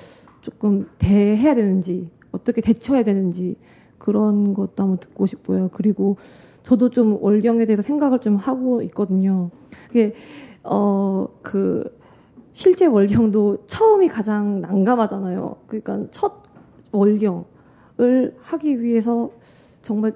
[0.41, 3.57] 조금 대해야 되는지 어떻게 대처해야 되는지
[3.99, 5.71] 그런 것도 한번 듣고 싶고요.
[5.73, 6.17] 그리고
[6.63, 9.51] 저도 좀 월경에 대해서 생각을 좀 하고 있거든요.
[9.89, 10.15] 그게
[10.63, 12.01] 어 그
[12.53, 15.57] 실제 월경도 처음이 가장 난감하잖아요.
[15.67, 16.43] 그러니까 첫
[16.93, 19.31] 월경을 하기 위해서
[19.83, 20.13] 정말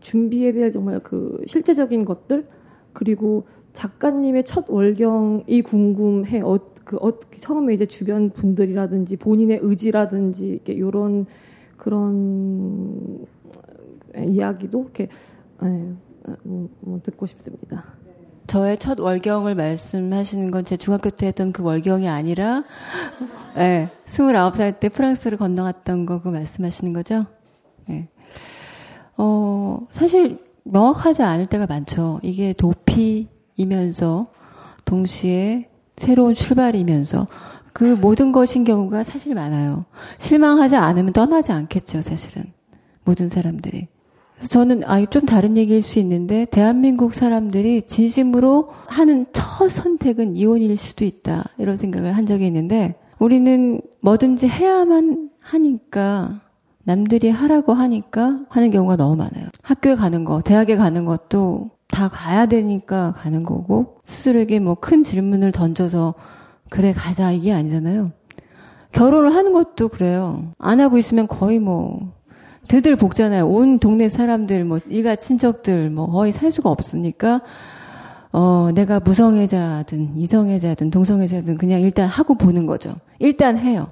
[0.00, 2.46] 준비에 대한 정말 그 실제적인 것들
[2.92, 6.40] 그리고 작가님의 첫 월경이 궁금해.
[6.40, 11.26] 어, 그 어, 처음에 이제 주변 분들이라든지 본인의 의지라든지 이렇게 요런
[11.76, 13.26] 그런
[14.16, 15.08] 이야기도 이렇게
[15.62, 15.66] 예,
[16.42, 17.84] 뭐, 뭐 듣고 싶습니다.
[18.46, 22.64] 저의 첫 월경을 말씀하시는 건 제 중학교 때 했던 그 월경이 아니라,
[23.56, 27.26] 예, 29살 때 프랑스를 건너갔던 거 그 말씀하시는 거죠?
[27.90, 28.08] 예.
[29.16, 32.20] 어, 사실 명확하지 않을 때가 많죠.
[32.22, 34.26] 이게 도피이면서
[34.84, 37.28] 동시에 새로운 출발이면서
[37.74, 39.84] 그 모든 것인 경우가 사실 많아요.
[40.18, 42.46] 실망하지 않으면 떠나지 않겠죠, 사실은.
[43.04, 43.88] 모든 사람들이.
[44.36, 50.76] 그래서 저는 아, 좀 다른 얘기일 수 있는데 대한민국 사람들이 진심으로 하는 첫 선택은 이혼일
[50.76, 51.44] 수도 있다.
[51.58, 56.40] 이런 생각을 한 적이 있는데 우리는 뭐든지 해야만 하니까
[56.84, 59.48] 남들이 하라고 하니까 하는 경우가 너무 많아요.
[59.62, 65.50] 학교에 가는 거, 대학에 가는 것도 다 가야 되니까 가는 거고 스스로에게 뭐 큰 질문을
[65.50, 66.14] 던져서
[66.70, 68.12] 그래 가자 이게 아니잖아요.
[68.92, 70.52] 결혼을 하는 것도 그래요.
[70.58, 72.12] 안 하고 있으면 거의 뭐
[72.68, 73.46] 드들 볶잖아요.
[73.46, 77.42] 온 동네 사람들 뭐 일가 친척들 뭐 거의 살 수가 없으니까
[78.32, 82.96] 어 내가 무성애자든 이성애자든 동성애자든 그냥 일단 하고 보는 거죠.
[83.18, 83.88] 일단 해요.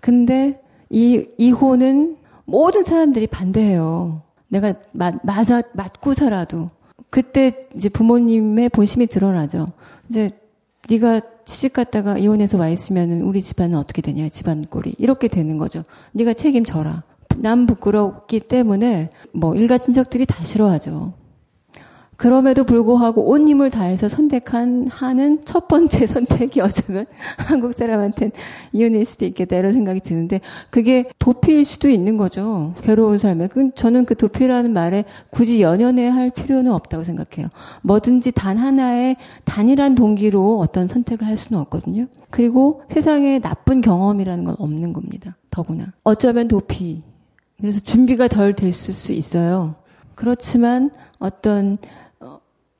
[0.00, 0.60] 근데
[0.90, 4.22] 이 이혼은 모든 사람들이 반대해요.
[4.48, 6.70] 내가 맞, 맞아 맞고 살아도
[7.10, 9.68] 그때 이제 부모님의 본심이 드러나죠.
[10.08, 10.38] 이제
[10.88, 15.82] 네가 시집 갔다가 이혼해서 와 있으면 우리 집안은 어떻게 되냐 집안 꼴이 이렇게 되는 거죠.
[16.12, 17.04] 네가 책임져라.
[17.38, 21.14] 남 부끄럽기 때문에 뭐 일가 친척들이 다 싫어하죠.
[22.18, 27.06] 그럼에도 불구하고 온 힘을 다해서 선택한 하는 첫 번째 선택이 어쩌면
[27.38, 28.32] 한국 사람한테는
[28.72, 32.74] 이혼일 수도 있겠다 이런 생각이 드는데 그게 도피일 수도 있는 거죠.
[32.80, 33.46] 괴로운 삶에.
[33.46, 37.50] 그 저는 그 도피라는 말에 굳이 연연해 할 필요는 없다고 생각해요.
[37.82, 39.14] 뭐든지 단 하나의
[39.44, 42.08] 단일한 동기로 어떤 선택을 할 수는 없거든요.
[42.30, 45.36] 그리고 세상에 나쁜 경험이라는 건 없는 겁니다.
[45.50, 45.92] 더구나.
[46.02, 47.04] 어쩌면 도피.
[47.60, 49.76] 그래서 준비가 덜 됐을 수 있어요.
[50.16, 50.90] 그렇지만
[51.20, 51.78] 어떤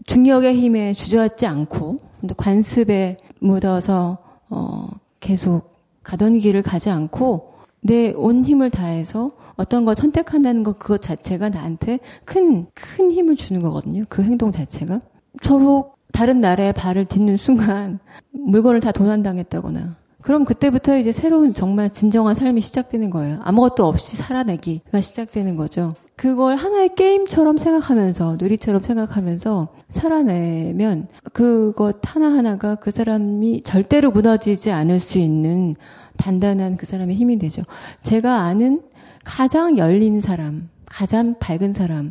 [0.07, 1.99] 중력의 힘에 주저앉지 않고
[2.37, 4.19] 관습에 묻어서
[4.49, 4.89] 어,
[5.21, 11.49] 계속 가던 길을 가지 않고 내 온 힘을 다해서 어떤 걸 선택한다는 것 그것 자체가
[11.51, 14.05] 나한테 큰 큰 힘을 주는 거거든요.
[14.09, 15.01] 그 행동 자체가
[15.43, 17.99] 서로 다른 나라에 발을 딛는 순간
[18.33, 23.41] 물건을 다 도난당했다거나 그럼 그때부터 이제 새로운 정말 진정한 삶이 시작되는 거예요.
[23.43, 25.95] 아무것도 없이 살아내기가 시작되는 거죠.
[26.19, 35.19] 그걸 하나의 게임처럼 생각하면서 놀이처럼 생각하면서 살아내면 그것 하나하나가 그 사람이 절대로 무너지지 않을 수
[35.19, 35.77] 있는
[36.17, 37.63] 단단한 그 사람의 힘이 되죠.
[38.03, 38.83] 제가 아는
[39.25, 42.11] 가장 열린 사람, 가장 밝은 사람인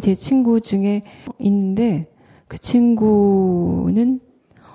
[0.00, 1.02] 제 친구 중에
[1.38, 2.10] 있는데
[2.48, 4.18] 그 친구는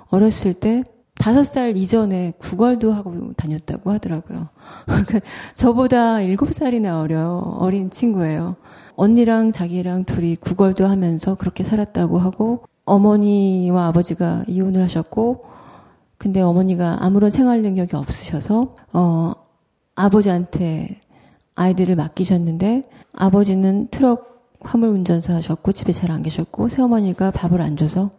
[0.08, 0.84] 어렸을 때
[1.18, 4.48] 다섯 살 이전에 구걸도 하고 다녔다고 하더라고요.
[5.56, 8.56] 저보다 일곱 살이나 어려, 어린 친구예요.
[8.96, 15.46] 언니랑 자기랑 둘이 구걸도 하면서 그렇게 살았다고 하고, 어머니와 아버지가 이혼을 하셨고,
[16.18, 19.32] 근데 어머니가 아무런 생활 능력이 없으셔서, 어,
[19.94, 21.00] 아버지한테
[21.54, 22.82] 아이들을 맡기셨는데,
[23.14, 28.10] 아버지는 트럭 화물 운전사 하셨고, 집에 잘 안 계셨고, 새어머니가 밥을 안 줘서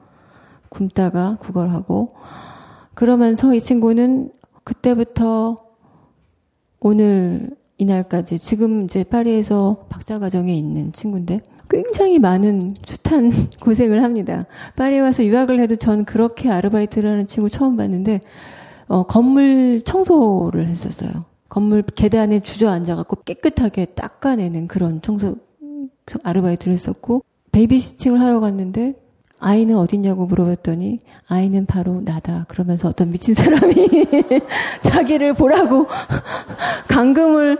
[0.69, 2.15] 굶다가 구걸하고,
[2.95, 4.31] 그러면서 이 친구는
[4.63, 5.63] 그때부터
[6.79, 14.45] 오늘 이날까지 지금 이제 파리에서 박사 과정에 있는 친구인데 굉장히 많은 숱한 고생을 합니다.
[14.75, 18.21] 파리에 와서 유학을 해도 전 그렇게 아르바이트를 하는 친구 처음 봤는데
[18.87, 21.25] 어, 건물 청소를 했었어요.
[21.49, 25.35] 건물 계단에 주저앉아 갖고 깨끗하게 닦아내는 그런 청소
[26.23, 28.95] 아르바이트를 했었고 베이비시팅을 하러 갔는데
[29.39, 32.45] 아이는 어딨냐고 물어봤더니 아이는 바로 나다.
[32.47, 33.73] 그러면서 어떤 미친 사람이
[34.81, 35.87] 자기를 보라고
[36.87, 37.59] 감금을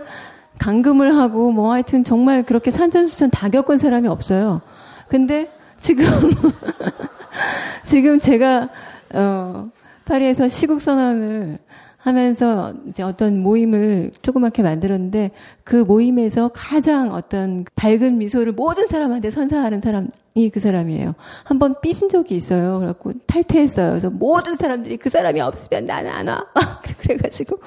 [0.58, 4.62] 감금을 하고 뭐 하여튼 정말 그렇게 산전수전 다 겪은 사람이 없어요.
[5.08, 6.06] 근데 지금
[7.84, 8.70] 지금 제가
[9.14, 9.70] 어
[10.06, 11.58] 파리에서 시국 선언을
[12.06, 15.32] 하면서 이제 어떤 모임을 조그맣게 만들었는데
[15.64, 21.16] 그 모임에서 가장 어떤 밝은 미소를 모든 사람한테 선사하는 사람이 그 사람이에요.
[21.42, 22.78] 한 번 삐진 적이 있어요.
[22.78, 23.88] 그래갖고 탈퇴했어요.
[23.90, 26.46] 그래서 모든 사람들이 그 사람이 없으면 나는 안 와.
[27.00, 27.58] 그래가지고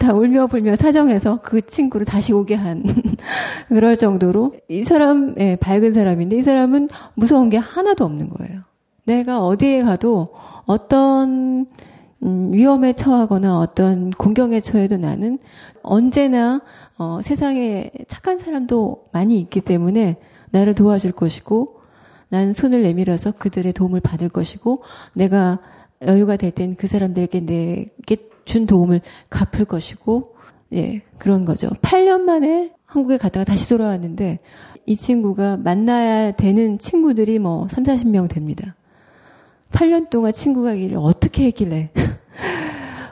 [0.00, 2.82] 다 울며 불며 사정해서 그 친구를 다시 오게 한
[3.68, 8.62] 그럴 정도로 이 사람 예, 밝은 사람인데 이 사람은 무서운 게 하나도 없는 거예요.
[9.04, 10.30] 내가 어디에 가도
[10.66, 11.66] 어떤
[12.24, 15.38] 음, 위험에 처하거나 어떤 공경에 처해도 나는
[15.82, 16.62] 언제나
[16.96, 20.16] 어, 세상에 착한 사람도 많이 있기 때문에
[20.50, 21.80] 나를 도와줄 것이고
[22.30, 24.82] 난 손을 내밀어서 그들의 도움을 받을 것이고
[25.14, 25.58] 내가
[26.02, 30.34] 여유가 될 땐 그 사람들에게 내게 준 도움을 갚을 것이고
[30.72, 31.68] 예 그런 거죠.
[31.82, 34.40] 8년 만에 한국에 갔다가 다시 돌아왔는데
[34.86, 38.74] 이 친구가 만나야 되는 친구들이 뭐 3, 40명 됩니다.
[39.72, 41.90] 8년 동안 친구가 길을 어떻게 했길래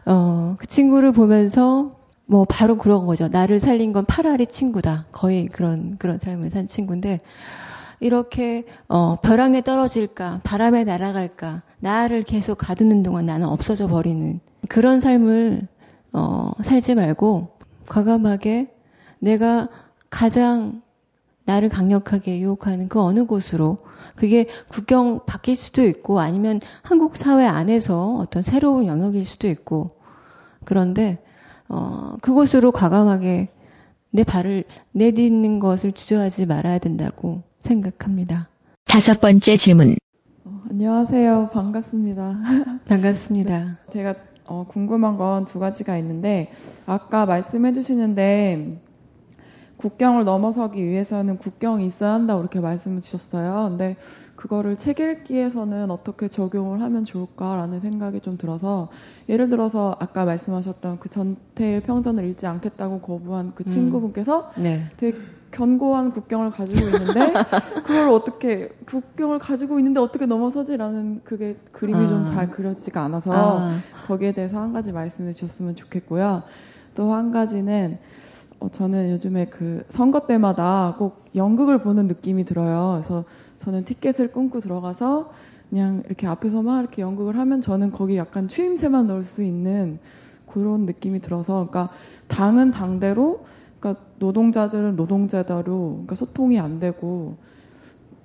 [0.06, 1.96] 어, 그 친구를 보면서
[2.26, 3.28] 뭐 바로 그런 거죠.
[3.28, 5.06] 나를 살린 건 파라리 친구다.
[5.12, 7.20] 거의 그런 그런 삶을 산 친구인데
[8.00, 15.68] 이렇게 어, 벼랑에 떨어질까 바람에 날아갈까 나를 계속 가두는 동안 나는 없어져 버리는 그런 삶을
[16.12, 17.48] 어, 살지 말고
[17.86, 18.72] 과감하게
[19.20, 19.68] 내가
[20.10, 20.82] 가장
[21.44, 23.78] 나를 강력하게 유혹하는 그 어느 곳으로
[24.16, 29.96] 그게 국경 바뀔 수도 있고 아니면 한국 사회 안에서 어떤 새로운 영역일 수도 있고
[30.64, 31.18] 그런데
[31.68, 33.48] 어, 그곳으로 과감하게
[34.10, 38.48] 내 발을 내딛는 것을 주저하지 말아야 된다고 생각합니다.
[38.84, 39.96] 다섯 번째 질문.
[40.44, 41.50] 어, 안녕하세요.
[41.52, 42.38] 반갑습니다.
[42.86, 43.78] 반갑습니다.
[43.92, 44.14] 제가
[44.46, 46.52] 어, 궁금한 건 두 가지가 있는데
[46.84, 48.80] 아까 말씀해 주시는데
[49.82, 53.66] 국경을 넘어서기 위해서는 국경이 있어야 한다고 이렇게 말씀을 주셨어요.
[53.70, 53.96] 근데
[54.36, 58.88] 그거를 책 읽기에서는 어떻게 적용을 하면 좋을까라는 생각이 좀 들어서
[59.28, 64.62] 예를 들어서 아까 말씀하셨던 그 전태일 평전을 읽지 않겠다고 거부한 그 친구분께서 음.
[64.62, 64.84] 네.
[64.96, 65.18] 되게
[65.50, 67.32] 견고한 국경을 가지고 있는데
[67.84, 72.08] 그걸 어떻게 국경을 가지고 있는데 어떻게 넘어서지라는 그게 그림이 아.
[72.08, 73.78] 좀잘 그려지지가 않아서 아.
[74.06, 76.44] 거기에 대해서 한 가지 말씀해 주셨으면 좋겠고요.
[76.94, 77.98] 또 한 가지는
[78.62, 82.92] 어, 저는 요즘에 그 선거 때마다 꼭 연극을 보는 느낌이 들어요.
[82.94, 83.24] 그래서
[83.58, 85.32] 저는 티켓을 끊고 들어가서
[85.68, 89.98] 그냥 이렇게 앞에서 막 이렇게 연극을 하면 저는 거기 약간 추임새만 넣을 수 있는
[90.46, 91.90] 그런 느낌이 들어서 그러니까
[92.28, 93.44] 당은 당대로
[93.80, 97.36] 그러니까 노동자들은 노동자대로 그러니까 소통이 안 되고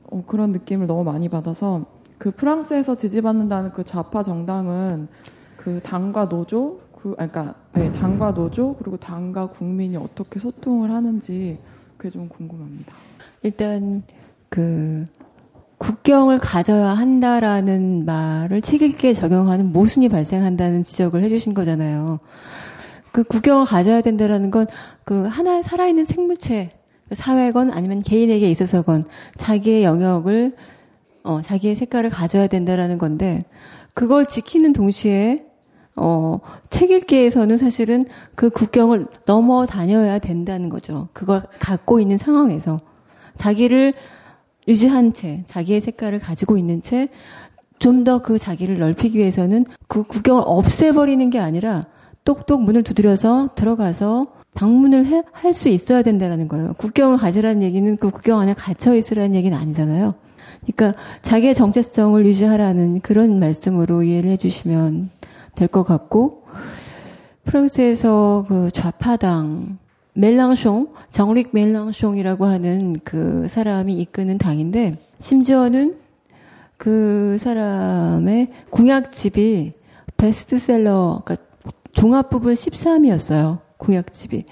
[0.03, 1.85] 어, 그런 느낌을 너무 많이 받아서
[2.19, 5.07] 그 프랑스에서 지지받는다는 그 좌파 정당은
[5.55, 11.57] 그 당과 노조 그 아니, 그러니까 네, 당과 노조 그리고 당과 국민이 어떻게 소통을 하는지
[11.98, 12.94] 그게 좀 궁금합니다.
[13.44, 14.03] 일단
[14.49, 15.06] 그
[15.78, 22.19] 국경을 가져야 한다라는 말을 책 읽기에 적용하는 모순이 발생한다는 지적을 해주신 거잖아요.
[23.11, 24.68] 그 국경을 가져야 된다라는 건
[25.07, 26.69] 그 하나의 살아있는 생물체,
[27.07, 29.06] 그 사회건 아니면 개인에게 있어서건
[29.38, 30.53] 자기의 영역을
[31.24, 33.45] 어, 자기의 색깔을 가져야 된다라는 건데
[33.94, 35.45] 그걸 지키는 동시에
[35.98, 38.06] 어, 책 읽기에서는 사실은
[38.36, 41.07] 그 국경을 넘어 다녀야 된다는 거죠.
[41.14, 42.80] 그걸 갖고 있는 상황에서
[43.36, 43.94] 자기를
[44.68, 47.10] 유지한 채, 자기의 색깔을 가지고 있는 채,
[47.80, 51.86] 좀 더 그 자기를 넓히기 위해서는 그 국경을 없애버리는 게 아니라
[52.26, 56.74] 똑똑 문을 두드려서 들어가서 방문을 할 수 있어야 된다는 거예요.
[56.78, 60.15] 국경을 가지라는 얘기는 그 국경 안에 갇혀 있으라는 얘기는 아니잖아요.
[60.65, 65.11] 그러니까 자기의 정체성을 유지하라는 그런 말씀으로 이해를 해주시면
[65.57, 66.43] 될 것 같고
[67.45, 69.79] 프랑스에서 그 좌파당
[70.13, 75.97] 멜랑숑, 정릭 멜랑숑이라고 하는 그 사람이 이끄는 당인데 심지어는
[76.77, 79.73] 그 사람의 공약집이
[80.17, 81.47] 베스트셀러, 그러니까
[81.91, 83.59] 종합 부분 13이었어요.
[83.77, 84.45] 공약집이.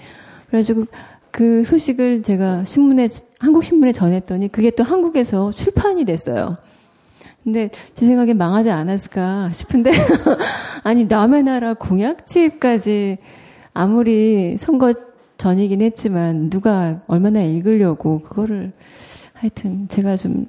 [0.48, 0.84] 그래가지고
[1.30, 3.08] 그 소식을 제가 신문에
[3.38, 6.56] 한국 신문에 전했더니 그게 또 한국에서 출판이 됐어요.
[7.46, 9.92] 근데 제 생각에 망하지 않았을까 싶은데
[10.82, 13.18] 아니 남의 나라 공약집까지
[13.72, 14.92] 아무리 선거
[15.38, 18.72] 전이긴 했지만 누가 얼마나 읽으려고 그거를
[19.32, 20.46] 하여튼 제가 좀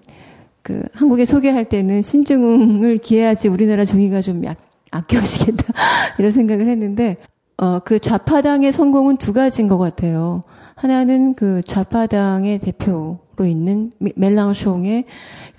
[0.67, 4.57] 그 한국에 소개할 때는 신중을 기해야지 우리나라 종이가 좀 약,
[4.91, 5.63] 아껴지겠다
[6.19, 7.15] 이런 생각을 했는데
[7.55, 10.43] 어 그 좌파당의 성공은 두 가지인 것 같아요.
[10.75, 15.05] 하나는 그 좌파당의 대표 로 있는 멜랑숑의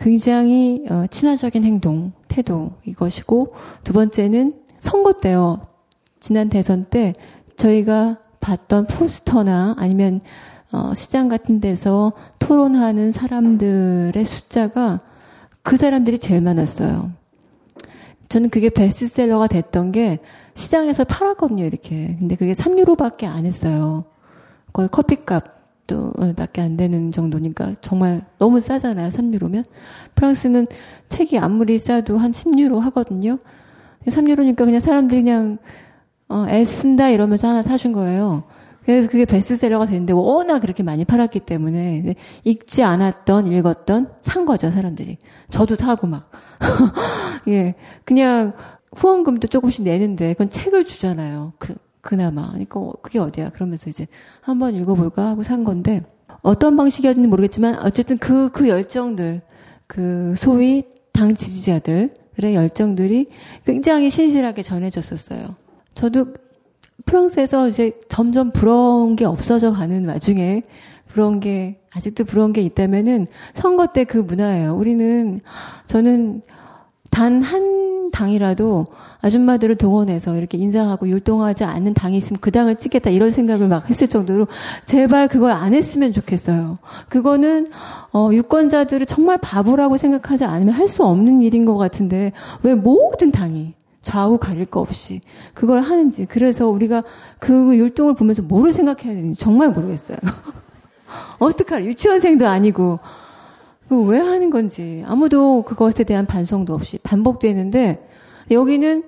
[0.00, 5.68] 굉장히 어, 친화적인 행동, 태도 이것이고 두 번째는 선거 때요.
[6.18, 7.14] 지난 대선 때
[7.56, 10.20] 저희가 봤던 포스터나 아니면
[10.72, 15.00] 어, 시장 같은 데서 토론하는 사람들의 숫자가
[15.62, 17.12] 그 사람들이 제일 많았어요.
[18.28, 20.18] 저는 그게 베스트셀러가 됐던 게
[20.55, 22.16] 시장에서 팔았거든요, 이렇게.
[22.18, 24.05] 근데 그게 3유로밖에 안 했어요.
[24.72, 25.57] 거의 커피값
[25.89, 29.65] 도 밖에 안 되는 정도니까 정말 너무 싸잖아요, 3유로면.
[30.15, 30.66] 프랑스는
[31.09, 33.39] 책이 아무리 싸도 한 10유로 하거든요.
[34.06, 35.59] 3유로니까 그냥 사람들이 그냥
[36.28, 38.44] 어, 애쓴다 이러면서 하나 사준 거예요.
[38.85, 45.19] 그래서 그게 베스트셀러가 됐는데 워낙 그렇게 많이 팔았기 때문에 읽지 않았던 읽었던 산 거죠 사람들이.
[45.51, 46.31] 저도 사고 막.
[47.48, 47.74] 예,
[48.05, 48.52] 그냥
[48.94, 51.55] 후원금도 조금씩 내는데 그건 책을 주잖아요.
[51.59, 52.48] 그 그나마.
[52.48, 53.50] 그러니까 그게 어디야?
[53.50, 54.06] 그러면서 이제
[54.40, 56.02] 한번 읽어볼까 하고 산 건데
[56.42, 59.42] 어떤 방식이었는지 모르겠지만 어쨌든 그, 그 열정들,
[59.86, 62.10] 그 소위 당 지지자들의
[62.54, 63.28] 열정들이
[63.64, 65.56] 굉장히 신실하게 전해졌었어요.
[65.94, 66.34] 저도
[67.06, 70.62] 프랑스에서 이제 점점 부러운 게 없어져 가는 와중에
[71.06, 74.76] 부러운 게 아직도 부러운 게 있다면은 선거 때 그 문화예요.
[74.76, 75.40] 우리는
[75.86, 76.42] 저는
[77.10, 77.77] 단 한
[78.18, 78.86] 당이라도
[79.20, 84.08] 아줌마들을 동원해서 이렇게 인사하고 율동하지 않는 당이 있으면 그 당을 찍겠다 이런 생각을 막 했을
[84.08, 84.48] 정도로
[84.86, 86.78] 제발 그걸 안 했으면 좋겠어요.
[87.08, 87.68] 그거는
[88.12, 92.32] 어, 유권자들을 정말 바보라고 생각하지 않으면 할 수 없는 일인 것 같은데
[92.62, 95.20] 왜 모든 당이 좌우 가릴 거 없이
[95.52, 97.02] 그걸 하는지 그래서 우리가
[97.38, 100.16] 그 율동을 보면서 뭐를 생각해야 되는지 정말 모르겠어요.
[101.38, 103.00] 어떡할 유치원생도 아니고
[103.90, 108.07] 그왜 하는 건지 아무도 그것에 대한 반성도 없이 반복되는데
[108.50, 109.02] 여기는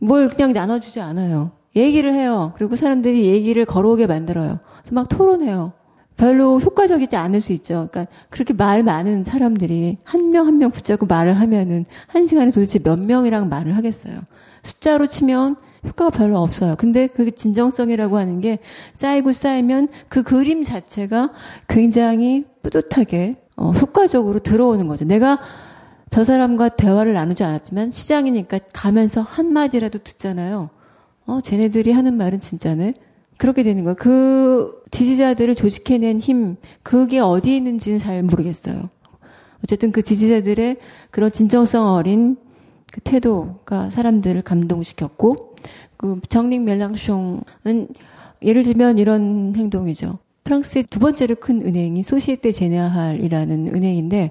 [0.00, 1.52] 뭘 그냥 나눠주지 않아요.
[1.74, 2.52] 얘기를 해요.
[2.56, 4.58] 그리고 사람들이 얘기를 걸어오게 만들어요.
[4.82, 5.72] 그래서 막 토론해요.
[6.16, 7.88] 별로 효과적이지 않을 수 있죠.
[7.90, 12.98] 그러니까 그렇게 말 많은 사람들이 한 명 한명 붙잡고 말을 하면은 한 시간에 도대체 몇
[12.98, 14.20] 명이랑 말을 하겠어요.
[14.62, 16.74] 숫자로 치면 효과가 별로 없어요.
[16.78, 18.58] 근데 그 진정성이라고 하는 게
[18.94, 21.30] 쌓이고 쌓이면 그 그림 자체가
[21.68, 25.04] 굉장히 뿌듯하게 어, 효과적으로 들어오는 거죠.
[25.04, 25.38] 내가
[26.10, 30.70] 저 사람과 대화를 나누지 않았지만 시장이니까 가면서 한마디라도 듣잖아요.
[31.26, 32.94] 어, 쟤네들이 하는 말은 진짜네.
[33.36, 33.96] 그렇게 되는 거예요.
[33.96, 38.88] 그 지지자들을 조직해낸 힘, 그게 어디 있는지는 잘 모르겠어요.
[39.62, 40.78] 어쨌든 그 지지자들의
[41.10, 42.36] 그런 진정성 어린
[42.90, 45.54] 그 태도가 사람들을 감동시켰고,
[45.96, 47.88] 그 정릭 멜랑숑은
[48.42, 50.18] 예를 들면 이런 행동이죠.
[50.44, 54.30] 프랑스의 두 번째로 큰 은행이 소시에테 제네할이라는 은행인데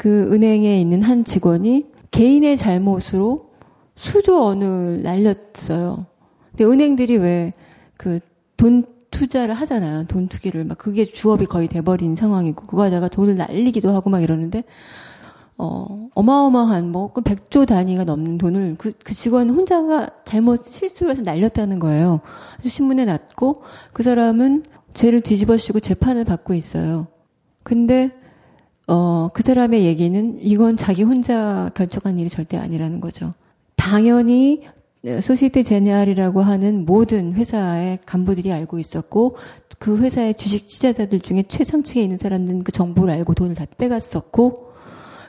[0.00, 3.50] 그 은행에 있는 한 직원이 개인의 잘못으로
[3.96, 6.06] 수조 원을 날렸어요.
[6.56, 7.52] 근데 은행들이 왜
[8.00, 8.20] 그
[8.56, 10.04] 돈 투자를 하잖아요.
[10.04, 14.64] 돈 투기를 막 그게 주업이 거의 돼버린 상황이고 그거 하다가 돈을 날리기도 하고 막 이러는데
[15.58, 21.78] 어 어마어마한 뭐그 100조 단위가 넘는 돈을 그, 그 직원 혼자가 잘못 실수를 해서 날렸다는
[21.78, 22.20] 거예요.
[22.58, 23.62] 그래서 신문에 났고
[23.92, 24.64] 그 사람은
[24.94, 27.08] 죄를 뒤집어씌고 재판을 받고 있어요.
[27.62, 28.10] 근데
[28.92, 33.32] 어, 그 사람의 얘기는 이건 자기 혼자 결정한 일이 절대 아니라는 거죠.
[33.76, 34.64] 당연히
[35.22, 39.36] 소시테 제네알이라고 하는 모든 회사의 간부들이 알고 있었고
[39.78, 44.72] 그 회사의 주식 투자자들 중에 최상층에 있는 사람들은 그 정보를 알고 돈을 다 빼갔었고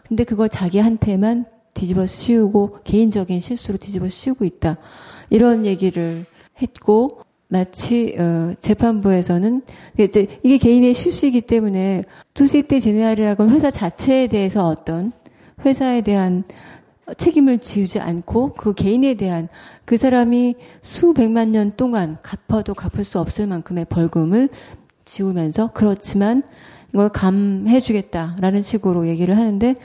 [0.07, 4.77] 근데 그걸 자기한테만 뒤집어 씌우고 개인적인 실수로 뒤집어 씌우고 있다.
[5.29, 6.25] 이런 얘기를
[6.59, 7.21] 했고
[7.51, 9.61] 마치 어, 재판부에서는
[9.99, 15.11] 이제 이게 개인의 실수이기 때문에 투시테 제네랄이라고 회사 자체에 대해서 어떤
[15.65, 16.45] 회사에 대한
[17.17, 19.49] 책임을 지우지 않고 그 개인에 대한
[19.83, 24.47] 그 사람이 수백만 년 동안 갚아도 갚을 수 없을 만큼의 벌금을
[25.03, 26.43] 지우면서 그렇지만
[26.93, 29.75] 이걸 감해주겠다라는 식으로 얘기를 하는데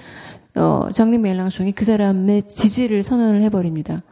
[0.54, 4.04] 어, 장님 멜랑숑이 그 사람의 지지를 선언을 해버립니다.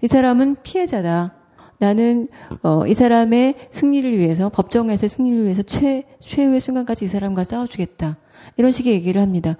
[0.00, 1.41] 이 사람은 피해자다.
[1.82, 2.28] 나는
[2.62, 8.18] 어, 이 사람의 승리를 위해서 법정에서 승리를 위해서 최 최후의 순간까지 이 사람과 싸워주겠다
[8.56, 9.56] 이런 식의 얘기를 합니다.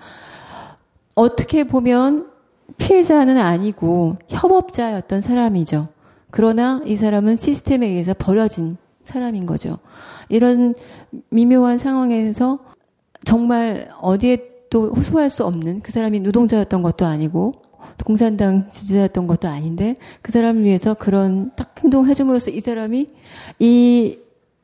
[1.16, 2.31] 어떻게 보면
[2.77, 5.89] 피해자는 아니고 협업자였던 사람이죠.
[6.31, 9.78] 그러나 이 사람은 시스템에 의해서 버려진 사람인 거죠.
[10.28, 10.77] 이런
[11.31, 12.61] 미묘한 상황에서
[13.24, 17.62] 정말 어디에 또 호소할 수 없는 그 사람이 노동자였던 것도 아니고
[18.05, 23.06] 공산당 지지자였던 것도 아닌데 그 사람을 위해서 그런 딱 행동을 해줌으로써 이 사람이
[23.59, 24.19] 이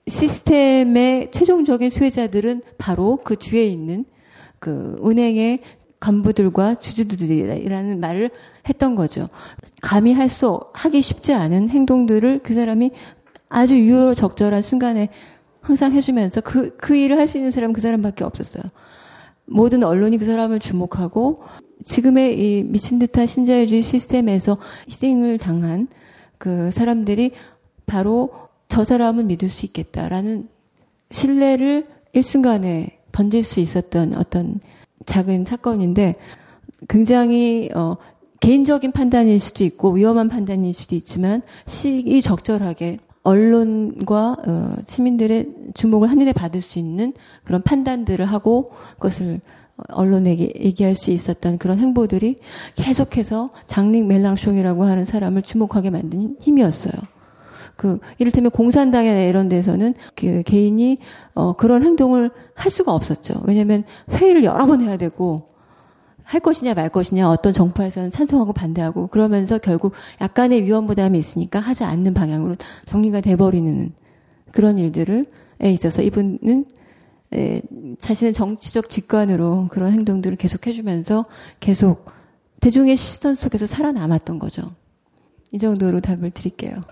[0.07, 4.05] 시스템의 최종적인 수혜자들은 바로 그 뒤에 있는
[4.59, 5.61] 그 은행의
[6.01, 8.31] 간부들과 주주들이라는 말을
[8.69, 9.29] 했던 거죠.
[9.83, 12.93] 감히 할 수, 하기 쉽지 않은 행동들을 그 사람이
[13.49, 15.09] 아주 유효로 적절한 순간에
[15.61, 18.63] 항상 해주면서 그, 그 일을 할 수 있는 사람은 그 사람밖에 없었어요.
[19.45, 21.43] 모든 언론이 그 사람을 주목하고
[21.85, 24.57] 지금의 이 미친 듯한 신자유주의 시스템에서
[24.89, 25.89] 희생을 당한
[26.39, 27.33] 그 사람들이
[27.87, 28.31] 바로
[28.69, 30.49] 저 사람은 믿을 수 있겠다라는
[31.11, 34.61] 신뢰를 일순간에 던질 수 있었던 어떤
[35.07, 36.15] 작은 사건인데
[36.89, 37.97] 굉장히 어
[38.41, 46.33] 개인적인 판단일 수도 있고 위험한 판단일 수도 있지만 시기 적절하게 언론과 어, 시민들의 주목을 한눈에
[46.33, 47.13] 받을 수 있는
[47.45, 49.41] 그런 판단들을 하고 그것을
[49.89, 52.37] 언론에게 얘기할 수 있었던 그런 행보들이
[52.75, 56.93] 계속해서 장릭 멜랑숑이라고 하는 사람을 주목하게 만든 힘이었어요.
[57.77, 60.99] 그 이를테면 공산당이나 이런 데서는 그 개인이
[61.35, 63.41] 어 그런 행동을 할 수가 없었죠.
[63.45, 65.49] 왜냐하면 회의를 여러 번 해야 되고
[66.25, 71.85] 할 것이냐 말 것이냐 어떤 정파에서는 찬성하고 반대하고 그러면서 결국 약간의 위험 부담이 있으니까 하지
[71.85, 73.93] 않는 방향으로 정리가 돼버리는
[74.51, 75.27] 그런 일들을
[75.61, 76.65] 에 있어서 이분은 에,
[77.99, 81.27] 자신의 정치적 직관으로 그런 행동들을 계속 해주면서
[81.61, 82.11] 계속
[82.61, 84.75] 대중의 시선 속에서 살아남았던 거죠.
[85.53, 86.83] 이 정도로 답을 드릴게요.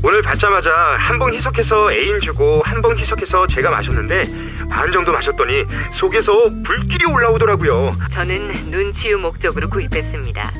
[0.00, 4.22] 오늘 받자마자 한봉 희석해서 애인 주고 한봉 희석해서 제가 마셨는데
[4.70, 5.64] 반 정도 마셨더니
[5.94, 6.32] 속에서
[6.64, 7.90] 불길이 올라오더라고요.
[8.12, 10.52] 저는 눈 치유 목적으로 구입했습니다.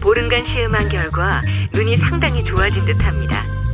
[0.00, 1.42] 보름간 시음한 결과
[1.74, 3.55] 눈이 상당히 좋아진 듯합니다.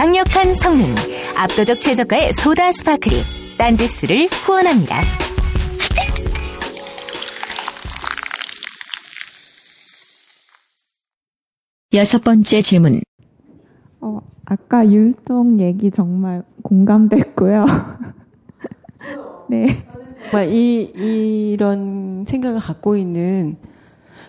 [0.00, 0.86] 강력한 성능,
[1.36, 3.16] 압도적 최저가의 소다 스파클이
[3.58, 5.02] 딴지스를 후원합니다.
[11.92, 13.02] 여섯 번째 질문.
[14.00, 17.66] 어, 아까 율동 얘기 정말 공감됐고요.
[19.50, 19.86] 네.
[20.30, 20.80] 정말 이
[21.52, 23.58] 이런 생각을 갖고 있는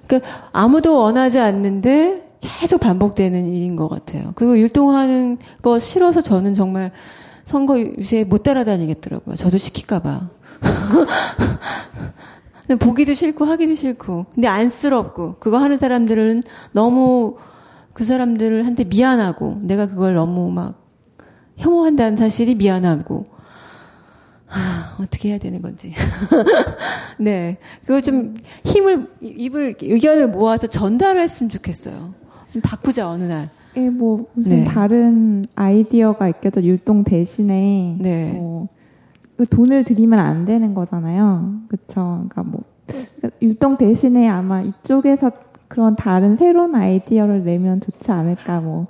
[0.06, 4.34] 그러니까 아무도 원하지 않는데 계속 반복되는 일인 것 같아요.
[4.36, 6.92] 그리고 율동하는 거 싫어서 저는 정말
[7.46, 9.36] 선거 유세에 못 따라다니겠더라고요.
[9.36, 10.30] 저도 시킬까봐.
[12.80, 17.38] 보기도 싫고 하기도 싫고 근데 안쓰럽고 그거 하는 사람들은 너무
[17.94, 20.82] 그 사람들한테 미안하고 내가 그걸 너무 막
[21.58, 23.26] 혐오한다는 사실이 미안하고
[24.54, 25.94] 아, 어떻게 해야 되는 건지.
[27.18, 27.58] 네.
[27.86, 28.36] 그거 좀
[28.66, 32.14] 힘을, 입을, 의견을 모아서 전달을 했으면 좋겠어요.
[32.52, 33.50] 좀 바꾸자, 어느 날.
[33.78, 34.64] 예, 뭐, 무슨 네.
[34.66, 36.62] 다른 아이디어가 있겠죠.
[36.62, 37.98] 율동 대신에.
[38.00, 38.34] 네.
[38.34, 38.68] 뭐,
[39.38, 41.62] 그 돈을 들이면 안 되는 거잖아요.
[41.70, 42.26] 그쵸.
[42.30, 42.64] 그러니까 뭐,
[43.42, 45.32] 율동 대신에 아마 이쪽에서
[45.70, 48.88] 그런 다른 새로운 아이디어를 내면 좋지 않을까, 뭐.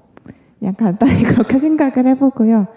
[0.60, 2.68] 그냥 간단히 그렇게 생각을 해보고요.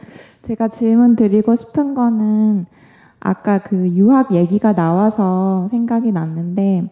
[0.43, 2.67] 제가 질문 드리고 싶은 거는
[3.21, 6.91] 아까 그 유학 얘기가 나와서 생각이 났는데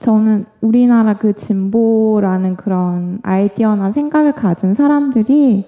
[0.00, 5.66] 저는 우리나라 그 진보라는 그런 아이디어나 생각을 가진 사람들이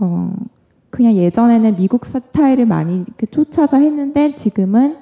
[0.00, 0.32] 어
[0.90, 4.96] 그냥 예전에는 미국 스타일을 많이 쫓아서 했는데 지금은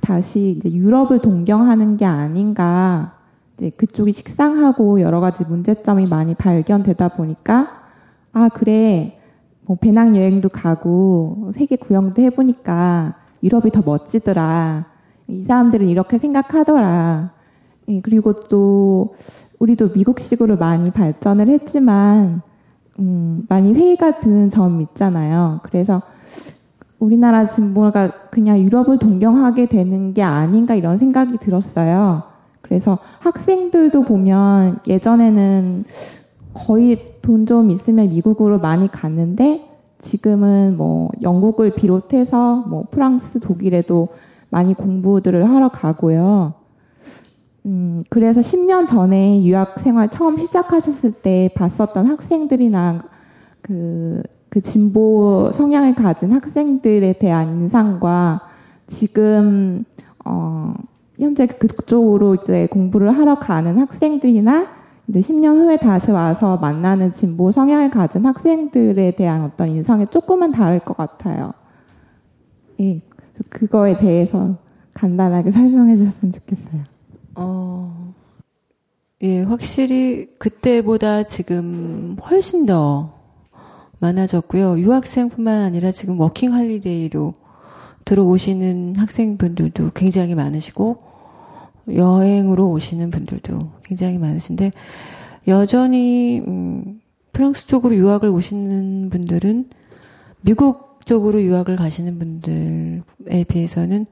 [0.00, 3.12] 다시 이제 유럽을 동경하는 게 아닌가
[3.56, 7.68] 이제 그쪽이 식상하고 여러 가지 문제점이 많이 발견되다 보니까
[8.32, 9.18] 아 그래
[9.66, 14.86] 뭐 배낭 여행도 가고 세계 구경도 해보니까 유럽이 더 멋지더라.
[15.28, 17.37] 이 사람들은 이렇게 생각하더라.
[17.88, 19.14] 예, 그리고 또
[19.58, 22.42] 우리도 미국식으로 많이 발전을 했지만
[22.98, 25.60] 음, 많이 회의가 드는 점 있잖아요.
[25.62, 26.02] 그래서
[26.98, 32.24] 우리나라 진보가 그냥 유럽을 동경하게 되는 게 아닌가 이런 생각이 들었어요.
[32.60, 35.84] 그래서 학생들도 보면 예전에는
[36.54, 39.66] 거의 돈 좀 있으면 미국으로 많이 갔는데
[40.00, 44.08] 지금은 뭐 영국을 비롯해서 뭐 프랑스, 독일에도
[44.48, 46.54] 많이 공부들을 하러 가고요.
[47.68, 53.04] 음, 그래서 10년 전에 유학 생활 처음 시작하셨을 때 봤었던 학생들이나
[53.60, 58.40] 그, 그 진보 성향을 가진 학생들에 대한 인상과
[58.86, 59.84] 지금,
[60.24, 60.72] 어,
[61.18, 64.68] 현재 그쪽으로 이제 공부를 하러 가는 학생들이나
[65.08, 70.78] 이제 10년 후에 다시 와서 만나는 진보 성향을 가진 학생들에 대한 어떤 인상이 조금은 다를
[70.80, 71.52] 것 같아요.
[72.80, 73.02] 예,
[73.50, 74.56] 그거에 대해서
[74.94, 76.97] 간단하게 설명해 주셨으면 좋겠어요.
[77.40, 78.14] 어,
[79.22, 83.14] 예, 확실히 그때보다 지금 훨씬 더
[84.00, 84.80] 많아졌고요.
[84.80, 87.34] 유학생뿐만 아니라 지금 working holiday로
[88.04, 90.98] 들어오시는 학생분들도 굉장히 많으시고,
[91.94, 94.72] 여행으로 오시는 분들도 굉장히 많으신데,
[95.46, 97.00] 여전히, 음,
[97.32, 99.70] 프랑스 쪽으로 유학을 오시는 분들은
[100.40, 104.06] 미국 쪽으로 유학을 가시는 분들에 비해서는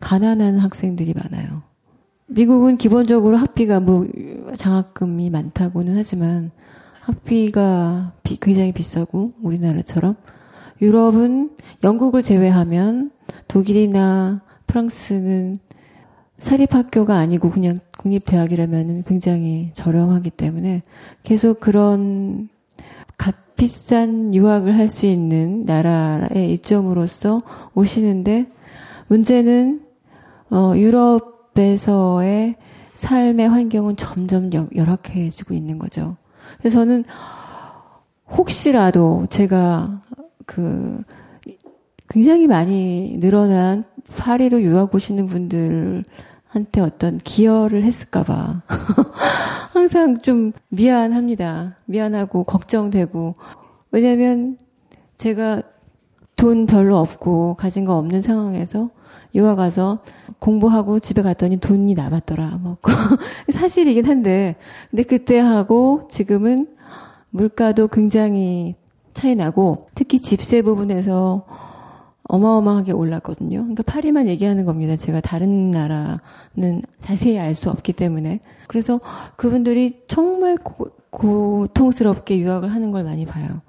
[0.00, 1.71] 가난한 학생들이 많아요.
[2.34, 4.06] 미국은 기본적으로 학비가 뭐
[4.56, 6.50] 장학금이 많다고는 하지만
[7.00, 10.16] 학비가 비- 굉장히 비싸고 우리나라처럼
[10.80, 11.50] 유럽은
[11.84, 13.10] 영국을 제외하면
[13.48, 15.58] 독일이나 프랑스는
[16.38, 20.82] 사립학교가 아니고 그냥 국립대학이라면 굉장히 저렴하기 때문에
[21.22, 22.48] 계속 그런
[23.16, 27.42] 값비싼 유학을 할 수 있는 나라의 이점으로서
[27.74, 28.46] 오시는데
[29.08, 29.82] 문제는
[30.50, 32.56] 어, 유럽 에서의
[32.94, 36.16] 삶의 환경은 점점 열악해지고 있는 거죠.
[36.58, 37.04] 그래서 저는
[38.30, 40.02] 혹시라도 제가
[40.46, 41.02] 그
[42.08, 43.84] 굉장히 많이 늘어난
[44.16, 48.62] 파리로 유학 오시는 분들한테 어떤 기여를 했을까봐
[49.72, 51.76] 항상 좀 미안합니다.
[51.86, 53.34] 미안하고 걱정되고
[53.90, 54.58] 왜냐면
[55.16, 55.62] 제가
[56.36, 58.90] 돈 별로 없고 가진 거 없는 상황에서
[59.34, 60.00] 유학 가서
[60.38, 62.58] 공부하고 집에 갔더니 돈이 남았더라.
[62.60, 62.76] 뭐
[63.50, 64.56] 사실이긴 한데
[64.90, 66.68] 근데 그때 하고 지금은
[67.30, 68.74] 물가도 굉장히
[69.14, 71.46] 차이 나고 특히 집세 부분에서
[72.24, 73.58] 어마어마하게 올랐거든요.
[73.58, 74.96] 그러니까 파리만 얘기하는 겁니다.
[74.96, 78.40] 제가 다른 나라는 자세히 알 수 없기 때문에.
[78.68, 79.00] 그래서
[79.36, 83.60] 그분들이 정말 고, 고통스럽게 유학을 하는 걸 많이 봐요.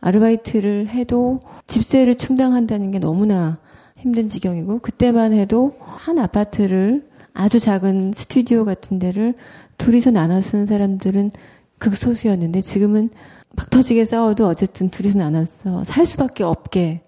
[0.00, 3.58] 아르바이트를 해도 집세를 충당한다는 게 너무나
[4.04, 9.32] 힘든 지경이고 그때만 해도 한 아파트를 아주 작은 스튜디오 같은 데를
[9.78, 11.30] 둘이서 나눠 쓰는 사람들은
[11.78, 13.08] 극소수였는데 지금은
[13.56, 17.00] 막 터지게 싸워도 어쨌든 둘이서 나눠서 살 수밖에 없게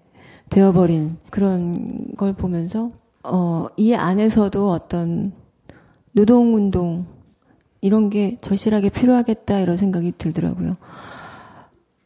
[0.49, 2.89] 되어버린 그런 걸 보면서
[3.23, 5.33] 어, 이 안에서도 어떤
[6.13, 7.05] 노동운동
[7.81, 10.77] 이런 게 절실하게 필요하겠다 이런 생각이 들더라고요.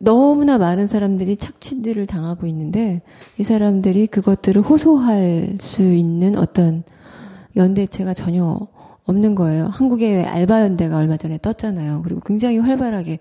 [0.04, 3.02] 너무나 많은 사람들이 착취들을 당하고 있는데
[3.38, 6.84] 이 사람들이 그것들을 호소할 수 있는 어떤
[7.56, 8.68] 연대체가 전혀
[9.06, 9.68] 없는 거예요.
[9.68, 12.02] 한국의 알바 연대가 얼마 전에 떴잖아요.
[12.04, 13.20] 그리고 굉장히 활발하게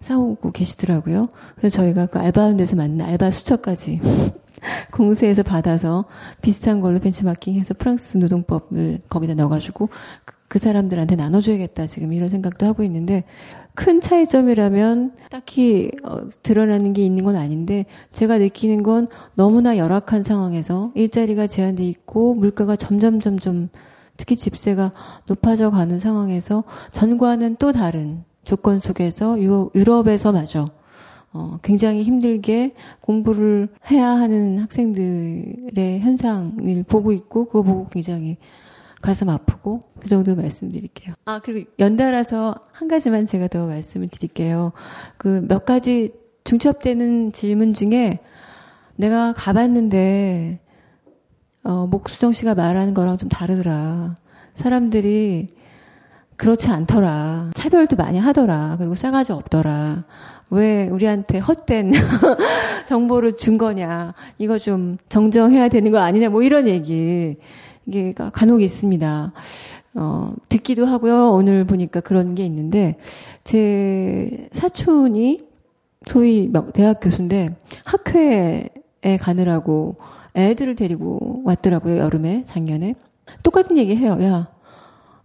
[0.00, 1.26] 싸우고 계시더라고요.
[1.56, 4.00] 그래서 저희가 그 알바 연대에서 만든 알바 수첩까지
[4.92, 6.04] 공세에서 받아서
[6.40, 9.88] 비슷한 걸로 벤치마킹해서 프랑스 노동법을 거기다 넣어가지고
[10.24, 13.24] 그, 그 사람들한테 나눠줘야겠다 지금 이런 생각도 하고 있는데
[13.76, 20.90] 큰 차이점이라면 딱히 어, 드러나는 게 있는 건 아닌데 제가 느끼는 건 너무나 열악한 상황에서
[20.94, 23.68] 일자리가 제한돼 있고 물가가 점점 점점
[24.16, 24.92] 특히 집세가
[25.26, 30.70] 높아져 가는 상황에서 전과는 또 다른 조건 속에서 유, 유럽에서마저
[31.34, 38.38] 어, 굉장히 힘들게 공부를 해야 하는 학생들의 현상을 보고 있고 그거 보고 굉장히
[39.06, 41.14] 가슴 아프고 그 정도 말씀드릴게요.
[41.26, 44.72] 아 그리고 연달아서 한 가지만 제가 더 말씀을 드릴게요.
[45.16, 46.12] 그 몇 가지
[46.44, 48.18] 중첩되는 질문 중에
[48.96, 50.58] 내가 가봤는데
[51.62, 54.14] 어, 목수정 씨가 말하는 거랑 좀 다르더라.
[54.54, 55.48] 사람들이
[56.36, 57.50] 그렇지 않더라.
[57.54, 58.76] 차별도 많이 하더라.
[58.78, 60.04] 그리고 싸가지 없더라.
[60.50, 61.92] 왜 우리한테 헛된
[62.86, 64.14] 정보를 준 거냐.
[64.38, 66.28] 이거 좀 정정해야 되는 거 아니냐.
[66.28, 67.36] 뭐 이런 얘기.
[67.86, 69.32] 이게 간혹 있습니다.
[69.94, 71.30] 어, 듣기도 하고요.
[71.30, 72.98] 오늘 보니까 그런 게 있는데,
[73.44, 75.46] 제 사촌이
[76.04, 79.96] 소위 대학 교수인데, 학회에 가느라고
[80.34, 81.96] 애들을 데리고 왔더라고요.
[81.98, 82.94] 여름에, 작년에.
[83.42, 84.18] 똑같은 얘기 해요.
[84.20, 84.48] 야,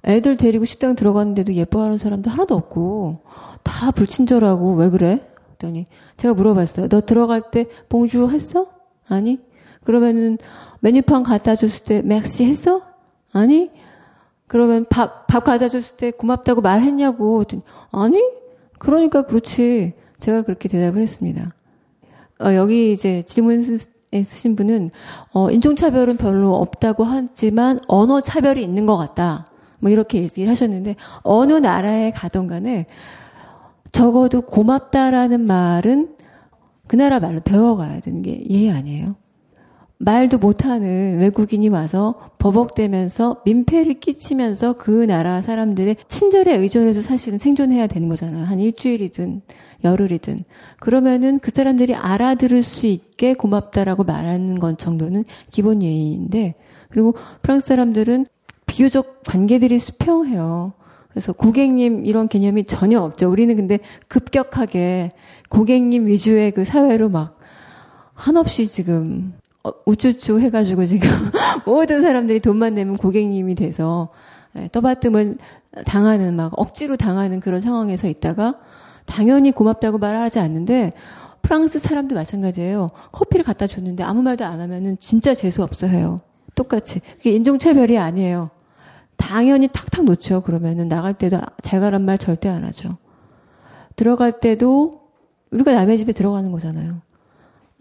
[0.06, 3.22] 애들 데리고 식당 들어갔는데도 예뻐하는 사람도 하나도 없고,
[3.64, 5.28] 다 불친절하고, 왜 그래?
[5.58, 5.86] 그랬더니,
[6.16, 6.88] 제가 물어봤어요.
[6.88, 8.68] 너 들어갈 때 봉주 했어?
[9.08, 9.40] 아니?
[9.84, 10.38] 그러면은,
[10.82, 12.82] 메뉴판 갖다 줬을 때 merci 했어?
[13.32, 13.72] 아니?
[14.48, 17.44] 그러면 밥, 밥 갖다 줬을 때 고맙다고 말했냐고.
[17.92, 18.22] 아니?
[18.78, 19.94] 그러니까 그렇지.
[20.20, 21.54] 제가 그렇게 대답을 했습니다.
[22.42, 24.92] 어, 여기 이제 질문 쓰신 분은,
[25.34, 29.48] 어, 인종차별은 별로 없다고 하지만 언어 차별이 있는 것 같다.
[29.80, 32.88] 뭐 이렇게 얘기를 하셨는데, 어느 나라에 가던 간에
[33.92, 36.16] 적어도 고맙다라는 말은
[36.88, 39.16] 그 나라 말로 배워가야 되는 게 예의 아니에요?
[40.04, 48.10] 말도 못하는 외국인이 와서 버벅대면서 민폐를 끼치면서 그 나라 사람들의 친절에 의존해서 사실은 생존해야 되는
[48.10, 48.46] 거잖아요.
[48.46, 49.42] 한 일주일이든
[49.84, 50.44] 열흘이든.
[50.80, 56.56] 그러면은 그 사람들이 알아들을 수 있게 고맙다라고 말하는 건 정도는 기본 예의인데,
[56.90, 57.14] 그리고
[57.44, 58.26] 프랑스 사람들은
[58.66, 60.74] 비교적 관계들이 수평해요.
[61.10, 63.30] 그래서 고객님 이런 개념이 전혀 없죠.
[63.30, 65.12] 우리는 근데 급격하게
[65.50, 67.38] 고객님 위주의 그 사회로 막
[68.14, 69.34] 한없이 지금
[69.64, 71.10] 어, 우쭈쭈 해가지고 지금
[71.66, 74.10] 모든 사람들이 돈만 내면 고객님이 돼서
[74.56, 75.38] 예, 떠받침을
[75.86, 78.56] 당하는 막 억지로 당하는 그런 상황에서 있다가
[79.06, 80.94] 당연히 고맙다고 말하지 않는데
[81.42, 82.90] 프랑스 사람도 마찬가지예요.
[83.12, 86.22] 커피를 갖다 줬는데 아무 말도 안 하면은 진짜 재수 없어 해요.
[86.56, 87.00] 똑같이.
[87.00, 88.50] 그게 인종차별이 아니에요.
[89.16, 90.42] 당연히 탁탁 놓죠.
[90.42, 92.98] 그러면은 나갈 때도 잘 가란 말 절대 안 하죠.
[93.96, 95.02] 들어갈 때도
[95.52, 97.02] 우리가 남의 집에 들어가는 거잖아요.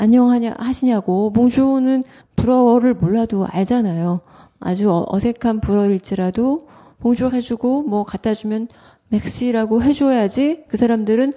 [0.00, 2.04] 안녕하냐 하시냐고 봉주는
[2.34, 4.20] 불어를 몰라도 알잖아요.
[4.58, 6.68] 아주 어- 어색한 불어일지라도
[7.00, 8.68] 봉주 해주고 뭐 갖다 주면
[9.08, 11.34] 맥시라고 해줘야지 그 사람들은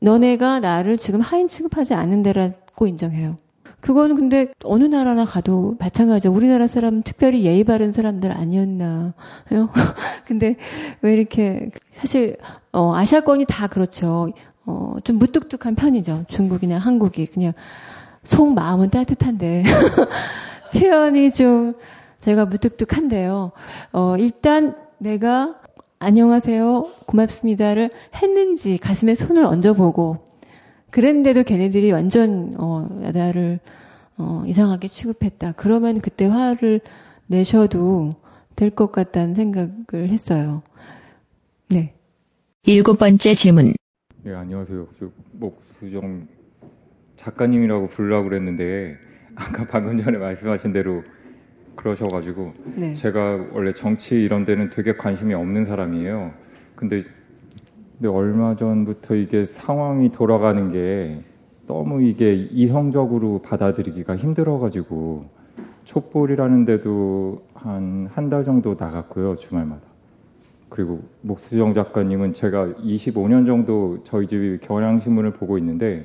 [0.00, 3.36] 너네가 나를 지금 하인 취급하지 않는데라고 인정해요.
[3.80, 6.32] 그거는 근데 어느 나라나 가도 마찬가지죠.
[6.32, 9.14] 우리나라 사람 특별히 예의 바른 사람들 아니었나.
[9.52, 9.68] 요
[10.26, 10.56] 근데
[11.02, 12.38] 왜 이렇게 사실
[12.72, 14.32] 어 아시아권이 다 그렇죠.
[14.66, 16.24] 어 좀 무뚝뚝한 편이죠.
[16.28, 17.52] 중국이나 한국이 그냥
[18.22, 19.64] 속 마음은 따뜻한데
[20.72, 21.74] 표현이 좀
[22.20, 23.52] 제가 무뚝뚝한데요.
[23.92, 25.56] 어 일단 내가
[25.98, 30.18] 안녕하세요, 고맙습니다를 했는지 가슴에 손을 얹어보고
[30.90, 33.58] 그랬는데도 걔네들이 완전 어 나를
[34.16, 35.52] 어 이상하게 취급했다.
[35.56, 36.80] 그러면 그때 화를
[37.26, 38.14] 내셔도
[38.56, 40.62] 될 것 같다는 생각을 했어요.
[41.68, 41.94] 네.
[42.64, 43.74] 일곱 번째 질문.
[44.24, 44.86] 네, 안녕하세요.
[44.98, 46.26] 저 목수정
[47.16, 48.96] 작가님이라고 부르려고 그랬는데
[49.34, 51.02] 아까 방금 전에 말씀하신 대로
[51.76, 52.94] 그러셔가지고 네.
[52.94, 56.32] 제가 원래 정치 이런 데는 되게 관심이 없는 사람이에요.
[56.74, 57.02] 근데
[57.98, 61.22] 근데 얼마 전부터 이게 상황이 돌아가는 게
[61.66, 65.26] 너무 이게 이성적으로 받아들이기가 힘들어가지고
[65.84, 69.82] 촛불이라는 데도 한 한 달 정도 나갔고요 주말마다.
[70.74, 76.04] 그리고 목수정 작가님은 제가 25년 정도 저희 집 경향신문을 보고 있는데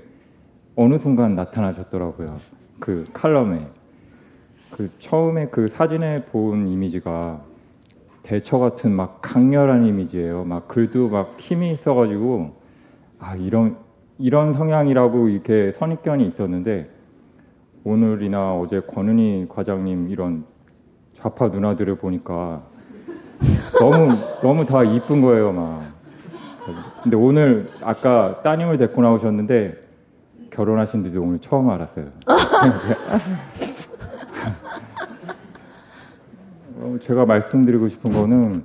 [0.76, 2.28] 어느 순간 나타나셨더라고요.
[2.80, 3.66] 그 칼럼에.
[4.70, 7.42] 그 처음에 그 사진에 본 이미지가
[8.22, 10.44] 대처 같은 막 강렬한 이미지예요.
[10.46, 12.52] 막 글도 막 힘이 있어가지고
[13.18, 13.76] 아 이런
[14.20, 16.92] 이런 성향이라고 이렇게 선입견이 있었는데
[17.84, 20.46] 오늘이나 어제 권은희 과장님 이런
[21.16, 22.69] 좌파 누나들을 보니까
[23.80, 25.82] 너무 너무 다 이쁜 거예요, 막.
[27.04, 29.76] 근데 오늘 아까 따님을 데리고 나오셨는데
[30.52, 32.06] 결혼하신 지도 오늘 처음 알았어요.
[36.82, 38.64] 어, 제가 말씀드리고 싶은 거는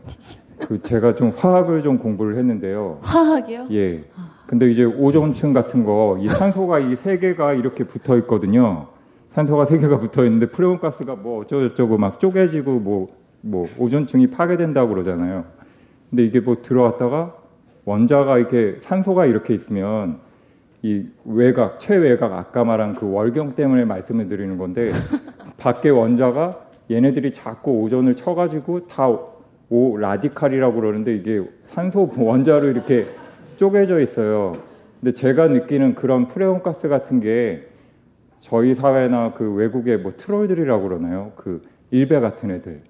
[0.67, 2.99] 그 제가 좀 화학을 좀 공부를 했는데요.
[3.03, 3.67] 화학이요?
[3.73, 4.05] 예.
[4.47, 8.87] 근데 이제 오존층 같은 거, 이 산소가 이 세 개가 이렇게 붙어 있거든요.
[9.35, 13.09] 산소가 세 개가 붙어 있는데 프레온 가스가 뭐 어쩌고저쩌고 막 쪼개지고 뭐,
[13.45, 15.45] 뭐 오존층이 파괴된다고 그러잖아요.
[16.11, 17.35] 근데 이게 뭐 들어왔다가
[17.85, 20.19] 원자가 이렇게 산소가 이렇게 있으면
[20.83, 24.93] 이 외곽, 최외곽 아까 말한 그 월경 때문에 말씀을 드리는 건데
[25.59, 26.61] 밖에 원자가
[26.91, 29.35] 얘네들이 자꾸 오존을 쳐가지고 다
[29.71, 33.07] 오 라디칼이라고 그러는데 이게 산소 원자로 이렇게
[33.57, 34.53] 쪼개져 있어요.
[35.01, 37.66] 근데 제가 느끼는 그런 프레온 가스 같은 게
[38.41, 41.33] 저희 사회나 그 외국의 뭐 트롤들이라고 그러나요?
[41.37, 42.83] 그 일베 같은 애들.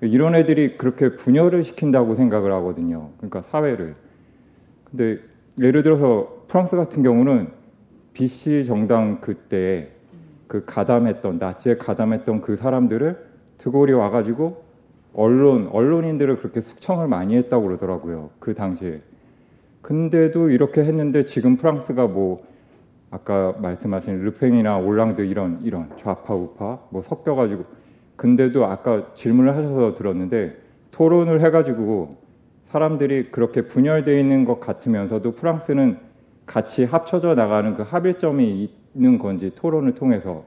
[0.00, 3.10] 이런 애들이 그렇게 분열을 시킨다고 생각을 하거든요.
[3.16, 3.96] 그러니까 사회를.
[4.84, 5.18] 근데
[5.60, 7.48] 예를 들어서 프랑스 같은 경우는
[8.14, 9.90] BC 정당 그때
[10.46, 13.26] 그 가담했던 나치에 가담했던 그 사람들을
[13.58, 14.64] 드골이 와가지고
[15.14, 18.30] 언론 언론인들을 그렇게 숙청을 많이 했다고 그러더라고요.
[18.38, 19.00] 그 당시에.
[19.82, 22.46] 근데도 이렇게 했는데 지금 프랑스가 뭐
[23.10, 27.64] 아까 말씀하신 르팽이나 올랑드 이런 이런 좌파 우파 뭐 섞여가지고
[28.18, 30.56] 근데도 아까 질문을 하셔서 들었는데
[30.90, 32.16] 토론을 해가지고
[32.66, 35.98] 사람들이 그렇게 분열되어 있는 것 같으면서도 프랑스는
[36.44, 40.44] 같이 합쳐져 나가는 그 합일점이 있는 건지 토론을 통해서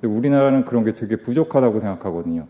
[0.00, 2.46] 근데 우리나라는 그런 게 되게 부족하다고 생각하거든요.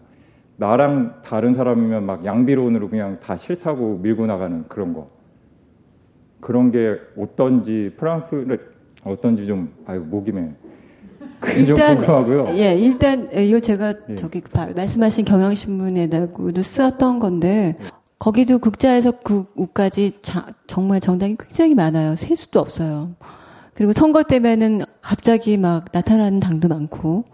[0.58, 5.08] 나랑 다른 사람이면 막 양비론으로 그냥 다 싫다고 밀고 나가는 그런 거.
[6.40, 10.50] 그런 게 어떤지 프랑스를 어떤지 좀 아유 목이 매.
[11.40, 12.48] 그게 좀 궁금하고요.
[12.56, 14.14] 예, 일단 이거 제가 예.
[14.16, 17.76] 저기 바- 말씀하신 경향신문에다가도 쓰었던 건데
[18.18, 20.12] 거기도 국자에서 국까지
[20.66, 22.16] 정말 정당이 굉장히 많아요.
[22.16, 23.10] 세 수도 없어요.
[23.74, 27.24] 그리고 선거 때면은 갑자기 막 나타나는 당도 많고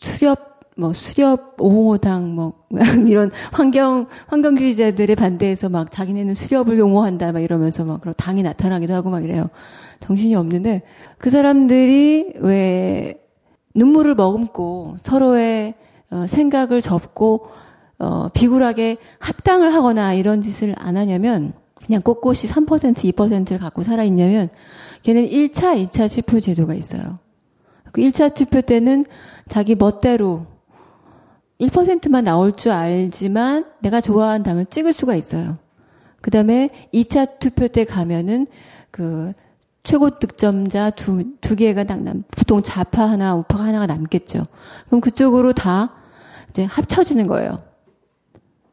[0.00, 2.64] 수렵 뭐 수렵 오호당 뭐
[3.06, 9.10] 이런 환경 환경주의자들의 반대해서 막 자기네는 수렵을 옹호한다 막 이러면서 막 그런 당이 나타나기도 하고
[9.10, 9.50] 막 이래요.
[10.00, 10.82] 정신이 없는데
[11.18, 13.20] 그 사람들이 왜
[13.74, 15.74] 눈물을 머금고 서로의
[16.10, 17.48] 어, 생각을 접고
[17.98, 24.48] 어, 비굴하게 합당을 하거나 이런 짓을 안 하냐면 그냥 꼿꼿이 3% 2%를 갖고 살아있냐면
[25.02, 27.18] 걔는 1차, 2차 투표 제도가 있어요.
[27.92, 29.04] 그 1차 투표 때는
[29.48, 30.46] 자기 멋대로
[31.60, 35.58] 1%만 나올 줄 알지만 내가 좋아하는 당을 찍을 수가 있어요.
[36.20, 38.46] 그 다음에 2차 투표 때 가면은
[38.90, 39.32] 그
[39.84, 44.44] 최고 득점자 두, 두 개가 딱 남, 보통 좌파 하나, 우파 하나가 남겠죠.
[44.86, 45.90] 그럼 그쪽으로 다
[46.48, 47.58] 이제 합쳐지는 거예요.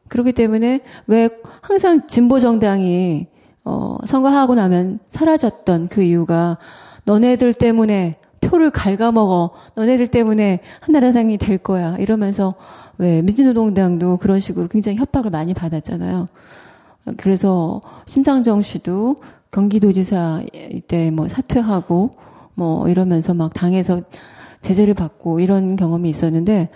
[0.08, 1.30] 그렇기 때문에 왜
[1.62, 3.28] 항상 진보 정당이
[3.64, 6.58] 어, 선거하고 나면 사라졌던 그 이유가
[7.04, 9.52] 너네들 때문에 표를 갉아먹어.
[9.76, 11.98] 너네들 때문에 한나라당이 될 거야.
[11.98, 12.56] 이러면서
[12.98, 16.28] 왜 민주노동당도 그런 식으로 굉장히 협박을 많이 받았잖아요.
[17.18, 19.18] 그래서 심상정 씨도
[19.52, 20.44] 경기도지사
[20.88, 22.12] 때뭐 사퇴하고
[22.56, 24.02] 뭐 이러면서 막 당에서
[24.62, 26.70] 제재를 받고 이런 경험이 있었는데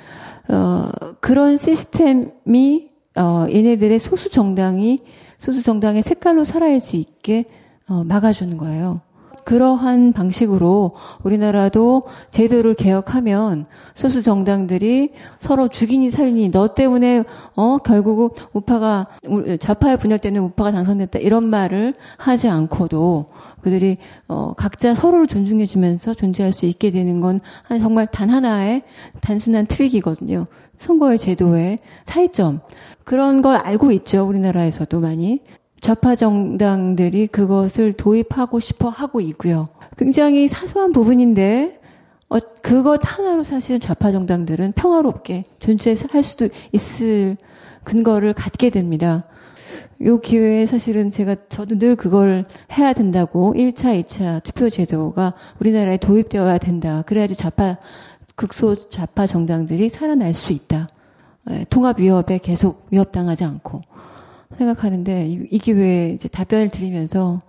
[0.49, 0.89] 어
[1.21, 5.03] 그런 시스템이 어 얘네들의 소수 정당이
[5.39, 7.45] 소수 정당의 색깔로 살아갈 수 있게
[7.87, 9.01] 어 막아주는 거예요.
[9.45, 17.23] 그러한 방식으로 우리나라도 제도를 개혁하면 소수 정당들이 서로 죽이니 살니 너 때문에
[17.55, 19.07] 어 결국은 우파가
[19.59, 23.27] 좌파에 분열되는 우파가 당선됐다 이런 말을 하지 않고도
[23.61, 23.97] 그들이
[24.27, 27.39] 어 각자 서로를 존중해 주면서 존재할 수 있게 되는 건
[27.79, 28.81] 정말 단 하나의
[29.21, 30.47] 단순한 트릭이거든요.
[30.77, 32.61] 선거의 제도의 차이점
[33.03, 35.39] 그런 걸 알고 있죠 우리나라에서도 많이
[35.85, 39.69] 좌파 정당들이 그것을 도입하고 싶어 하고 있고요.
[39.97, 41.79] 굉장히 사소한 부분인데
[42.27, 47.37] 어, 그것 하나로 사실은 좌파 정당들은 평화롭게 존재할 수도 있을
[47.83, 49.25] 근거를 갖게 됩니다.
[50.01, 52.45] 요 기회에 사실은 제가 저도 늘 그걸
[52.75, 57.03] 해야 된다고 1차, 2차 투표 제도가 우리나라에 도입되어야 된다.
[57.05, 57.77] 그래야지 좌파
[58.33, 60.89] 군소 좌파 정당들이 살아날 수 있다.
[61.51, 63.83] 예, 통합 위협에 계속 위협당하지 않고.
[64.57, 67.39] 생각하는데 이, 이 기회에 이제 답변을 드리면서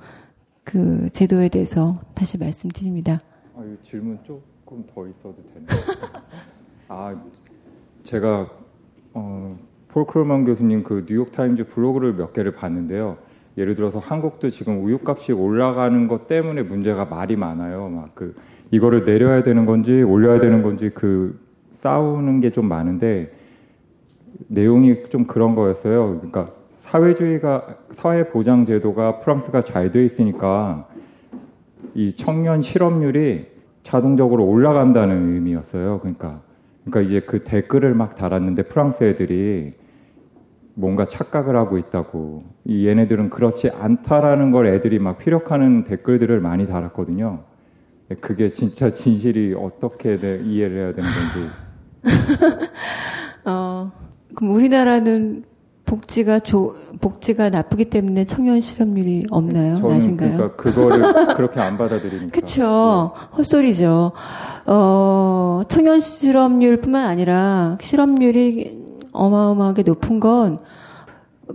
[0.64, 3.20] 그 제도에 대해서 다시 말씀드립니다.
[3.56, 5.80] 아, 이 질문 조금 더 있어도 되나요?
[6.88, 7.14] 아,
[8.02, 8.48] 제가
[9.14, 9.58] 어,
[9.88, 13.18] 폴 크루그먼 교수님 그 뉴욕타임즈 블로그를 몇 개를 봤는데요.
[13.56, 17.88] 예를 들어서 한국도 지금 우유값이 올라가는 것 때문에 문제가 말이 많아요.
[17.88, 18.34] 막 그
[18.72, 21.38] 이거를 내려야 되는 건지 올려야 되는 건지 그
[21.80, 23.32] 싸우는 게 좀 많은데
[24.48, 26.16] 내용이 좀 그런 거였어요.
[26.16, 26.50] 그러니까
[26.96, 30.88] 사회주의가 사회 보장 제도가 프랑스가 잘 돼 있으니까
[31.94, 33.46] 이 청년 실업률이
[33.82, 36.00] 자동적으로 올라간다는 의미였어요.
[36.00, 36.40] 그러니까
[36.84, 39.74] 그러니까 이제 그 댓글을 막 달았는데 프랑스 애들이
[40.74, 47.40] 뭔가 착각을 하고 있다고 이 얘네들은 그렇지 않다라는 걸 애들이 막 피력하는 댓글들을 많이 달았거든요.
[48.20, 52.66] 그게 진짜 진실이 어떻게 이해를 해야 되는 건지.
[53.44, 53.92] 어,
[54.34, 55.44] 그럼 우리나라는
[55.86, 59.74] 복지가 조, 복지가 나쁘기 때문에 청년 실업률이 없나요?
[59.76, 60.32] 아신가요?
[60.36, 60.98] 그러니까 그거를
[61.34, 62.26] 그렇게 안 받아들이니까.
[62.32, 63.12] 그렇죠.
[63.36, 64.12] 헛소리죠.
[64.66, 70.58] 어, 청년 실업률뿐만 아니라 실업률이 어마어마하게 높은 건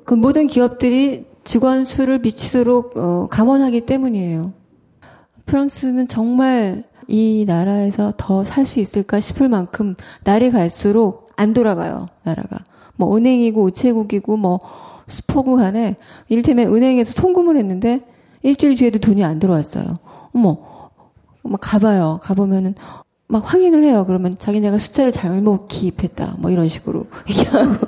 [0.05, 4.53] 그 모든 기업들이 직원 수를 미치도록 어, 감원하기 때문이에요.
[5.45, 12.59] 프랑스는 정말 이 나라에서 더 살 수 있을까 싶을 만큼 날이 갈수록 안 돌아가요, 나라가.
[12.95, 14.59] 뭐 은행이고 우체국이고 뭐
[15.07, 15.95] 스포구 간에
[16.29, 18.01] 이를테면 은행에서 송금을 했는데
[18.43, 19.99] 일주일 뒤에도 돈이 안 들어왔어요.
[20.33, 20.57] 어머,
[21.43, 22.19] 막 가봐요.
[22.23, 22.75] 가보면은
[23.31, 24.03] 막 확인을 해요.
[24.05, 26.35] 그러면 자기네가 숫자를 잘못 기입했다.
[26.37, 27.87] 뭐 이런 식으로 얘기하고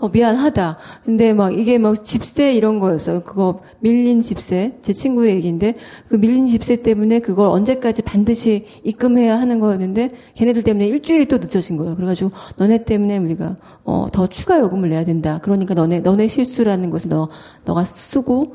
[0.00, 0.78] 어, 미안하다.
[1.04, 3.20] 근데 막 이게 막 집세 이런 거였어요.
[3.20, 5.74] 그거 밀린 집세 제 친구의 얘기인데
[6.08, 11.76] 그 밀린 집세 때문에 그걸 언제까지 반드시 입금해야 하는 거였는데 걔네들 때문에 일주일이 또 늦어진
[11.76, 11.94] 거예요.
[11.94, 15.38] 그래가지고 너네 때문에 우리가 어, 더 추가 요금을 내야 된다.
[15.42, 17.28] 그러니까 너네 너네 실수라는 것을 너
[17.66, 18.54] 너가 쓰고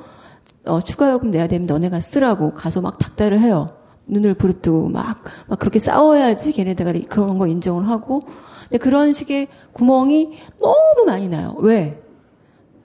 [0.65, 3.76] 어, 추가 요금 내야 되면 너네가 쓰라고 가서 막 닥달을 해요.
[4.07, 8.23] 눈을 부릅뜨고 막, 막 그렇게 싸워야지 걔네들가 그런 거 인정을 하고.
[8.63, 11.55] 근데 그런 식의 구멍이 너무 많이 나요.
[11.59, 12.01] 왜?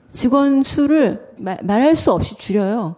[0.09, 2.95] 직원 수를 마, 말할 수 없이 줄여요.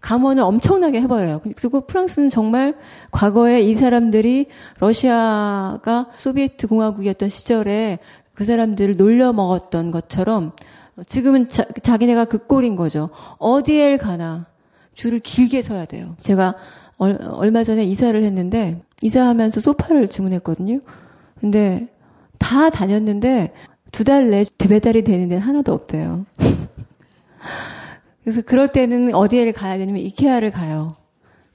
[0.00, 1.40] 감원을 엄청나게 해버려요.
[1.56, 2.74] 그리고 프랑스는 정말
[3.10, 4.46] 과거에 이 사람들이
[4.78, 7.98] 러시아가 소비에트 공화국이었던 시절에
[8.34, 10.52] 그 사람들을 놀려 먹었던 것처럼
[11.06, 13.10] 지금은 자, 자기네가 그 꼴인 거죠.
[13.38, 14.46] 어디에 가나
[14.94, 16.16] 줄을 길게 서야 돼요.
[16.22, 16.56] 제가
[17.08, 20.80] 얼마 전에 이사를 했는데 이사하면서 소파를 주문했거든요.
[21.40, 21.88] 근데
[22.38, 23.52] 다 다녔는데
[23.92, 26.26] 두 달 내 배달이 되는 데는 하나도 없대요.
[28.22, 30.96] 그래서 그럴 때는 어디에 가야 되냐면 이케아를 가요.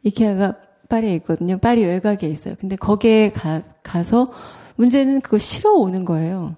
[0.04, 0.56] 이케아가
[0.90, 1.58] 파리에 있거든요.
[1.58, 2.56] 파리 외곽에 있어요.
[2.60, 4.32] 근데 거기에 가, 가서
[4.76, 6.56] 문제는 그걸 실어 오는 거예요.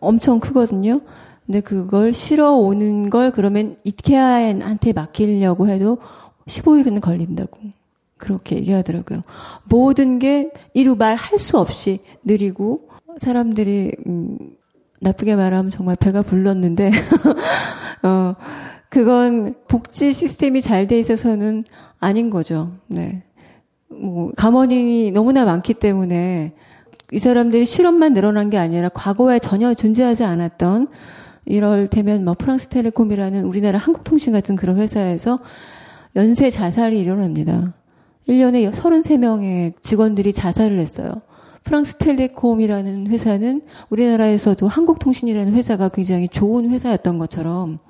[0.00, 1.00] 엄청 크거든요.
[1.46, 5.98] 근데 그걸 실어 오는 걸 그러면 이케아한테 맡기려고 해도
[6.46, 7.58] 15일은 걸린다고.
[8.20, 9.22] 그렇게 얘기하더라고요.
[9.64, 14.38] 모든 게 이루 말할 수 없이 느리고 사람들이 음,
[15.00, 16.90] 나쁘게 말하면 정말 배가 불렀는데
[18.04, 18.36] 어
[18.88, 21.64] 그건 복지 시스템이 잘 돼 있어서는
[21.98, 22.72] 아닌 거죠.
[22.86, 23.22] 네.
[23.88, 26.52] 뭐 감원이 너무나 많기 때문에
[27.12, 30.88] 이 사람들이 실업만 늘어난 게 아니라 과거에 전혀 존재하지 않았던
[31.44, 35.40] 이럴 때면 뭐 프랑스텔레콤이라는 우리나라 한국통신 같은 그런 회사에서
[36.16, 37.74] 연쇄 자살이 일어납니다.
[38.30, 41.22] 1년에 33명의 직원들이 자살을 했어요.
[41.64, 47.80] 프랑스 텔레콤이라는 회사는 우리나라에서도 한국통신이라는 회사가 굉장히 좋은 회사였던 것처럼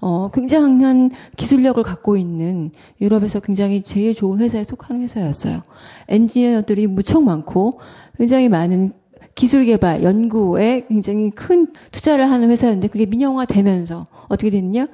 [0.00, 5.62] 어, 굉장한 기술력을 갖고 있는 유럽에서 굉장히 제일 좋은 회사에 속하는 회사였어요.
[6.08, 7.80] 엔지니어들이 무척 많고
[8.18, 8.92] 굉장히 많은
[9.34, 14.88] 기술 개발, 연구에 굉장히 큰 투자를 하는 회사였는데 그게 민영화 되면서 어떻게 됐냐?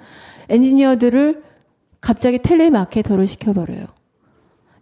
[0.49, 1.43] 엔지니어들을
[2.01, 3.98] 갑자기 텔레마케터로 시켜버려요.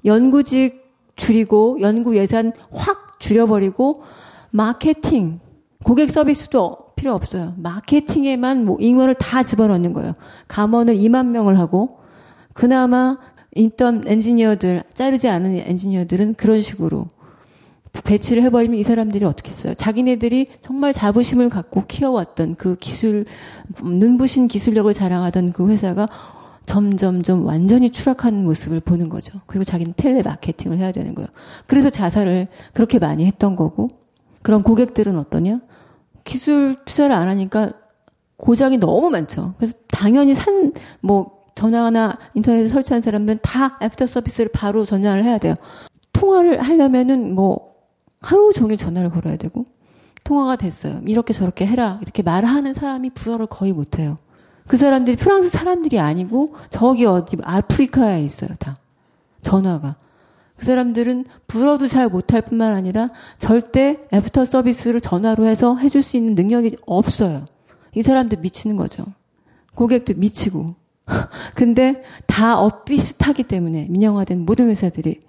[0.07, 4.03] 연구직 줄이고 연구 예산 확 줄여버리고
[4.51, 5.41] 마케팅,
[5.85, 7.55] 고객 서비스도 필요 없어요.
[7.59, 10.15] 마케팅에만 뭐 잉여를 다 집어넣는 거예요.
[10.49, 11.99] 감원을 2만 명을 하고
[12.55, 13.19] 그나마
[13.55, 17.09] 인턴 엔지니어들 자르지 않은 엔지니어들은 그런 식으로
[18.05, 19.75] 배치를 해버리면 이 사람들이 어떻게 했어요?
[19.75, 23.25] 자기네들이 정말 자부심을 갖고 키워왔던 그 기술,
[23.83, 26.09] 눈부신 기술력을 자랑하던 그 회사가
[26.67, 29.41] 점점 점 완전히 추락하는 모습을 보는 거죠.
[29.47, 31.29] 그리고 자기는 텔레마케팅을 해야 되는 거예요.
[31.67, 33.91] 그래서 자살을 그렇게 많이 했던 거고,
[34.43, 35.61] 그럼 고객들은 어떠냐?
[36.25, 37.73] 기술 투자를 안 하니까
[38.37, 39.55] 고장이 너무 많죠.
[39.57, 45.55] 그래서 당연히 산, 뭐, 전화나 인터넷에 설치한 사람들은 다 애프터 서비스를 바로 전화를 해야 돼요.
[46.13, 47.77] 통화를 하려면은 뭐,
[48.21, 49.67] 하루 종일 전화를 걸어야 되고,
[50.25, 51.01] 통화가 됐어요.
[51.07, 52.01] 이렇게 저렇게 해라.
[52.03, 54.19] 이렇게 말하는 사람이 불어를 거의 못해요.
[54.67, 58.79] 그 사람들이 프랑스 사람들이 아니고 저기 어디 아프리카에 있어요, 다.
[59.43, 59.97] 전화가.
[60.57, 66.35] 그 사람들은 불어도 잘 못할 뿐만 아니라 절대 애프터 서비스를 전화로 해서 해줄 수 있는
[66.35, 67.47] 능력이 없어요.
[67.95, 69.05] 이 사람들 미치는 거죠.
[69.75, 70.75] 고객도 미치고.
[71.55, 75.21] 근데 다 엇비슷하기 때문에 민영화된 모든 회사들이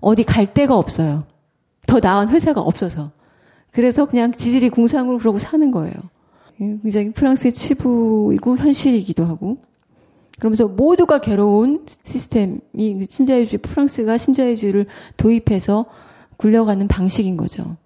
[0.00, 1.24] 어디 갈 데가 없어요.
[1.86, 3.10] 더 나은 회사가 없어서.
[3.72, 5.94] 그래서 그냥 지질이 공상으로 그러고 사는 거예요.
[6.58, 9.58] 굉장히 프랑스의 치부이고 현실이기도 하고
[10.38, 14.86] 그러면서 모두가 괴로운 시스템이 신자유주의 프랑스가 신자유주의를
[15.16, 15.86] 도입해서
[16.36, 17.76] 굴려가는 방식인 거죠.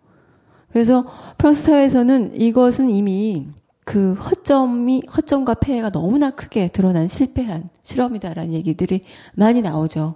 [0.71, 1.07] 그래서
[1.39, 3.47] 프랑스 사회에서는 이것은 이미
[3.85, 9.03] 그 허점이 허점과 폐해가 너무나 크게 드러난 실패한 실험이다라는 얘기들이
[9.35, 10.15] 많이 나오죠.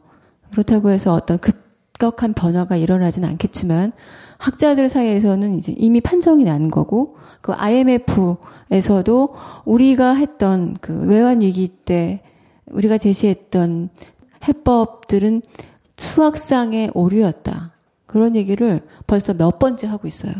[0.53, 3.93] 그렇다고 해서 어떤 급격한 변화가 일어나진 않겠지만
[4.38, 9.34] 학자들 사이에서는 이제 이미 판정이 난 거고 그 IMF에서도
[9.64, 12.22] 우리가 했던 그 외환 위기 때
[12.66, 13.90] 우리가 제시했던
[14.46, 15.42] 해법들은
[15.96, 17.72] 수학상의 오류였다.
[18.06, 20.32] 그런 얘기를 벌써 몇 번째 하고 있어요.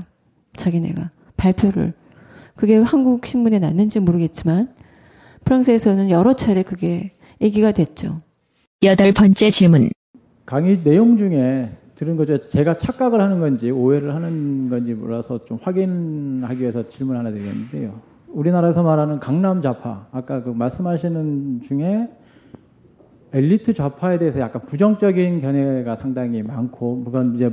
[0.56, 1.94] 자기네가 발표를.
[2.55, 4.74] 그게 한국 신문에 났는지 모르겠지만
[5.44, 8.20] 프랑스에서는 여러 차례 그게 얘기가 됐죠.
[8.82, 9.90] 여덟 번째 질문.
[10.44, 12.48] 강의 내용 중에 들은 거죠.
[12.48, 17.94] 제가 착각을 하는 건지 오해를 하는 건지 몰라서 좀 확인하기 위해서 질문 하나 드리겠는데요.
[18.28, 22.09] 우리나라에서 말하는 강남 좌파, 아까 그 말씀하시는 중에
[23.32, 27.51] 엘리트 좌파에 대해서 약간 부정적인 견해가 상당히 많고, 물론 이제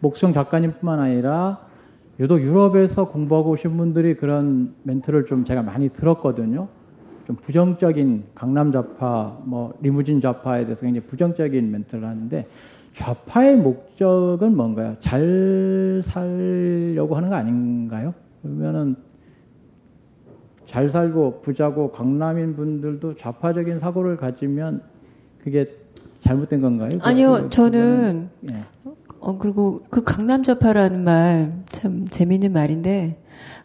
[0.00, 1.66] 목성 작가님뿐만 아니라
[2.20, 6.68] 유독 유럽에서 공부하고 오신 분들이 그런 멘트를 좀 제가 많이 들었거든요.
[7.26, 12.46] 좀 부정적인 강남 좌파, 뭐 리무진 좌파에 대해서 굉장히 부정적인 멘트를 하는데
[12.94, 14.96] 좌파의 목적은 뭔가요?
[15.00, 18.14] 잘 살려고 하는 거 아닌가요?
[18.42, 18.96] 그러면은
[20.66, 24.82] 잘 살고 부자고 강남인 분들도 좌파적인 사고를 가지면
[25.42, 25.66] 그게
[26.20, 26.90] 잘못된 건가요?
[27.02, 28.64] 아니요, 그, 저는 예.
[29.20, 33.18] 어 그리고 그 강남 좌파라는 말 참 재미있는 말인데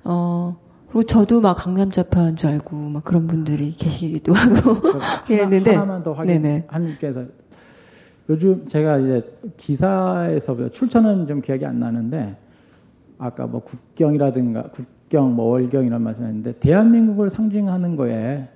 [0.03, 4.81] 어 그리고 저도 막 강남 좌파인 줄 알고 막 그런 분들이 계시기도 하고
[5.27, 7.25] 그랬는데 하나만 더 확인 한께서
[8.29, 12.35] 요즘 제가 이제 기사에서 출처는 좀 기억이 안 나는데
[13.17, 18.49] 아까 뭐 국경이라든가 국경 뭐 월경 이런 말씀했는데 대한민국을 상징하는 거에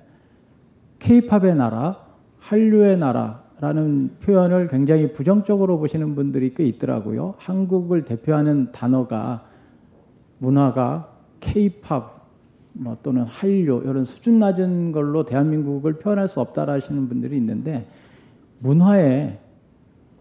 [0.98, 1.98] 케이팝의 나라,
[2.38, 7.34] 한류의 나라라는 표현을 굉장히 부정적으로 보시는 분들이 꽤 있더라고요.
[7.38, 9.44] 한국을 대표하는 단어가
[10.38, 11.08] 문화가
[11.40, 12.22] 케이팝
[12.74, 17.86] 뭐 또는 한류 이런 수준 낮은 걸로 대한민국을 표현할 수 없다라 하시는 분들이 있는데
[18.60, 19.38] 문화에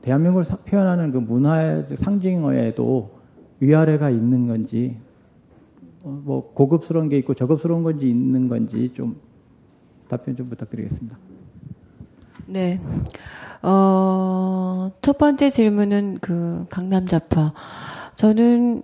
[0.01, 3.11] 대한민국을 표현하는 그 문화의 상징어에도
[3.59, 4.97] 위아래가 있는 건지,
[6.03, 9.19] 어, 뭐 고급스러운 게 있고 저급스러운 건지 있는 건지 좀
[10.09, 11.17] 답변 좀 부탁드리겠습니다.
[12.47, 12.81] 네.
[13.61, 17.53] 어, 첫 번째 질문은 그 강남 좌파.
[18.15, 18.83] 저는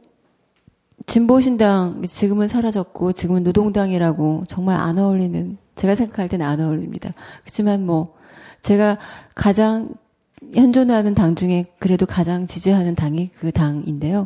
[1.08, 7.14] 진보신당 지금은 사라졌고 지금은 노동당이라고 정말 안 어울리는 제가 생각할 때는 안 어울립니다.
[7.42, 8.16] 그렇지만 뭐
[8.62, 8.98] 제가
[9.36, 9.90] 가장
[10.54, 14.26] 현존하는 당 중에 그래도 가장 지지하는 당이 그 당인데요.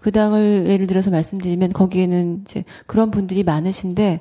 [0.00, 4.20] 그 당을 예를 들어서 말씀드리면 거기에는 이제 그런 분들이 많으신데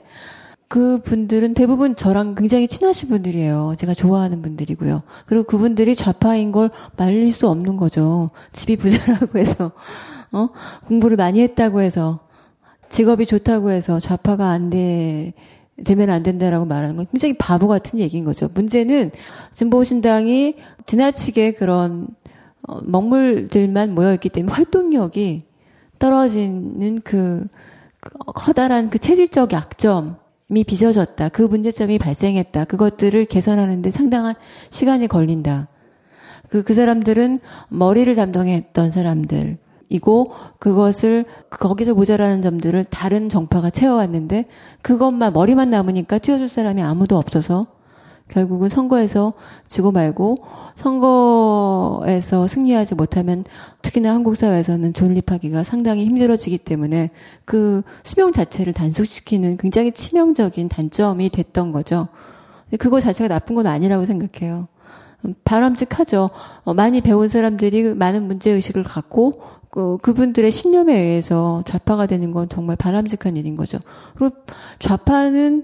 [0.68, 3.76] 그 분들은 대부분 저랑 굉장히 친하신 분들이에요.
[3.78, 5.04] 제가 좋아하는 분들이고요.
[5.28, 8.32] 그리고 그분들이 좌파인 걸 말릴 수 없는 거죠.
[8.54, 9.72] 집이 부자라고 해서,
[10.32, 10.50] 어?
[10.88, 12.22] 공부를 많이 했다고 해서,
[12.90, 15.34] 직업이 좋다고 해서 좌파가 안 돼,
[15.84, 18.50] 되면 안 된다라고 말하는 건 굉장히 바보 같은 얘기인 거죠.
[18.54, 19.12] 문제는
[19.54, 20.56] 진보신당이
[20.86, 22.08] 지나치게 그런
[22.68, 25.42] 어, 먹물들만 모여있기 때문에 활동력이
[26.00, 27.48] 떨어지는 그,
[28.00, 31.30] 그 커다란 그 체질적 약점이 빚어졌다.
[31.30, 32.66] 그 문제점이 발생했다.
[32.66, 34.36] 그것들을 개선하는데 상당한
[34.70, 35.68] 시간이 걸린다.
[36.50, 37.40] 그, 그 사람들은
[37.70, 39.58] 머리를 담당했던 사람들.
[39.94, 44.46] 이고 그것을 거기서 모자라는 점들을 다른 정파가 채워왔는데
[44.82, 47.64] 그것만 머리만 남으니까 튀어줄 사람이 아무도 없어서
[48.28, 49.34] 결국은 선거에서
[49.68, 50.40] 지고 말고
[50.76, 53.44] 선거에서 승리하지 못하면
[53.84, 57.12] 특히나 한국 사회에서는 존립하기가 상당히 힘들어지기 때문에
[57.46, 62.08] 그 수명 자체를 단속시키는 굉장히 치명적인 단점이 됐던 거죠.
[62.80, 64.68] 그거 자체가 나쁜 건 아니라고 생각해요.
[65.46, 66.32] 바람직하죠.
[66.64, 69.42] 어, 많이 배운 사람들이 많은 문제의식을 갖고
[69.74, 73.80] 그, 그분들의 신념에 의해서 좌파가 되는 건 정말 바람직한 일인 거죠.
[74.16, 74.36] 그리고
[74.78, 75.64] 좌파는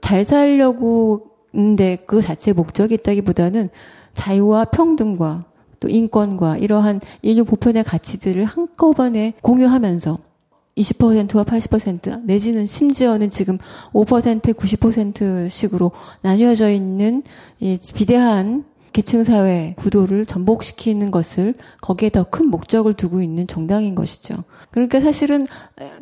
[0.00, 3.70] 잘 살려고 근데 그 자체의 목적이 있다기보다는
[4.14, 5.46] 자유와 평등과
[5.80, 10.18] 또 인권과 이러한 인류 보편의 가치들을 한꺼번에 공유하면서
[10.76, 13.58] 20%와 80% 내지는 심지어는 지금
[13.92, 15.90] 5% 90%식으로
[16.20, 17.24] 나뉘어져 있는
[17.58, 24.44] 이 비대한 계층 사회 구도를 전복시키는 것을 거기에 더 큰 목적을 두고 있는 정당인 것이죠.
[24.70, 25.46] 그러니까 사실은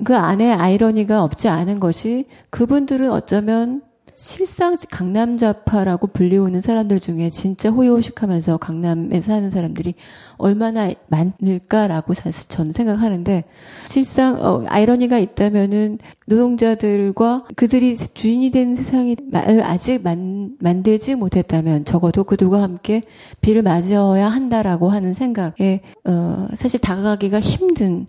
[0.05, 3.83] 그 안에 아이러니가 없지 않은 것이 그분들은 어쩌면
[4.19, 9.93] 실상 강남 좌파라고 불리우는 사람들 중에 진짜 호의호식하면서 강남에 사는 사람들이
[10.39, 13.45] 얼마나 많을까라고 사실 저는 생각하는데
[13.85, 19.17] 실상 어, 아이러니가 있다면은 노동자들과 그들이 주인이 된 세상을
[19.63, 23.03] 아직 만, 만들지 못했다면 적어도 그들과 함께
[23.43, 28.07] 비를 맞아야 한다라고 하는 생각에 어, 사실 다가가기가 힘든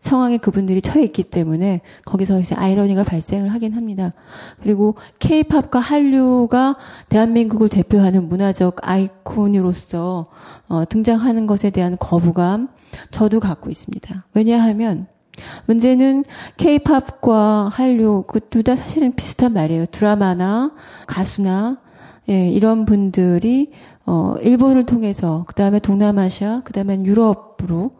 [0.00, 4.12] 상황에 그분들이 처해 있기 때문에 거기서 이제 아이러니가 발생을 하긴 합니다.
[4.62, 6.76] 그리고 케이팝과 한류가
[7.08, 10.26] 대한민국을 대표하는 문화적 아이콘으로서
[10.68, 12.68] 어, 등장하는 것에 대한 거부감
[13.10, 14.24] 저도 갖고 있습니다.
[14.34, 15.06] 왜냐하면
[15.66, 16.24] 문제는
[16.56, 19.86] 케이팝과 한류 그 둘 다 사실은 비슷한 말이에요.
[19.86, 20.72] 드라마나
[21.06, 21.78] 가수나
[22.28, 23.72] 예, 이런 분들이
[24.06, 27.97] 어, 일본을 통해서 그 다음에 동남아시아 그 다음에 유럽으로 어,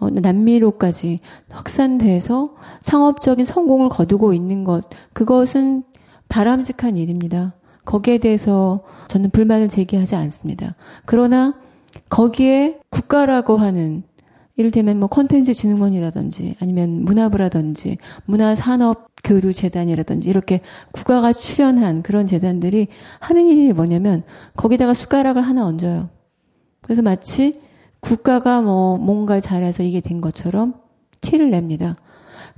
[0.00, 1.20] 남미로까지
[1.50, 5.82] 확산돼서 상업적인 성공을 거두고 있는 것, 그것은
[6.28, 7.54] 바람직한 일입니다.
[7.84, 10.76] 거기에 대해서 저는 불만을 제기하지 않습니다.
[11.06, 11.54] 그러나
[12.10, 14.02] 거기에 국가라고 하는
[14.56, 17.96] 이를테면 뭐 콘텐츠 진흥원이라든지 아니면 문화부라든지
[18.26, 20.60] 문화산업교류재단이라든지 이렇게
[20.92, 22.88] 국가가 출연한 그런 재단들이
[23.20, 24.24] 하는 일이 뭐냐면
[24.56, 26.08] 거기다가 숟가락을 하나 얹어요.
[26.82, 27.60] 그래서 마치
[28.00, 30.74] 국가가 뭐 뭔가를 잘해서 이게 된 것처럼
[31.20, 31.96] 티를 냅니다.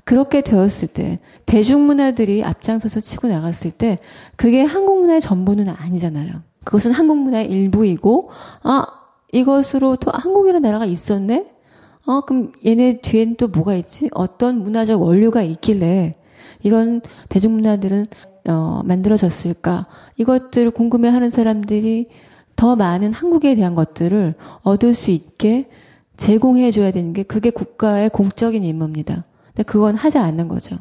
[0.05, 3.99] 그렇게 되었을 때 대중문화들이 앞장서서 치고 나갔을 때
[4.37, 6.43] 그게 한국 문화의 전부는 아니잖아요.
[6.65, 8.31] 그것은 한국 문화의 일부이고
[8.63, 8.87] 아
[9.33, 11.51] 이것으로 또 한국이라는 나라가 있었네.
[12.07, 14.09] 어 그럼 얘네 뒤엔 또 뭐가 있지?
[14.13, 16.13] 어떤 문화적 원료가 있길래
[16.63, 18.07] 이런 대중문화들은
[18.49, 19.87] 어, 만들어졌을까?
[20.17, 22.09] 이것들을 궁금해하는 사람들이
[22.61, 25.71] 더 많은 한국에 대한 것들을 얻을 수 있게
[26.19, 29.25] 제공해 줘야 되는 게 그게 국가의 공적인 임무입니다.
[29.47, 30.77] 근데 그건 하지 않는 거죠.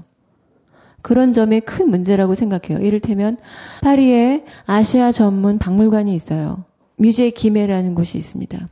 [1.01, 2.85] 그런 점이 큰 문제라고 생각해요.
[2.85, 3.37] 이를테면
[3.81, 6.65] 파리에 아시아 전문 박물관이 있어요.
[6.97, 8.67] 뮤제 김해라는 곳이 있습니다.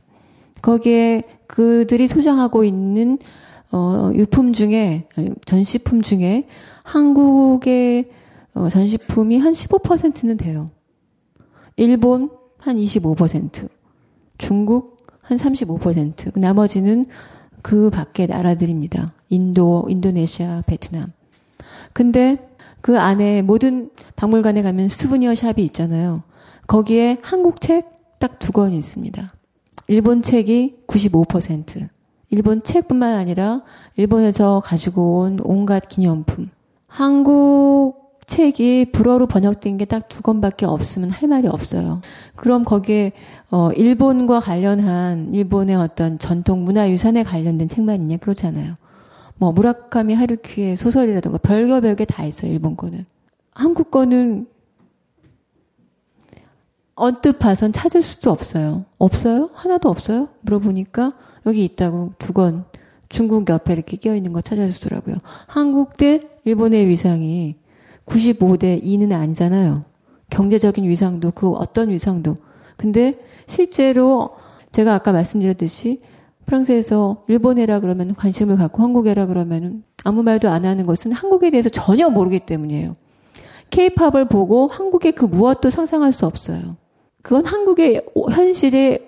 [0.60, 3.16] 거기에 그들이 소장하고 있는
[3.72, 5.08] 어, 유품 중에
[5.46, 6.46] 전시품 중에
[6.82, 8.10] 한국의
[8.52, 10.68] 어, 전시품이 한 15%는 돼요.
[11.76, 12.28] 일본,
[12.68, 13.68] 한 25%,
[14.38, 17.06] 중국 한 35%, 나머지는
[17.62, 19.12] 그 밖의 나라들입니다.
[19.28, 21.12] 인도, 인도네시아, 베트남.
[21.92, 22.48] 근데
[22.80, 26.22] 그 안에 모든 박물관에 가면 수브니어 샵이 있잖아요.
[26.66, 29.32] 거기에 한국 책 딱 두 권이 있습니다.
[29.86, 31.88] 일본 책이 95%.
[32.30, 33.62] 일본 책뿐만 아니라
[33.96, 36.50] 일본에서 가지고 온 온갖 기념품.
[36.86, 42.00] 한국 책이 불어로 번역된 게 딱 두 권밖에 없으면 할 말이 없어요.
[42.36, 43.12] 그럼 거기에
[43.50, 48.74] 어 일본과 관련한 일본의 어떤 전통 문화 유산에 관련된 책만 있냐 그렇잖아요.
[49.36, 52.52] 뭐 무라카미 하루키의 소설이라든가 별거 별게 다 있어요.
[52.52, 53.06] 일본 거는.
[53.52, 54.46] 한국 거는
[56.94, 58.84] 언뜻 봐선 찾을 수도 없어요.
[58.98, 59.50] 없어요?
[59.54, 60.28] 하나도 없어요?
[60.42, 61.12] 물어보니까
[61.46, 62.64] 여기 있다고 두 권.
[63.08, 65.16] 중국 옆에 이렇게 끼어 있는 거 찾아주더라고요.
[65.46, 67.56] 한국 대 일본의 위상이
[68.08, 69.84] 95대 2는 아니잖아요.
[70.30, 72.36] 경제적인 위상도 그 어떤 위상도.
[72.76, 73.14] 근데
[73.46, 74.30] 실제로
[74.72, 76.00] 제가 아까 말씀드렸듯이
[76.46, 82.08] 프랑스에서 일본애라 그러면 관심을 갖고 한국애라 그러면 아무 말도 안 하는 것은 한국에 대해서 전혀
[82.08, 82.94] 모르기 때문이에요.
[83.70, 86.76] 케이팝을 보고 한국의 그 무엇도 상상할 수 없어요.
[87.22, 89.07] 그건 한국의 현실의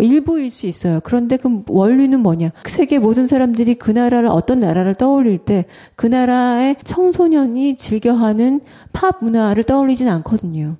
[0.00, 1.00] 일부일 수 있어요.
[1.04, 2.50] 그런데 그 원리는 뭐냐?
[2.66, 5.64] 세계 모든 사람들이 그 나라를 어떤 나라를 떠올릴 때
[5.96, 8.60] 그 나라의 청소년이 즐겨하는
[8.92, 10.76] 팝 문화를 떠올리진 않거든요.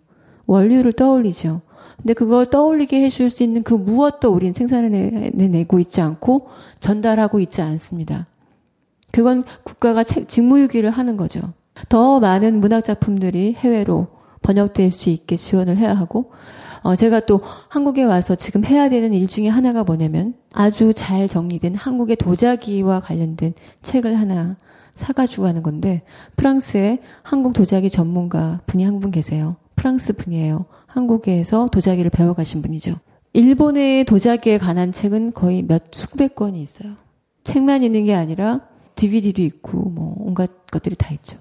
[0.46, 1.60] 원류를 떠올리죠.
[1.98, 6.48] 근데 그걸 떠올리게 해줄 수 있는 그 무엇도 우린 생산해내고 있지 않고
[6.80, 8.26] 전달하고 있지 않습니다.
[9.12, 11.52] 그건 국가가 직무유기를 하는 거죠.
[11.88, 14.08] 더 많은 문학 작품들이 해외로
[14.42, 16.32] 번역될 수 있게 지원을 해야 하고
[16.82, 21.74] 어, 제가 또 한국에 와서 지금 해야 되는 일 중에 하나가 뭐냐면 아주 잘 정리된
[21.74, 24.56] 한국의 도자기와 관련된 책을 하나
[24.94, 26.02] 사가지고 가는 건데
[26.36, 29.56] 프랑스에 한국 도자기 전문가 분이 한 분 계세요.
[29.76, 30.66] 프랑스 분이에요.
[30.86, 32.96] 한국에서 도자기를 배워가신 분이죠.
[33.32, 36.94] 일본의 도자기에 관한 책은 거의 몇 수백 권이 있어요.
[37.44, 38.60] 책만 있는 게 아니라
[38.96, 41.38] DVD도 있고 뭐 온갖 것들이 다 있죠.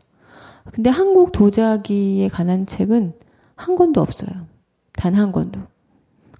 [0.71, 3.13] 근데 한국 도자기에 관한 책은
[3.55, 4.48] 한 권도 없어요.
[4.99, 5.59] 단 한 권도.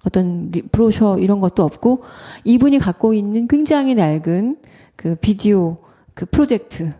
[0.04, 2.04] 어떤 브로셔 이런 것도 없고
[2.44, 4.56] 이분이 갖고 있는 굉장히 낡은
[4.96, 5.78] 그 비디오
[6.14, 6.92] 그 프로젝트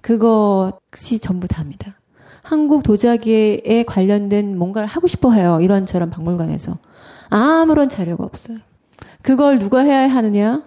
[0.00, 1.94] 그것이 전부 다입니다.
[2.42, 5.58] 한국 도자기에 관련된 뭔가를 하고 싶어 해요.
[5.60, 6.78] 이런 저런 박물관에서.
[7.28, 8.58] 아무런 자료가 없어요.
[9.22, 10.62] 그걸 누가 해야 하느냐?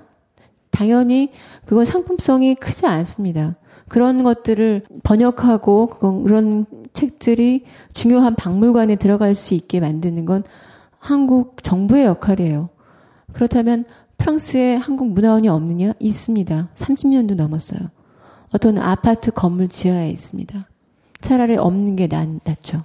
[0.71, 1.31] 당연히
[1.65, 3.55] 그건 상품성이 크지 않습니다.
[3.87, 5.87] 그런 것들을 번역하고
[6.23, 10.43] 그런 책들이 중요한 박물관에 들어갈 수 있게 만드는 건
[10.97, 12.69] 한국 정부의 역할이에요.
[13.33, 13.85] 그렇다면
[14.17, 15.93] 프랑스에 한국 문화원이 없느냐?
[15.99, 16.69] 있습니다.
[16.75, 17.89] 30년도 넘었어요.
[18.51, 20.67] 어떤 아파트 건물 지하에 있습니다.
[21.21, 22.83] 차라리 없는 게 낫, 낫죠.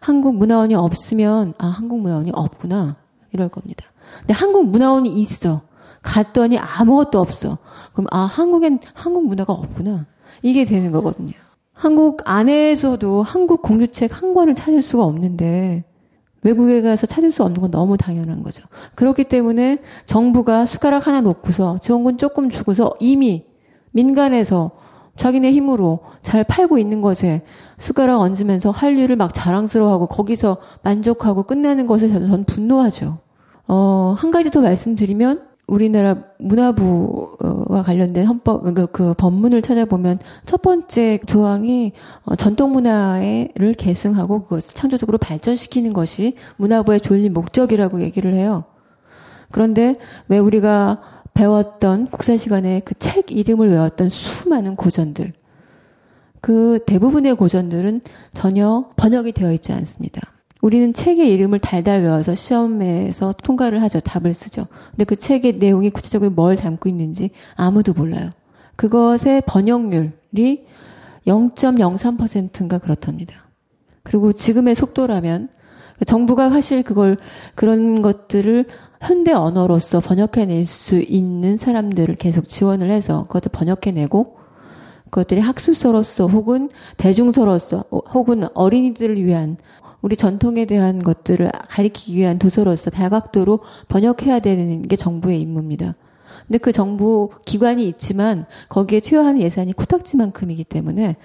[0.00, 2.96] 한국 문화원이 없으면 아 한국 문화원이 없구나
[3.32, 3.86] 이럴 겁니다.
[4.20, 5.62] 근데 한국 문화원이 있어.
[6.02, 7.58] 갔더니 아무것도 없어.
[7.92, 10.06] 그럼 아 한국엔 한국 문화가 없구나.
[10.42, 11.32] 이게 되는 거거든요.
[11.72, 15.84] 한국 안에서도 한국 공유책 한 권을 찾을 수가 없는데
[16.42, 18.64] 외국에 가서 찾을 수 없는 건 너무 당연한 거죠.
[18.94, 23.46] 그렇기 때문에 정부가 숟가락 하나 놓고서 지원금 조금 주고서 이미
[23.92, 24.72] 민간에서
[25.16, 27.42] 자기네 힘으로 잘 팔고 있는 것에
[27.78, 33.18] 숟가락 얹으면서 한류를 막 자랑스러워하고 거기서 만족하고 끝내는 것에 저는 분노하죠.
[33.66, 41.20] 어, 한 가지 더 말씀드리면 우리나라 문화부와 관련된 헌법 그, 그 법문을 찾아보면 첫 번째
[41.26, 41.92] 조항이
[42.24, 48.64] 어, 전통 문화를 계승하고 그것을 창조적으로 발전시키는 것이 문화부의 존립 목적이라고 얘기를 해요.
[49.50, 49.96] 그런데
[50.28, 51.02] 왜 우리가
[51.34, 55.32] 배웠던 국사 시간에 그 책 이름을 외웠던 수많은 고전들
[56.40, 58.00] 그 대부분의 고전들은
[58.32, 60.37] 전혀 번역이 되어 있지 않습니다.
[60.60, 64.00] 우리는 책의 이름을 달달 외워서 시험에서 통과를 하죠.
[64.00, 64.66] 답을 쓰죠.
[64.90, 68.30] 근데 그 책의 내용이 구체적으로 뭘 담고 있는지 아무도 몰라요.
[68.76, 70.66] 그것의 번역률이
[71.26, 73.48] 0.03%인가 그렇답니다.
[74.02, 75.48] 그리고 지금의 속도라면
[76.06, 77.18] 정부가 사실 그걸
[77.54, 78.66] 그런 것들을
[79.00, 84.38] 현대 언어로서 번역해낼 수 있는 사람들을 계속 지원을 해서 그것을 번역해내고
[85.10, 89.56] 그것들이 학술서로서 혹은 대중서로서 혹은 어린이들을 위한
[90.00, 95.94] 우리 전통에 대한 것들을 가리키기 위한 도서로서 다각도로 번역해야 되는 게 정부의 임무입니다.
[96.46, 101.16] 근데 그 정부 기관이 있지만 거기에 투여하는 예산이 코딱지만큼이기 때문에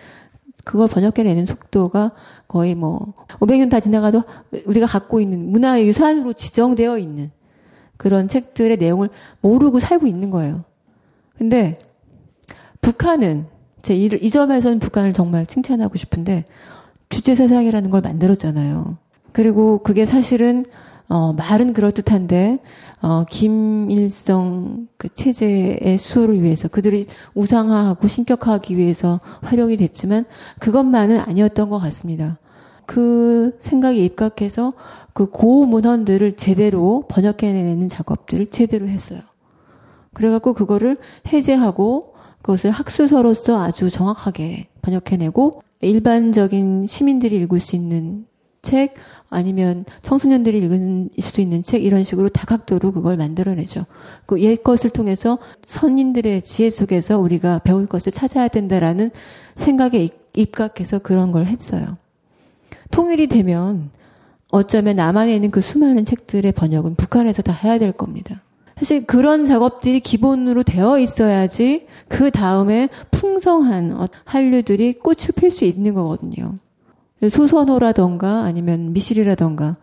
[0.66, 2.14] 그걸 번역해내는 속도가
[2.48, 4.24] 거의 뭐 500년 다 지나가도
[4.66, 7.32] 우리가 갖고 있는 문화의 유산으로 지정되어 있는
[7.98, 9.10] 그런 책들의 내용을
[9.42, 10.64] 모르고 살고 있는 거예요.
[11.38, 11.78] 근데
[12.82, 13.48] 북한은
[13.84, 16.46] 제 이 점에서는 북한을 정말 칭찬하고 싶은데
[17.14, 18.98] 주체사상이라는 걸 만들었잖아요.
[19.32, 20.66] 그리고 그게 사실은
[21.10, 22.60] 어, 말은 그럴듯한데
[23.02, 30.26] 어, 김일성 그 체제의 수호를 위해서 그들이 우상화하고 신격화하기 위해서 활용이 됐지만
[30.60, 32.40] 그것만은 아니었던 것 같습니다.
[32.86, 34.74] 그 생각에 입각해서
[35.14, 39.20] 그 고문헌들을 제대로 번역해내는 작업들을 제대로 했어요.
[40.14, 48.26] 그래갖고 그거를 해제하고 그것을 학술서로서 아주 정확하게 번역해내고 일반적인 시민들이 읽을 수 있는
[48.62, 48.96] 책
[49.30, 53.86] 아니면 청소년들이 읽을 수 있는 책 이런 식으로 다각도로 그걸 만들어내죠.
[54.26, 59.10] 그 옛 것을 통해서 선인들의 지혜 속에서 우리가 배울 것을 찾아야 된다라는
[59.56, 61.98] 생각에 입각해서 그런 걸 했어요.
[62.92, 63.92] 통일이 되면
[64.50, 68.42] 어쩌면 남한에 있는 그 수많은 책들의 번역은 북한에서 다 해야 될 겁니다.
[68.78, 75.94] 사실 그런 작업들이 기본으로 되어 있어야지 그 다음에 풍성한 어, 한류들이 꽃을 필 수 있는
[75.94, 76.56] 거거든요.
[77.32, 79.78] 소선호라던가 아니면 미실이라던가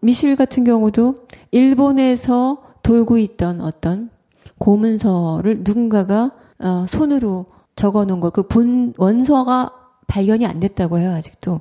[0.00, 1.14] 미실 같은 경우도
[1.50, 4.10] 일본에서 돌고 있던 어떤
[4.58, 7.46] 고문서를 누군가가 어, 손으로
[7.76, 9.72] 적어 놓은 거, 그 본 원서가
[10.06, 11.60] 발견이 안 됐다고 해요, 아직도.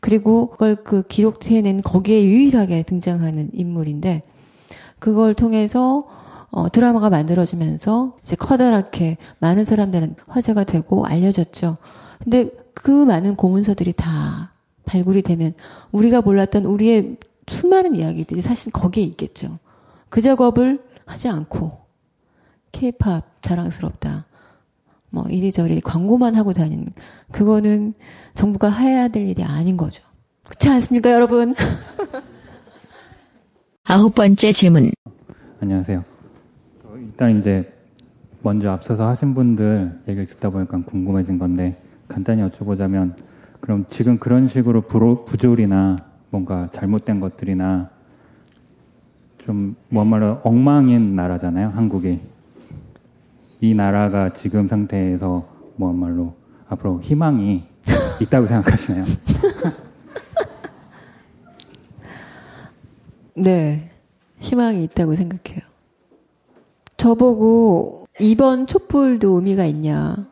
[0.00, 4.22] 그리고 그걸 그 기록해낸 거기에 유일하게 등장하는 인물인데,
[5.04, 6.08] 그걸 통해서
[6.50, 11.76] 어, 드라마가 만들어지면서 이제 커다랗게 많은 사람들은 화제가 되고 알려졌죠.
[12.22, 14.54] 근데 그 많은 고문서들이 다
[14.86, 15.52] 발굴이 되면
[15.92, 17.18] 우리가 몰랐던 우리의
[17.48, 19.58] 수많은 이야기들이 사실 거기에 있겠죠.
[20.08, 21.72] 그 작업을 하지 않고
[22.72, 24.24] 케이팝 자랑스럽다.
[25.10, 26.86] 뭐 이리저리 광고만 하고 다니는
[27.30, 27.92] 그거는
[28.32, 30.02] 정부가 해야 될 일이 아닌 거죠.
[30.44, 31.54] 그렇지 않습니까, 여러분?
[33.86, 34.90] 아홉 번째 질문.
[35.60, 36.02] 안녕하세요.
[36.96, 37.70] 일단 이제
[38.42, 43.14] 먼저 앞서서 하신 분들 얘기를 듣다 보니까 궁금해진 건데 간단히 여쭤보자면
[43.60, 44.82] 그럼 지금 그런 식으로
[45.26, 45.96] 부조리나
[46.30, 47.90] 뭔가 잘못된 것들이나
[49.38, 52.20] 좀 뭐말로 엉망인 나라잖아요, 한국이.
[53.60, 55.46] 이 나라가 지금 상태에서
[55.76, 56.34] 뭐말로
[56.68, 57.64] 앞으로 희망이
[58.20, 59.04] 있다고 생각하시나요?
[63.34, 63.90] 네,
[64.40, 65.60] 희망이 있다고 생각해요.
[66.96, 70.26] 저보고 이번 촛불도 의미가 있냐.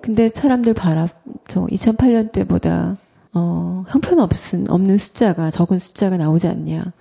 [0.00, 1.08] 근데 사람들 봐라.
[1.48, 2.96] 저 2008년 때보다
[3.32, 6.92] 어, 형편없은 없는 숫자가 적은 숫자가 나오지 않냐.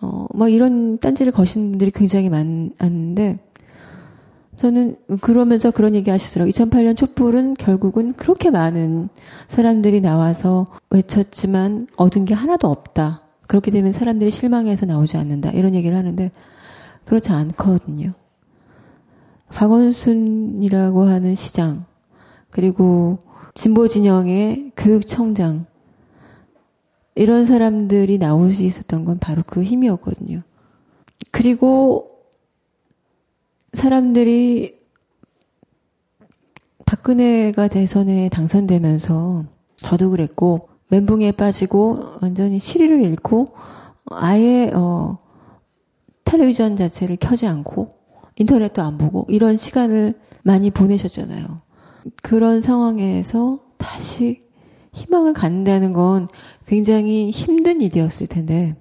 [0.00, 3.38] 어, 막 이런 딴지를 거시는 분들이 굉장히 많았는데
[4.56, 6.50] 저는 그러면서 그런 얘기 하시더라고요.
[6.50, 9.08] 2008년 촛불은 결국은 그렇게 많은
[9.48, 13.21] 사람들이 나와서 외쳤지만 얻은 게 하나도 없다.
[13.52, 15.50] 그렇게 되면 사람들이 실망해서 나오지 않는다.
[15.50, 16.30] 이런 얘기를 하는데
[17.04, 18.14] 그렇지 않거든요.
[19.50, 21.84] 박원순이라고 하는 시장,
[22.48, 23.18] 그리고
[23.52, 25.66] 진보 진영의 교육청장,
[27.14, 30.40] 이런 사람들이 나올 수 있었던 건 바로 그 힘이었거든요.
[31.30, 32.24] 그리고
[33.74, 34.80] 사람들이
[36.86, 39.44] 박근혜가 대선에 당선되면서
[39.82, 43.54] 저도 그랬고 멘붕에 빠지고 완전히 시리를 잃고
[44.10, 45.18] 아예 어
[46.24, 47.94] 텔레비전 자체를 켜지 않고
[48.36, 51.62] 인터넷도 안 보고 이런 시간을 많이 보내셨잖아요.
[52.22, 54.42] 그런 상황에서 다시
[54.92, 56.28] 희망을 갖는다는 건
[56.66, 58.76] 굉장히 힘든 일이었을 텐데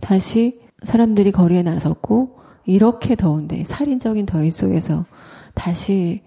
[0.00, 5.06] 다시 사람들이 거리에 나섰고 이렇게 더운데 살인적인 더위 속에서
[5.54, 6.22] 다시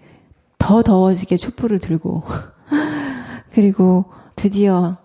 [0.58, 2.22] 더 더워지게 촛불을 들고
[3.52, 4.96] 그리고 드디어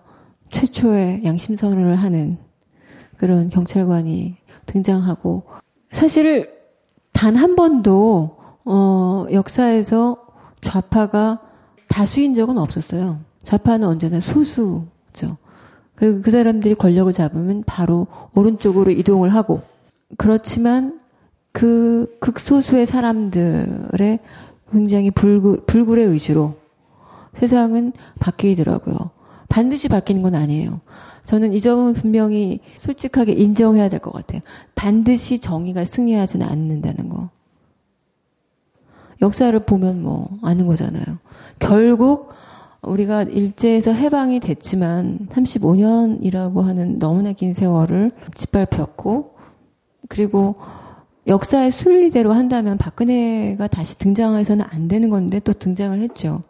[0.56, 2.38] 최초의 양심 선언을 하는
[3.18, 5.42] 그런 경찰관이 등장하고
[5.92, 6.50] 사실
[7.12, 10.16] 단 한 번도 어 역사에서
[10.62, 11.40] 좌파가
[11.88, 13.18] 다수인 적은 없었어요.
[13.44, 15.36] 좌파는 언제나 소수죠.
[15.94, 19.60] 그, 그 사람들이 권력을 잡으면 바로 오른쪽으로 이동을 하고
[20.16, 21.00] 그렇지만
[21.52, 24.18] 그 극소수의 사람들의
[24.72, 26.54] 굉장히 불굴, 불굴의 의지로
[27.34, 29.15] 세상은 바뀌더라고요.
[29.48, 30.80] 반드시 바뀌는 건 아니에요.
[31.24, 34.40] 저는 이 점은 분명히 솔직하게 인정해야 될 것 같아요.
[34.74, 37.30] 반드시 정의가 승리하지는 않는다는 거.
[39.22, 41.04] 역사를 보면 뭐 아는 거잖아요.
[41.58, 42.30] 결국
[42.82, 49.34] 우리가 일제에서 해방이 됐지만 35년이라고 하는 너무나 긴 세월을 짓밟혔고
[50.08, 50.56] 그리고
[51.26, 56.42] 역사의 순리대로 한다면 박근혜가 다시 등장해서는 안 되는 건데 또 등장을 했죠.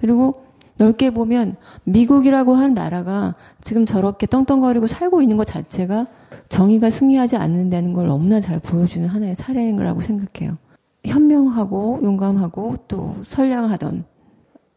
[0.00, 0.42] 그리고
[0.78, 6.06] 넓게 보면 미국이라고 한 나라가 지금 저렇게 떵떵거리고 살고 있는 것 자체가
[6.48, 10.56] 정의가 승리하지 않는다는 걸 너무나 잘 보여주는 하나의 사례인 거라고 생각해요.
[11.04, 14.04] 현명하고 용감하고 또 선량하던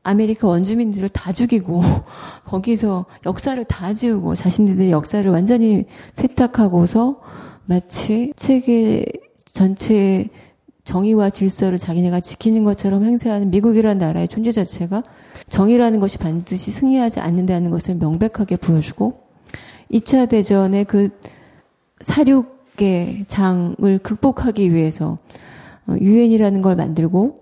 [0.04, 1.82] 아메리카 원주민들을 다 죽이고
[2.46, 7.22] 거기서 역사를 다 지우고 자신들의 역사를 완전히 세탁하고서
[7.66, 9.06] 마치 세계
[9.46, 10.28] 전체
[10.92, 15.04] 정의와 질서를 자기네가 지키는 것처럼 행세하는 미국이라는 나라의 존재 자체가
[15.48, 19.22] 정의라는 것이 반드시 승리하지 않는다는 것을 명백하게 보여주고
[19.90, 21.10] 2차 대전의 그
[22.02, 25.18] 사륙의 장을 극복하기 위해서
[25.88, 27.40] 유엔이라는 걸 만들고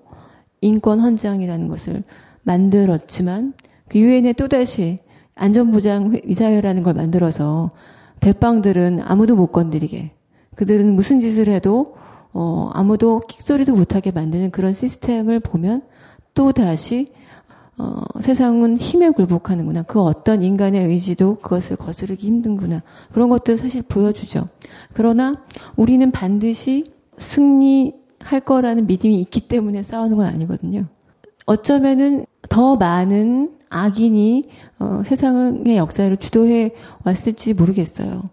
[0.61, 2.03] 인권 헌장이라는 것을
[2.43, 3.53] 만들었지만
[3.88, 4.99] 그 유엔에 또다시
[5.34, 7.71] 안전보장 이사회라는 걸 만들어서
[8.19, 10.11] 대빵들은 아무도 못 건드리게
[10.53, 11.97] 그들은 무슨 짓을 해도
[12.34, 15.81] 어, 아무도 킥소리도 못하게 만드는 그런 시스템을 보면
[16.34, 17.07] 또 다시
[17.77, 19.84] 어, 세상은 힘에 굴복하는구나.
[19.84, 22.84] 그 어떤 인간의 의지도 그것을 거스르기 힘든구나.
[23.14, 24.49] 그런 것들 사실 보여주죠.
[24.93, 25.41] 그러나
[25.77, 26.84] 우리는 반드시
[27.18, 30.85] 승리할 거라는 믿음이 있기 때문에 싸우는 건 아니거든요.
[31.45, 34.43] 어쩌면은 더 많은 악인이
[34.80, 36.73] 어, 세상의 역사를 주도해
[37.06, 38.30] 왔을지 모르겠어요.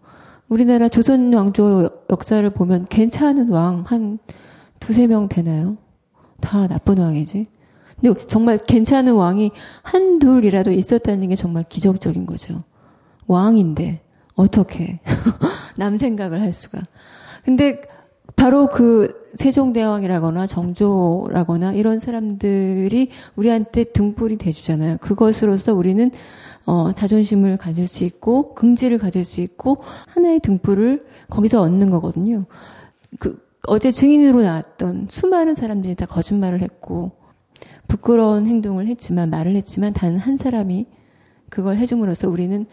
[0.49, 4.19] 우리나라 조선 왕조 역사를 보면 괜찮은 왕 한
[4.81, 5.77] 두세 명 되나요?
[6.41, 7.47] 다 나쁜 왕이지.
[8.01, 9.53] 근데 정말 괜찮은 왕이
[9.83, 12.59] 한둘이라도 있었다는 게 정말 기적적인 거죠.
[13.27, 14.03] 왕인데
[14.35, 15.01] 어떻게
[15.79, 16.83] 남 생각을 할 수가.
[17.45, 17.81] 근데
[18.37, 24.99] 바로 그 세종대왕이라거나 정조라거나 이런 사람들이 우리한테 등불이 돼주잖아요.
[24.99, 26.11] 그것으로서 우리는
[26.67, 32.45] 어, 자존심을 가질 수 있고 긍지를 가질 수 있고 하나의 등불을 거기서 얻는 거거든요.
[33.19, 37.13] 그 어제 증인으로 나왔던 수많은 사람들이 다 거짓말을 했고
[37.89, 40.87] 부끄러운 행동을 했지만 말을 했지만 단 한 사람이
[41.49, 42.67] 그걸 해줌으로써 우리는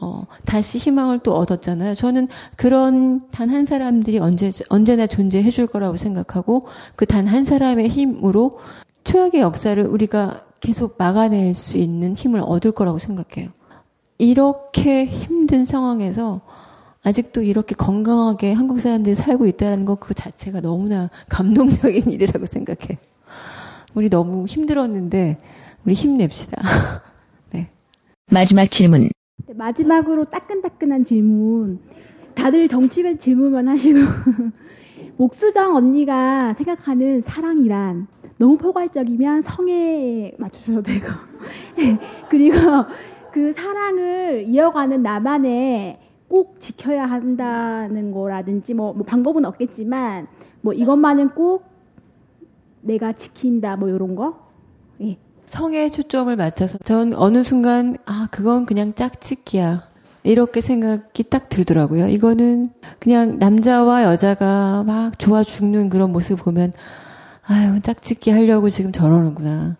[0.00, 1.94] 어, 다시 희망을 또 얻었잖아요.
[1.94, 6.66] 저는 그런 단 한 사람들이 언제, 언제나 존재해 줄 거라고 생각하고
[6.96, 8.58] 그 단 한 사람의 힘으로
[9.04, 13.50] 최악의 역사를 우리가 계속 막아낼 수 있는 힘을 얻을 거라고 생각해요.
[14.18, 16.40] 이렇게 힘든 상황에서
[17.02, 22.98] 아직도 이렇게 건강하게 한국 사람들이 살고 있다는 것 그 자체가 너무나 감동적인 일이라고 생각해.
[23.94, 25.36] 우리 너무 힘들었는데
[25.84, 26.62] 우리 힘냅시다.
[27.52, 27.68] 네.
[28.30, 29.10] 마지막 질문.
[29.46, 31.78] 네, 마지막으로 따끈따끈한 질문.
[32.34, 33.98] 다들 정치적 질문만 하시고
[35.16, 38.08] 목수정 언니가 생각하는 사랑이란
[38.38, 41.06] 너무 포괄적이면 성에 맞추셔도 되고
[42.28, 42.56] 그리고
[43.32, 50.26] 그 사랑을 이어가는 나만의 꼭 지켜야 한다는 거라든지 뭐, 뭐 방법은 없겠지만
[50.62, 51.64] 뭐 이것만은 꼭
[52.80, 54.43] 내가 지킨다 뭐 이런 거 예.
[55.46, 59.88] 성에 초점을 맞춰서 전 어느 순간 아 그건 그냥 짝짓기야
[60.22, 62.08] 이렇게 생각이 딱 들더라고요.
[62.08, 66.72] 이거는 그냥 남자와 여자가 막 좋아 죽는 그런 모습 보면
[67.46, 69.76] 아유 짝짓기 하려고 지금 저러는구나.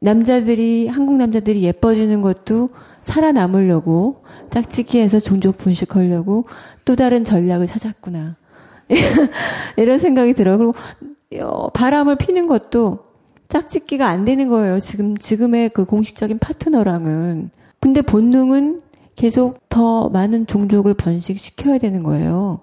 [0.00, 2.70] 남자들이 한국 남자들이 예뻐지는 것도
[3.00, 6.46] 살아남으려고 짝짓기해서 종족 분식하려고
[6.84, 8.36] 또 다른 전략을 찾았구나.
[9.76, 10.58] 이런 생각이 들어요.
[10.58, 10.74] 그리고
[11.40, 13.09] 어, 바람을 피는 것도
[13.50, 14.78] 짝짓기가 안 되는 거예요.
[14.78, 17.50] 지금, 지금의 그 공식적인 파트너랑은.
[17.80, 18.80] 근데 본능은
[19.16, 22.60] 계속 더 많은 종족을 번식시켜야 되는 거예요.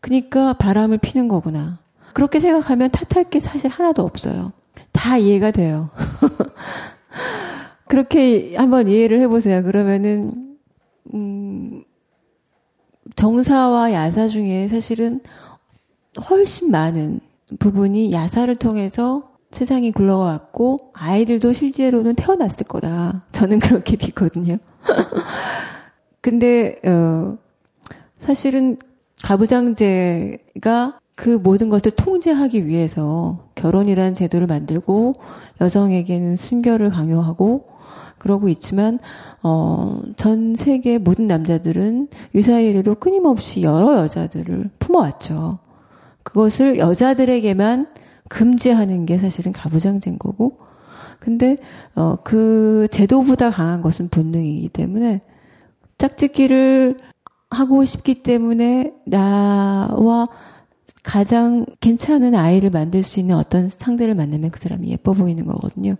[0.00, 1.78] 그러니까 바람을 피는 거구나.
[2.14, 4.52] 그렇게 생각하면 탓할 게 사실 하나도 없어요.
[4.92, 5.90] 다 이해가 돼요.
[7.86, 9.62] 그렇게 한번 이해를 해보세요.
[9.62, 10.56] 그러면은,
[11.12, 11.84] 음,
[13.14, 15.20] 정사와 야사 중에 사실은
[16.30, 17.20] 훨씬 많은
[17.58, 23.24] 부분이 야사를 통해서 세상이 굴러왔고 아이들도 실제로는 태어났을 거다.
[23.32, 24.58] 저는 그렇게 믿거든요.
[26.20, 27.36] 근데 어
[28.18, 28.76] 사실은
[29.22, 35.16] 가부장제가 그 모든 것을 통제하기 위해서 결혼이라는 제도를 만들고
[35.60, 37.68] 여성에게는 순결을 강요하고
[38.20, 38.98] 그러고 있지만
[39.42, 45.58] 어, 전 세계 모든 남자들은 유사일로 끊임없이 여러 여자들을 품어왔죠.
[46.22, 47.88] 그것을 여자들에게만
[48.30, 50.60] 금지하는 게 사실은 가부장제인 거고,
[51.18, 51.56] 근데
[51.94, 55.20] 어, 그 제도보다 강한 것은 본능이기 때문에
[55.98, 56.96] 짝짓기를
[57.50, 60.28] 하고 싶기 때문에 나와
[61.02, 65.96] 가장 괜찮은 아이를 만들 수 있는 어떤 상대를 만나면 그 사람이 예뻐 보이는 거거든요.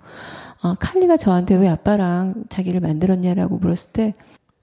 [0.62, 4.14] 아, 칼리가 저한테 왜 아빠랑 자기를 만들었냐라고 물었을 때,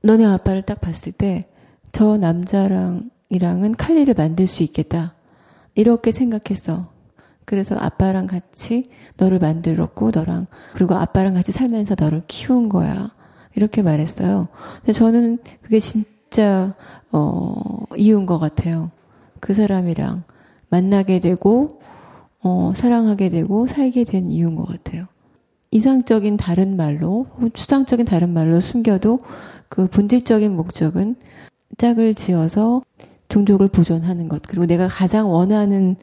[0.04, 1.44] 너네 아빠를 딱 봤을 때,
[1.92, 5.16] 저 남자랑 이랑은 칼리를 만들 수 있겠다.
[5.76, 6.97] 이렇게 생각했어.
[7.48, 13.11] 그래서 아빠랑 같이 너를 만들었고, 너랑, 그리고 아빠랑 같이 살면서 너를 키운 거야.
[13.56, 14.50] 이렇게 말했어요.
[14.82, 16.76] 근데 저는 그게 진짜,
[17.09, 18.92] 어, 이유인 것 같아요.
[19.40, 20.24] 그 사람이랑
[20.67, 21.80] 만나게 되고,
[22.42, 25.06] 어, 사랑하게 되고, 살게 된 이유인 것 같아요.
[25.72, 29.22] 이상적인 다른 말로, 추상적인 다른 말로 숨겨도
[29.69, 31.16] 그 본질적인 목적은
[31.77, 32.82] 짝을 지어서
[33.30, 35.95] 종족을 보존하는 것, 그리고 내가 가장 원하는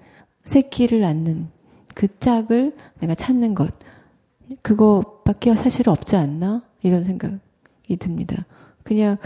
[0.45, 1.49] 새끼를 낳는
[1.95, 3.73] 그 짝을 내가 찾는 것,
[4.63, 6.63] 그거밖에 사실 없지 않나?
[6.83, 8.45] 이런 생각이 듭니다.
[8.83, 9.17] 그냥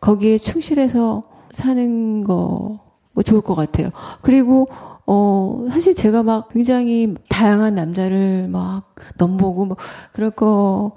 [0.00, 1.22] 거기에 충실해서
[1.52, 2.80] 사는 거
[3.24, 3.90] 좋을 것 같아요.
[4.22, 4.68] 그리고
[5.06, 9.76] 어, 사실 제가 막 굉장히 다양한 남자를 막 넘보고 뭐
[10.12, 10.92] 그럴 거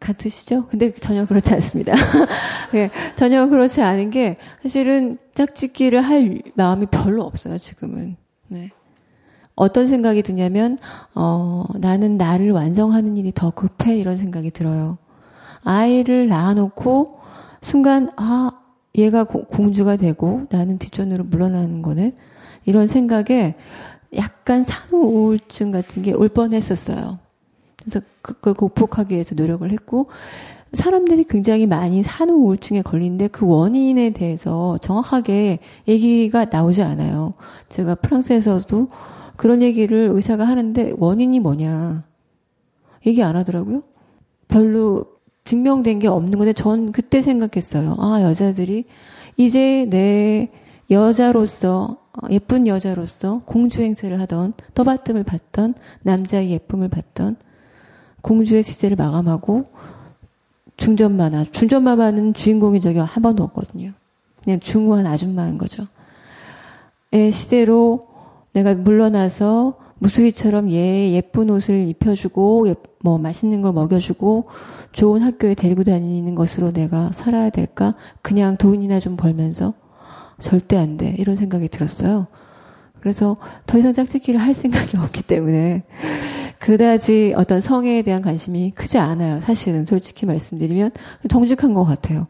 [0.00, 0.66] 같으시죠?
[0.66, 1.94] 근데 전혀 그렇지 않습니다.
[2.72, 8.16] 네, 전혀 그렇지 않은 게 사실은 짝짓기를 할 마음이 별로 없어요, 지금은.
[8.48, 8.70] 네.
[9.54, 10.78] 어떤 생각이 드냐면,
[11.14, 14.98] 어, 나는 나를 완성하는 일이 더 급해, 이런 생각이 들어요.
[15.64, 17.18] 아이를 낳아놓고,
[17.60, 18.50] 순간, 아,
[18.96, 22.14] 얘가 고, 공주가 되고 나는 뒷전으로 물러나는 거네.
[22.64, 23.54] 이런 생각에
[24.16, 27.18] 약간 산후 우울증 같은 게 올 뻔했었어요.
[27.78, 30.08] 그래서 그걸 극복하기 위해서 노력을 했고
[30.74, 35.58] 사람들이 굉장히 많이 산후 우울증에 걸리는데 그 원인에 대해서 정확하게
[35.88, 37.34] 얘기가 나오지 않아요.
[37.68, 38.88] 제가 프랑스에서도
[39.42, 42.04] 그런 얘기를 의사가 하는데 원인이 뭐냐
[43.04, 43.82] 얘기 안 하더라고요.
[44.46, 45.04] 별로
[45.42, 47.96] 증명된 게 없는 건데 전 그때 생각했어요.
[47.98, 48.84] 아 여자들이
[49.36, 50.48] 이제 내
[50.92, 51.96] 여자로서
[52.30, 57.34] 예쁜 여자로서 공주 행세를 하던 떠받침을 받던 남자의 예쁨을 받던
[58.20, 59.64] 공주의 시세를 마감하고
[60.76, 63.90] 중전마나 중전마마는 주인공이 저기 한 번도 없거든요.
[64.44, 65.88] 그냥 중후한 아줌마인 거죠.
[67.10, 68.11] 의 시대로
[68.52, 74.46] 내가 물러나서 무수히처럼 얘 예쁜 옷을 입혀주고 예, 뭐 맛있는 걸 먹여주고
[74.92, 77.94] 좋은 학교에 데리고 다니는 것으로 내가 살아야 될까?
[78.20, 79.74] 그냥 돈이나 좀 벌면서
[80.40, 81.14] 절대 안 돼.
[81.18, 82.26] 이런 생각이 들었어요.
[83.00, 85.82] 그래서 더 이상 짝짓기를 할 생각이 없기 때문에
[86.58, 89.40] 그다지 어떤 성에 대한 관심이 크지 않아요.
[89.40, 90.92] 사실은 솔직히 말씀드리면
[91.28, 92.26] 정직한 것 같아요.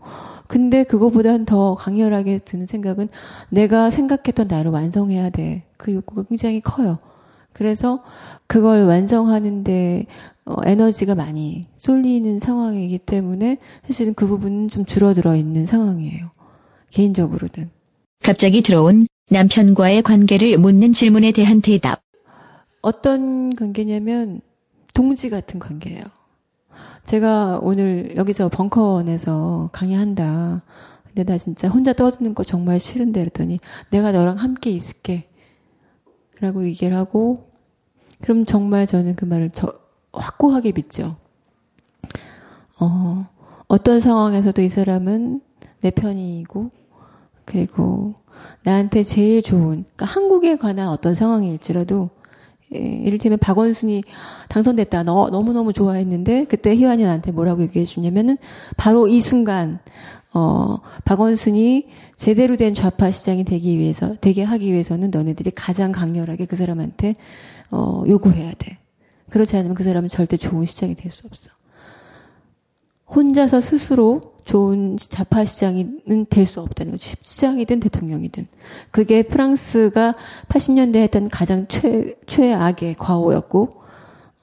[0.47, 3.09] 근데 그거보단 더 강렬하게 드는 생각은
[3.51, 5.65] 내가 생각했던 나를 완성해야 돼.
[5.83, 6.99] 그 욕구가 굉장히 커요.
[7.53, 8.05] 그래서
[8.47, 10.07] 그걸 완성하는데
[10.45, 16.31] 어, 에너지가 많이 쏠리는 상황이기 때문에 사실은 그 부분은 좀 줄어들어 있는 상황이에요.
[16.91, 17.71] 개인적으로는.
[18.23, 22.01] 갑자기 들어온 남편과의 관계를 묻는 질문에 대한 대답.
[22.81, 24.41] 어떤 관계냐면
[24.95, 26.05] 동지 같은 관계예요.
[27.05, 30.63] 제가 오늘 여기서 벙커원에서 강의한다.
[31.09, 33.59] 근데 나 진짜 혼자 떠드는 거 정말 싫은데 그랬더니
[33.91, 35.32] 내가 너랑 함께 있을게.
[36.43, 37.49] 라고 얘기를 하고
[38.21, 39.73] 그럼 정말 저는 그 말을 저,
[40.13, 41.17] 확고하게 믿죠.
[42.81, 43.29] 어,
[43.69, 45.41] 어떤 상황에서도 이 사람은
[45.81, 46.71] 내 편이고
[47.45, 48.15] 그리고
[48.65, 52.11] 나한테 제일 좋은 그러니까 한국에 관한 어떤 상황일지라도
[52.75, 54.03] 예, 이를테면 박원순이
[54.49, 55.03] 당선됐다.
[55.05, 58.39] 너, 너무너무 좋아했는데, 그때 희환이 나한테 뭐라고 얘기해 주냐면은,
[58.79, 59.79] 바로 이 순간,
[60.35, 66.57] 어, 박원순이 제대로 된 좌파 시장이 되기 위해서, 되게 하기 위해서는 너네들이 가장 강렬하게 그
[66.57, 67.17] 사람한테,
[67.71, 68.79] 어, 요구해야 돼.
[69.31, 71.51] 그렇지 않으면 그 사람은 절대 좋은 시장이 될 수 없어.
[73.15, 77.15] 혼자서 스스로 좋은 자파 시장은 될 수 없다는 거죠.
[77.21, 78.49] 시장이든 대통령이든.
[78.91, 80.15] 그게 프랑스가
[80.49, 83.82] 80년대 했던 가장 최, 최악의 과오였고,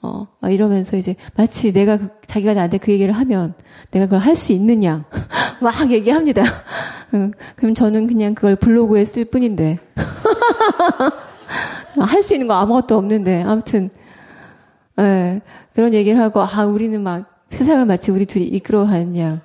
[0.01, 3.53] 어, 이러면서 이제 마치 내가 그, 자기가 나한테 그 얘기를 하면
[3.91, 5.05] 내가 그걸 할 수 있느냐.
[5.61, 6.43] 막 얘기합니다.
[7.13, 9.77] 응, 그럼 저는 그냥 그걸 블로그에 쓸 뿐인데.
[11.99, 13.43] 할 수 있는 거 아무것도 없는데.
[13.43, 13.89] 아무튼,
[14.99, 15.41] 예,
[15.73, 19.41] 그런 얘기를 하고, 아, 우리는 막 세상을 마치 우리 둘이 이끌어가느냐.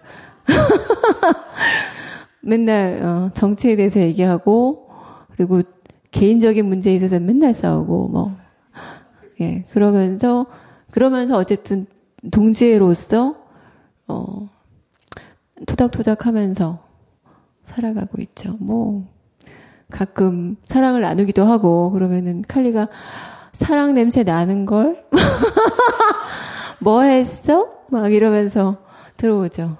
[2.40, 4.88] 맨날 어, 정치에 대해서 얘기하고
[5.34, 5.62] 그리고
[6.10, 8.36] 개인적인 문제에 있어서 맨날 싸우고 뭐
[9.40, 10.46] 예, 그러면서
[10.90, 11.86] 그러면서 어쨌든
[12.30, 13.36] 동지로서
[14.06, 14.48] 어
[15.66, 16.78] 토닥토닥 하면서
[17.64, 18.56] 살아가고 있죠.
[18.60, 19.06] 뭐
[19.90, 22.88] 가끔 사랑을 나누기도 하고 그러면은 칼리가
[23.52, 25.04] 사랑 냄새 나는 걸
[26.80, 27.72] 뭐 했어?
[27.88, 28.78] 막 이러면서
[29.16, 29.76] 들어오죠.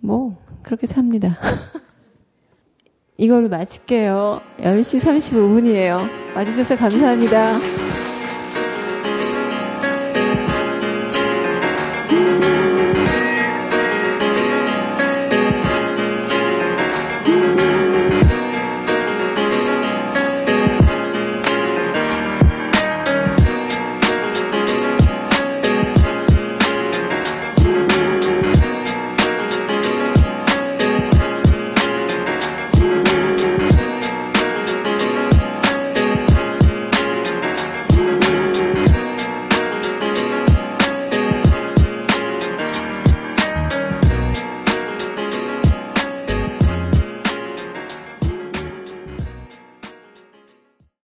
[0.00, 1.38] 뭐, 그렇게 삽니다.
[3.16, 4.40] 이걸로 마칠게요.
[4.58, 6.36] 10시 35분이에요.
[6.36, 7.93] 와주셔서 감사합니다.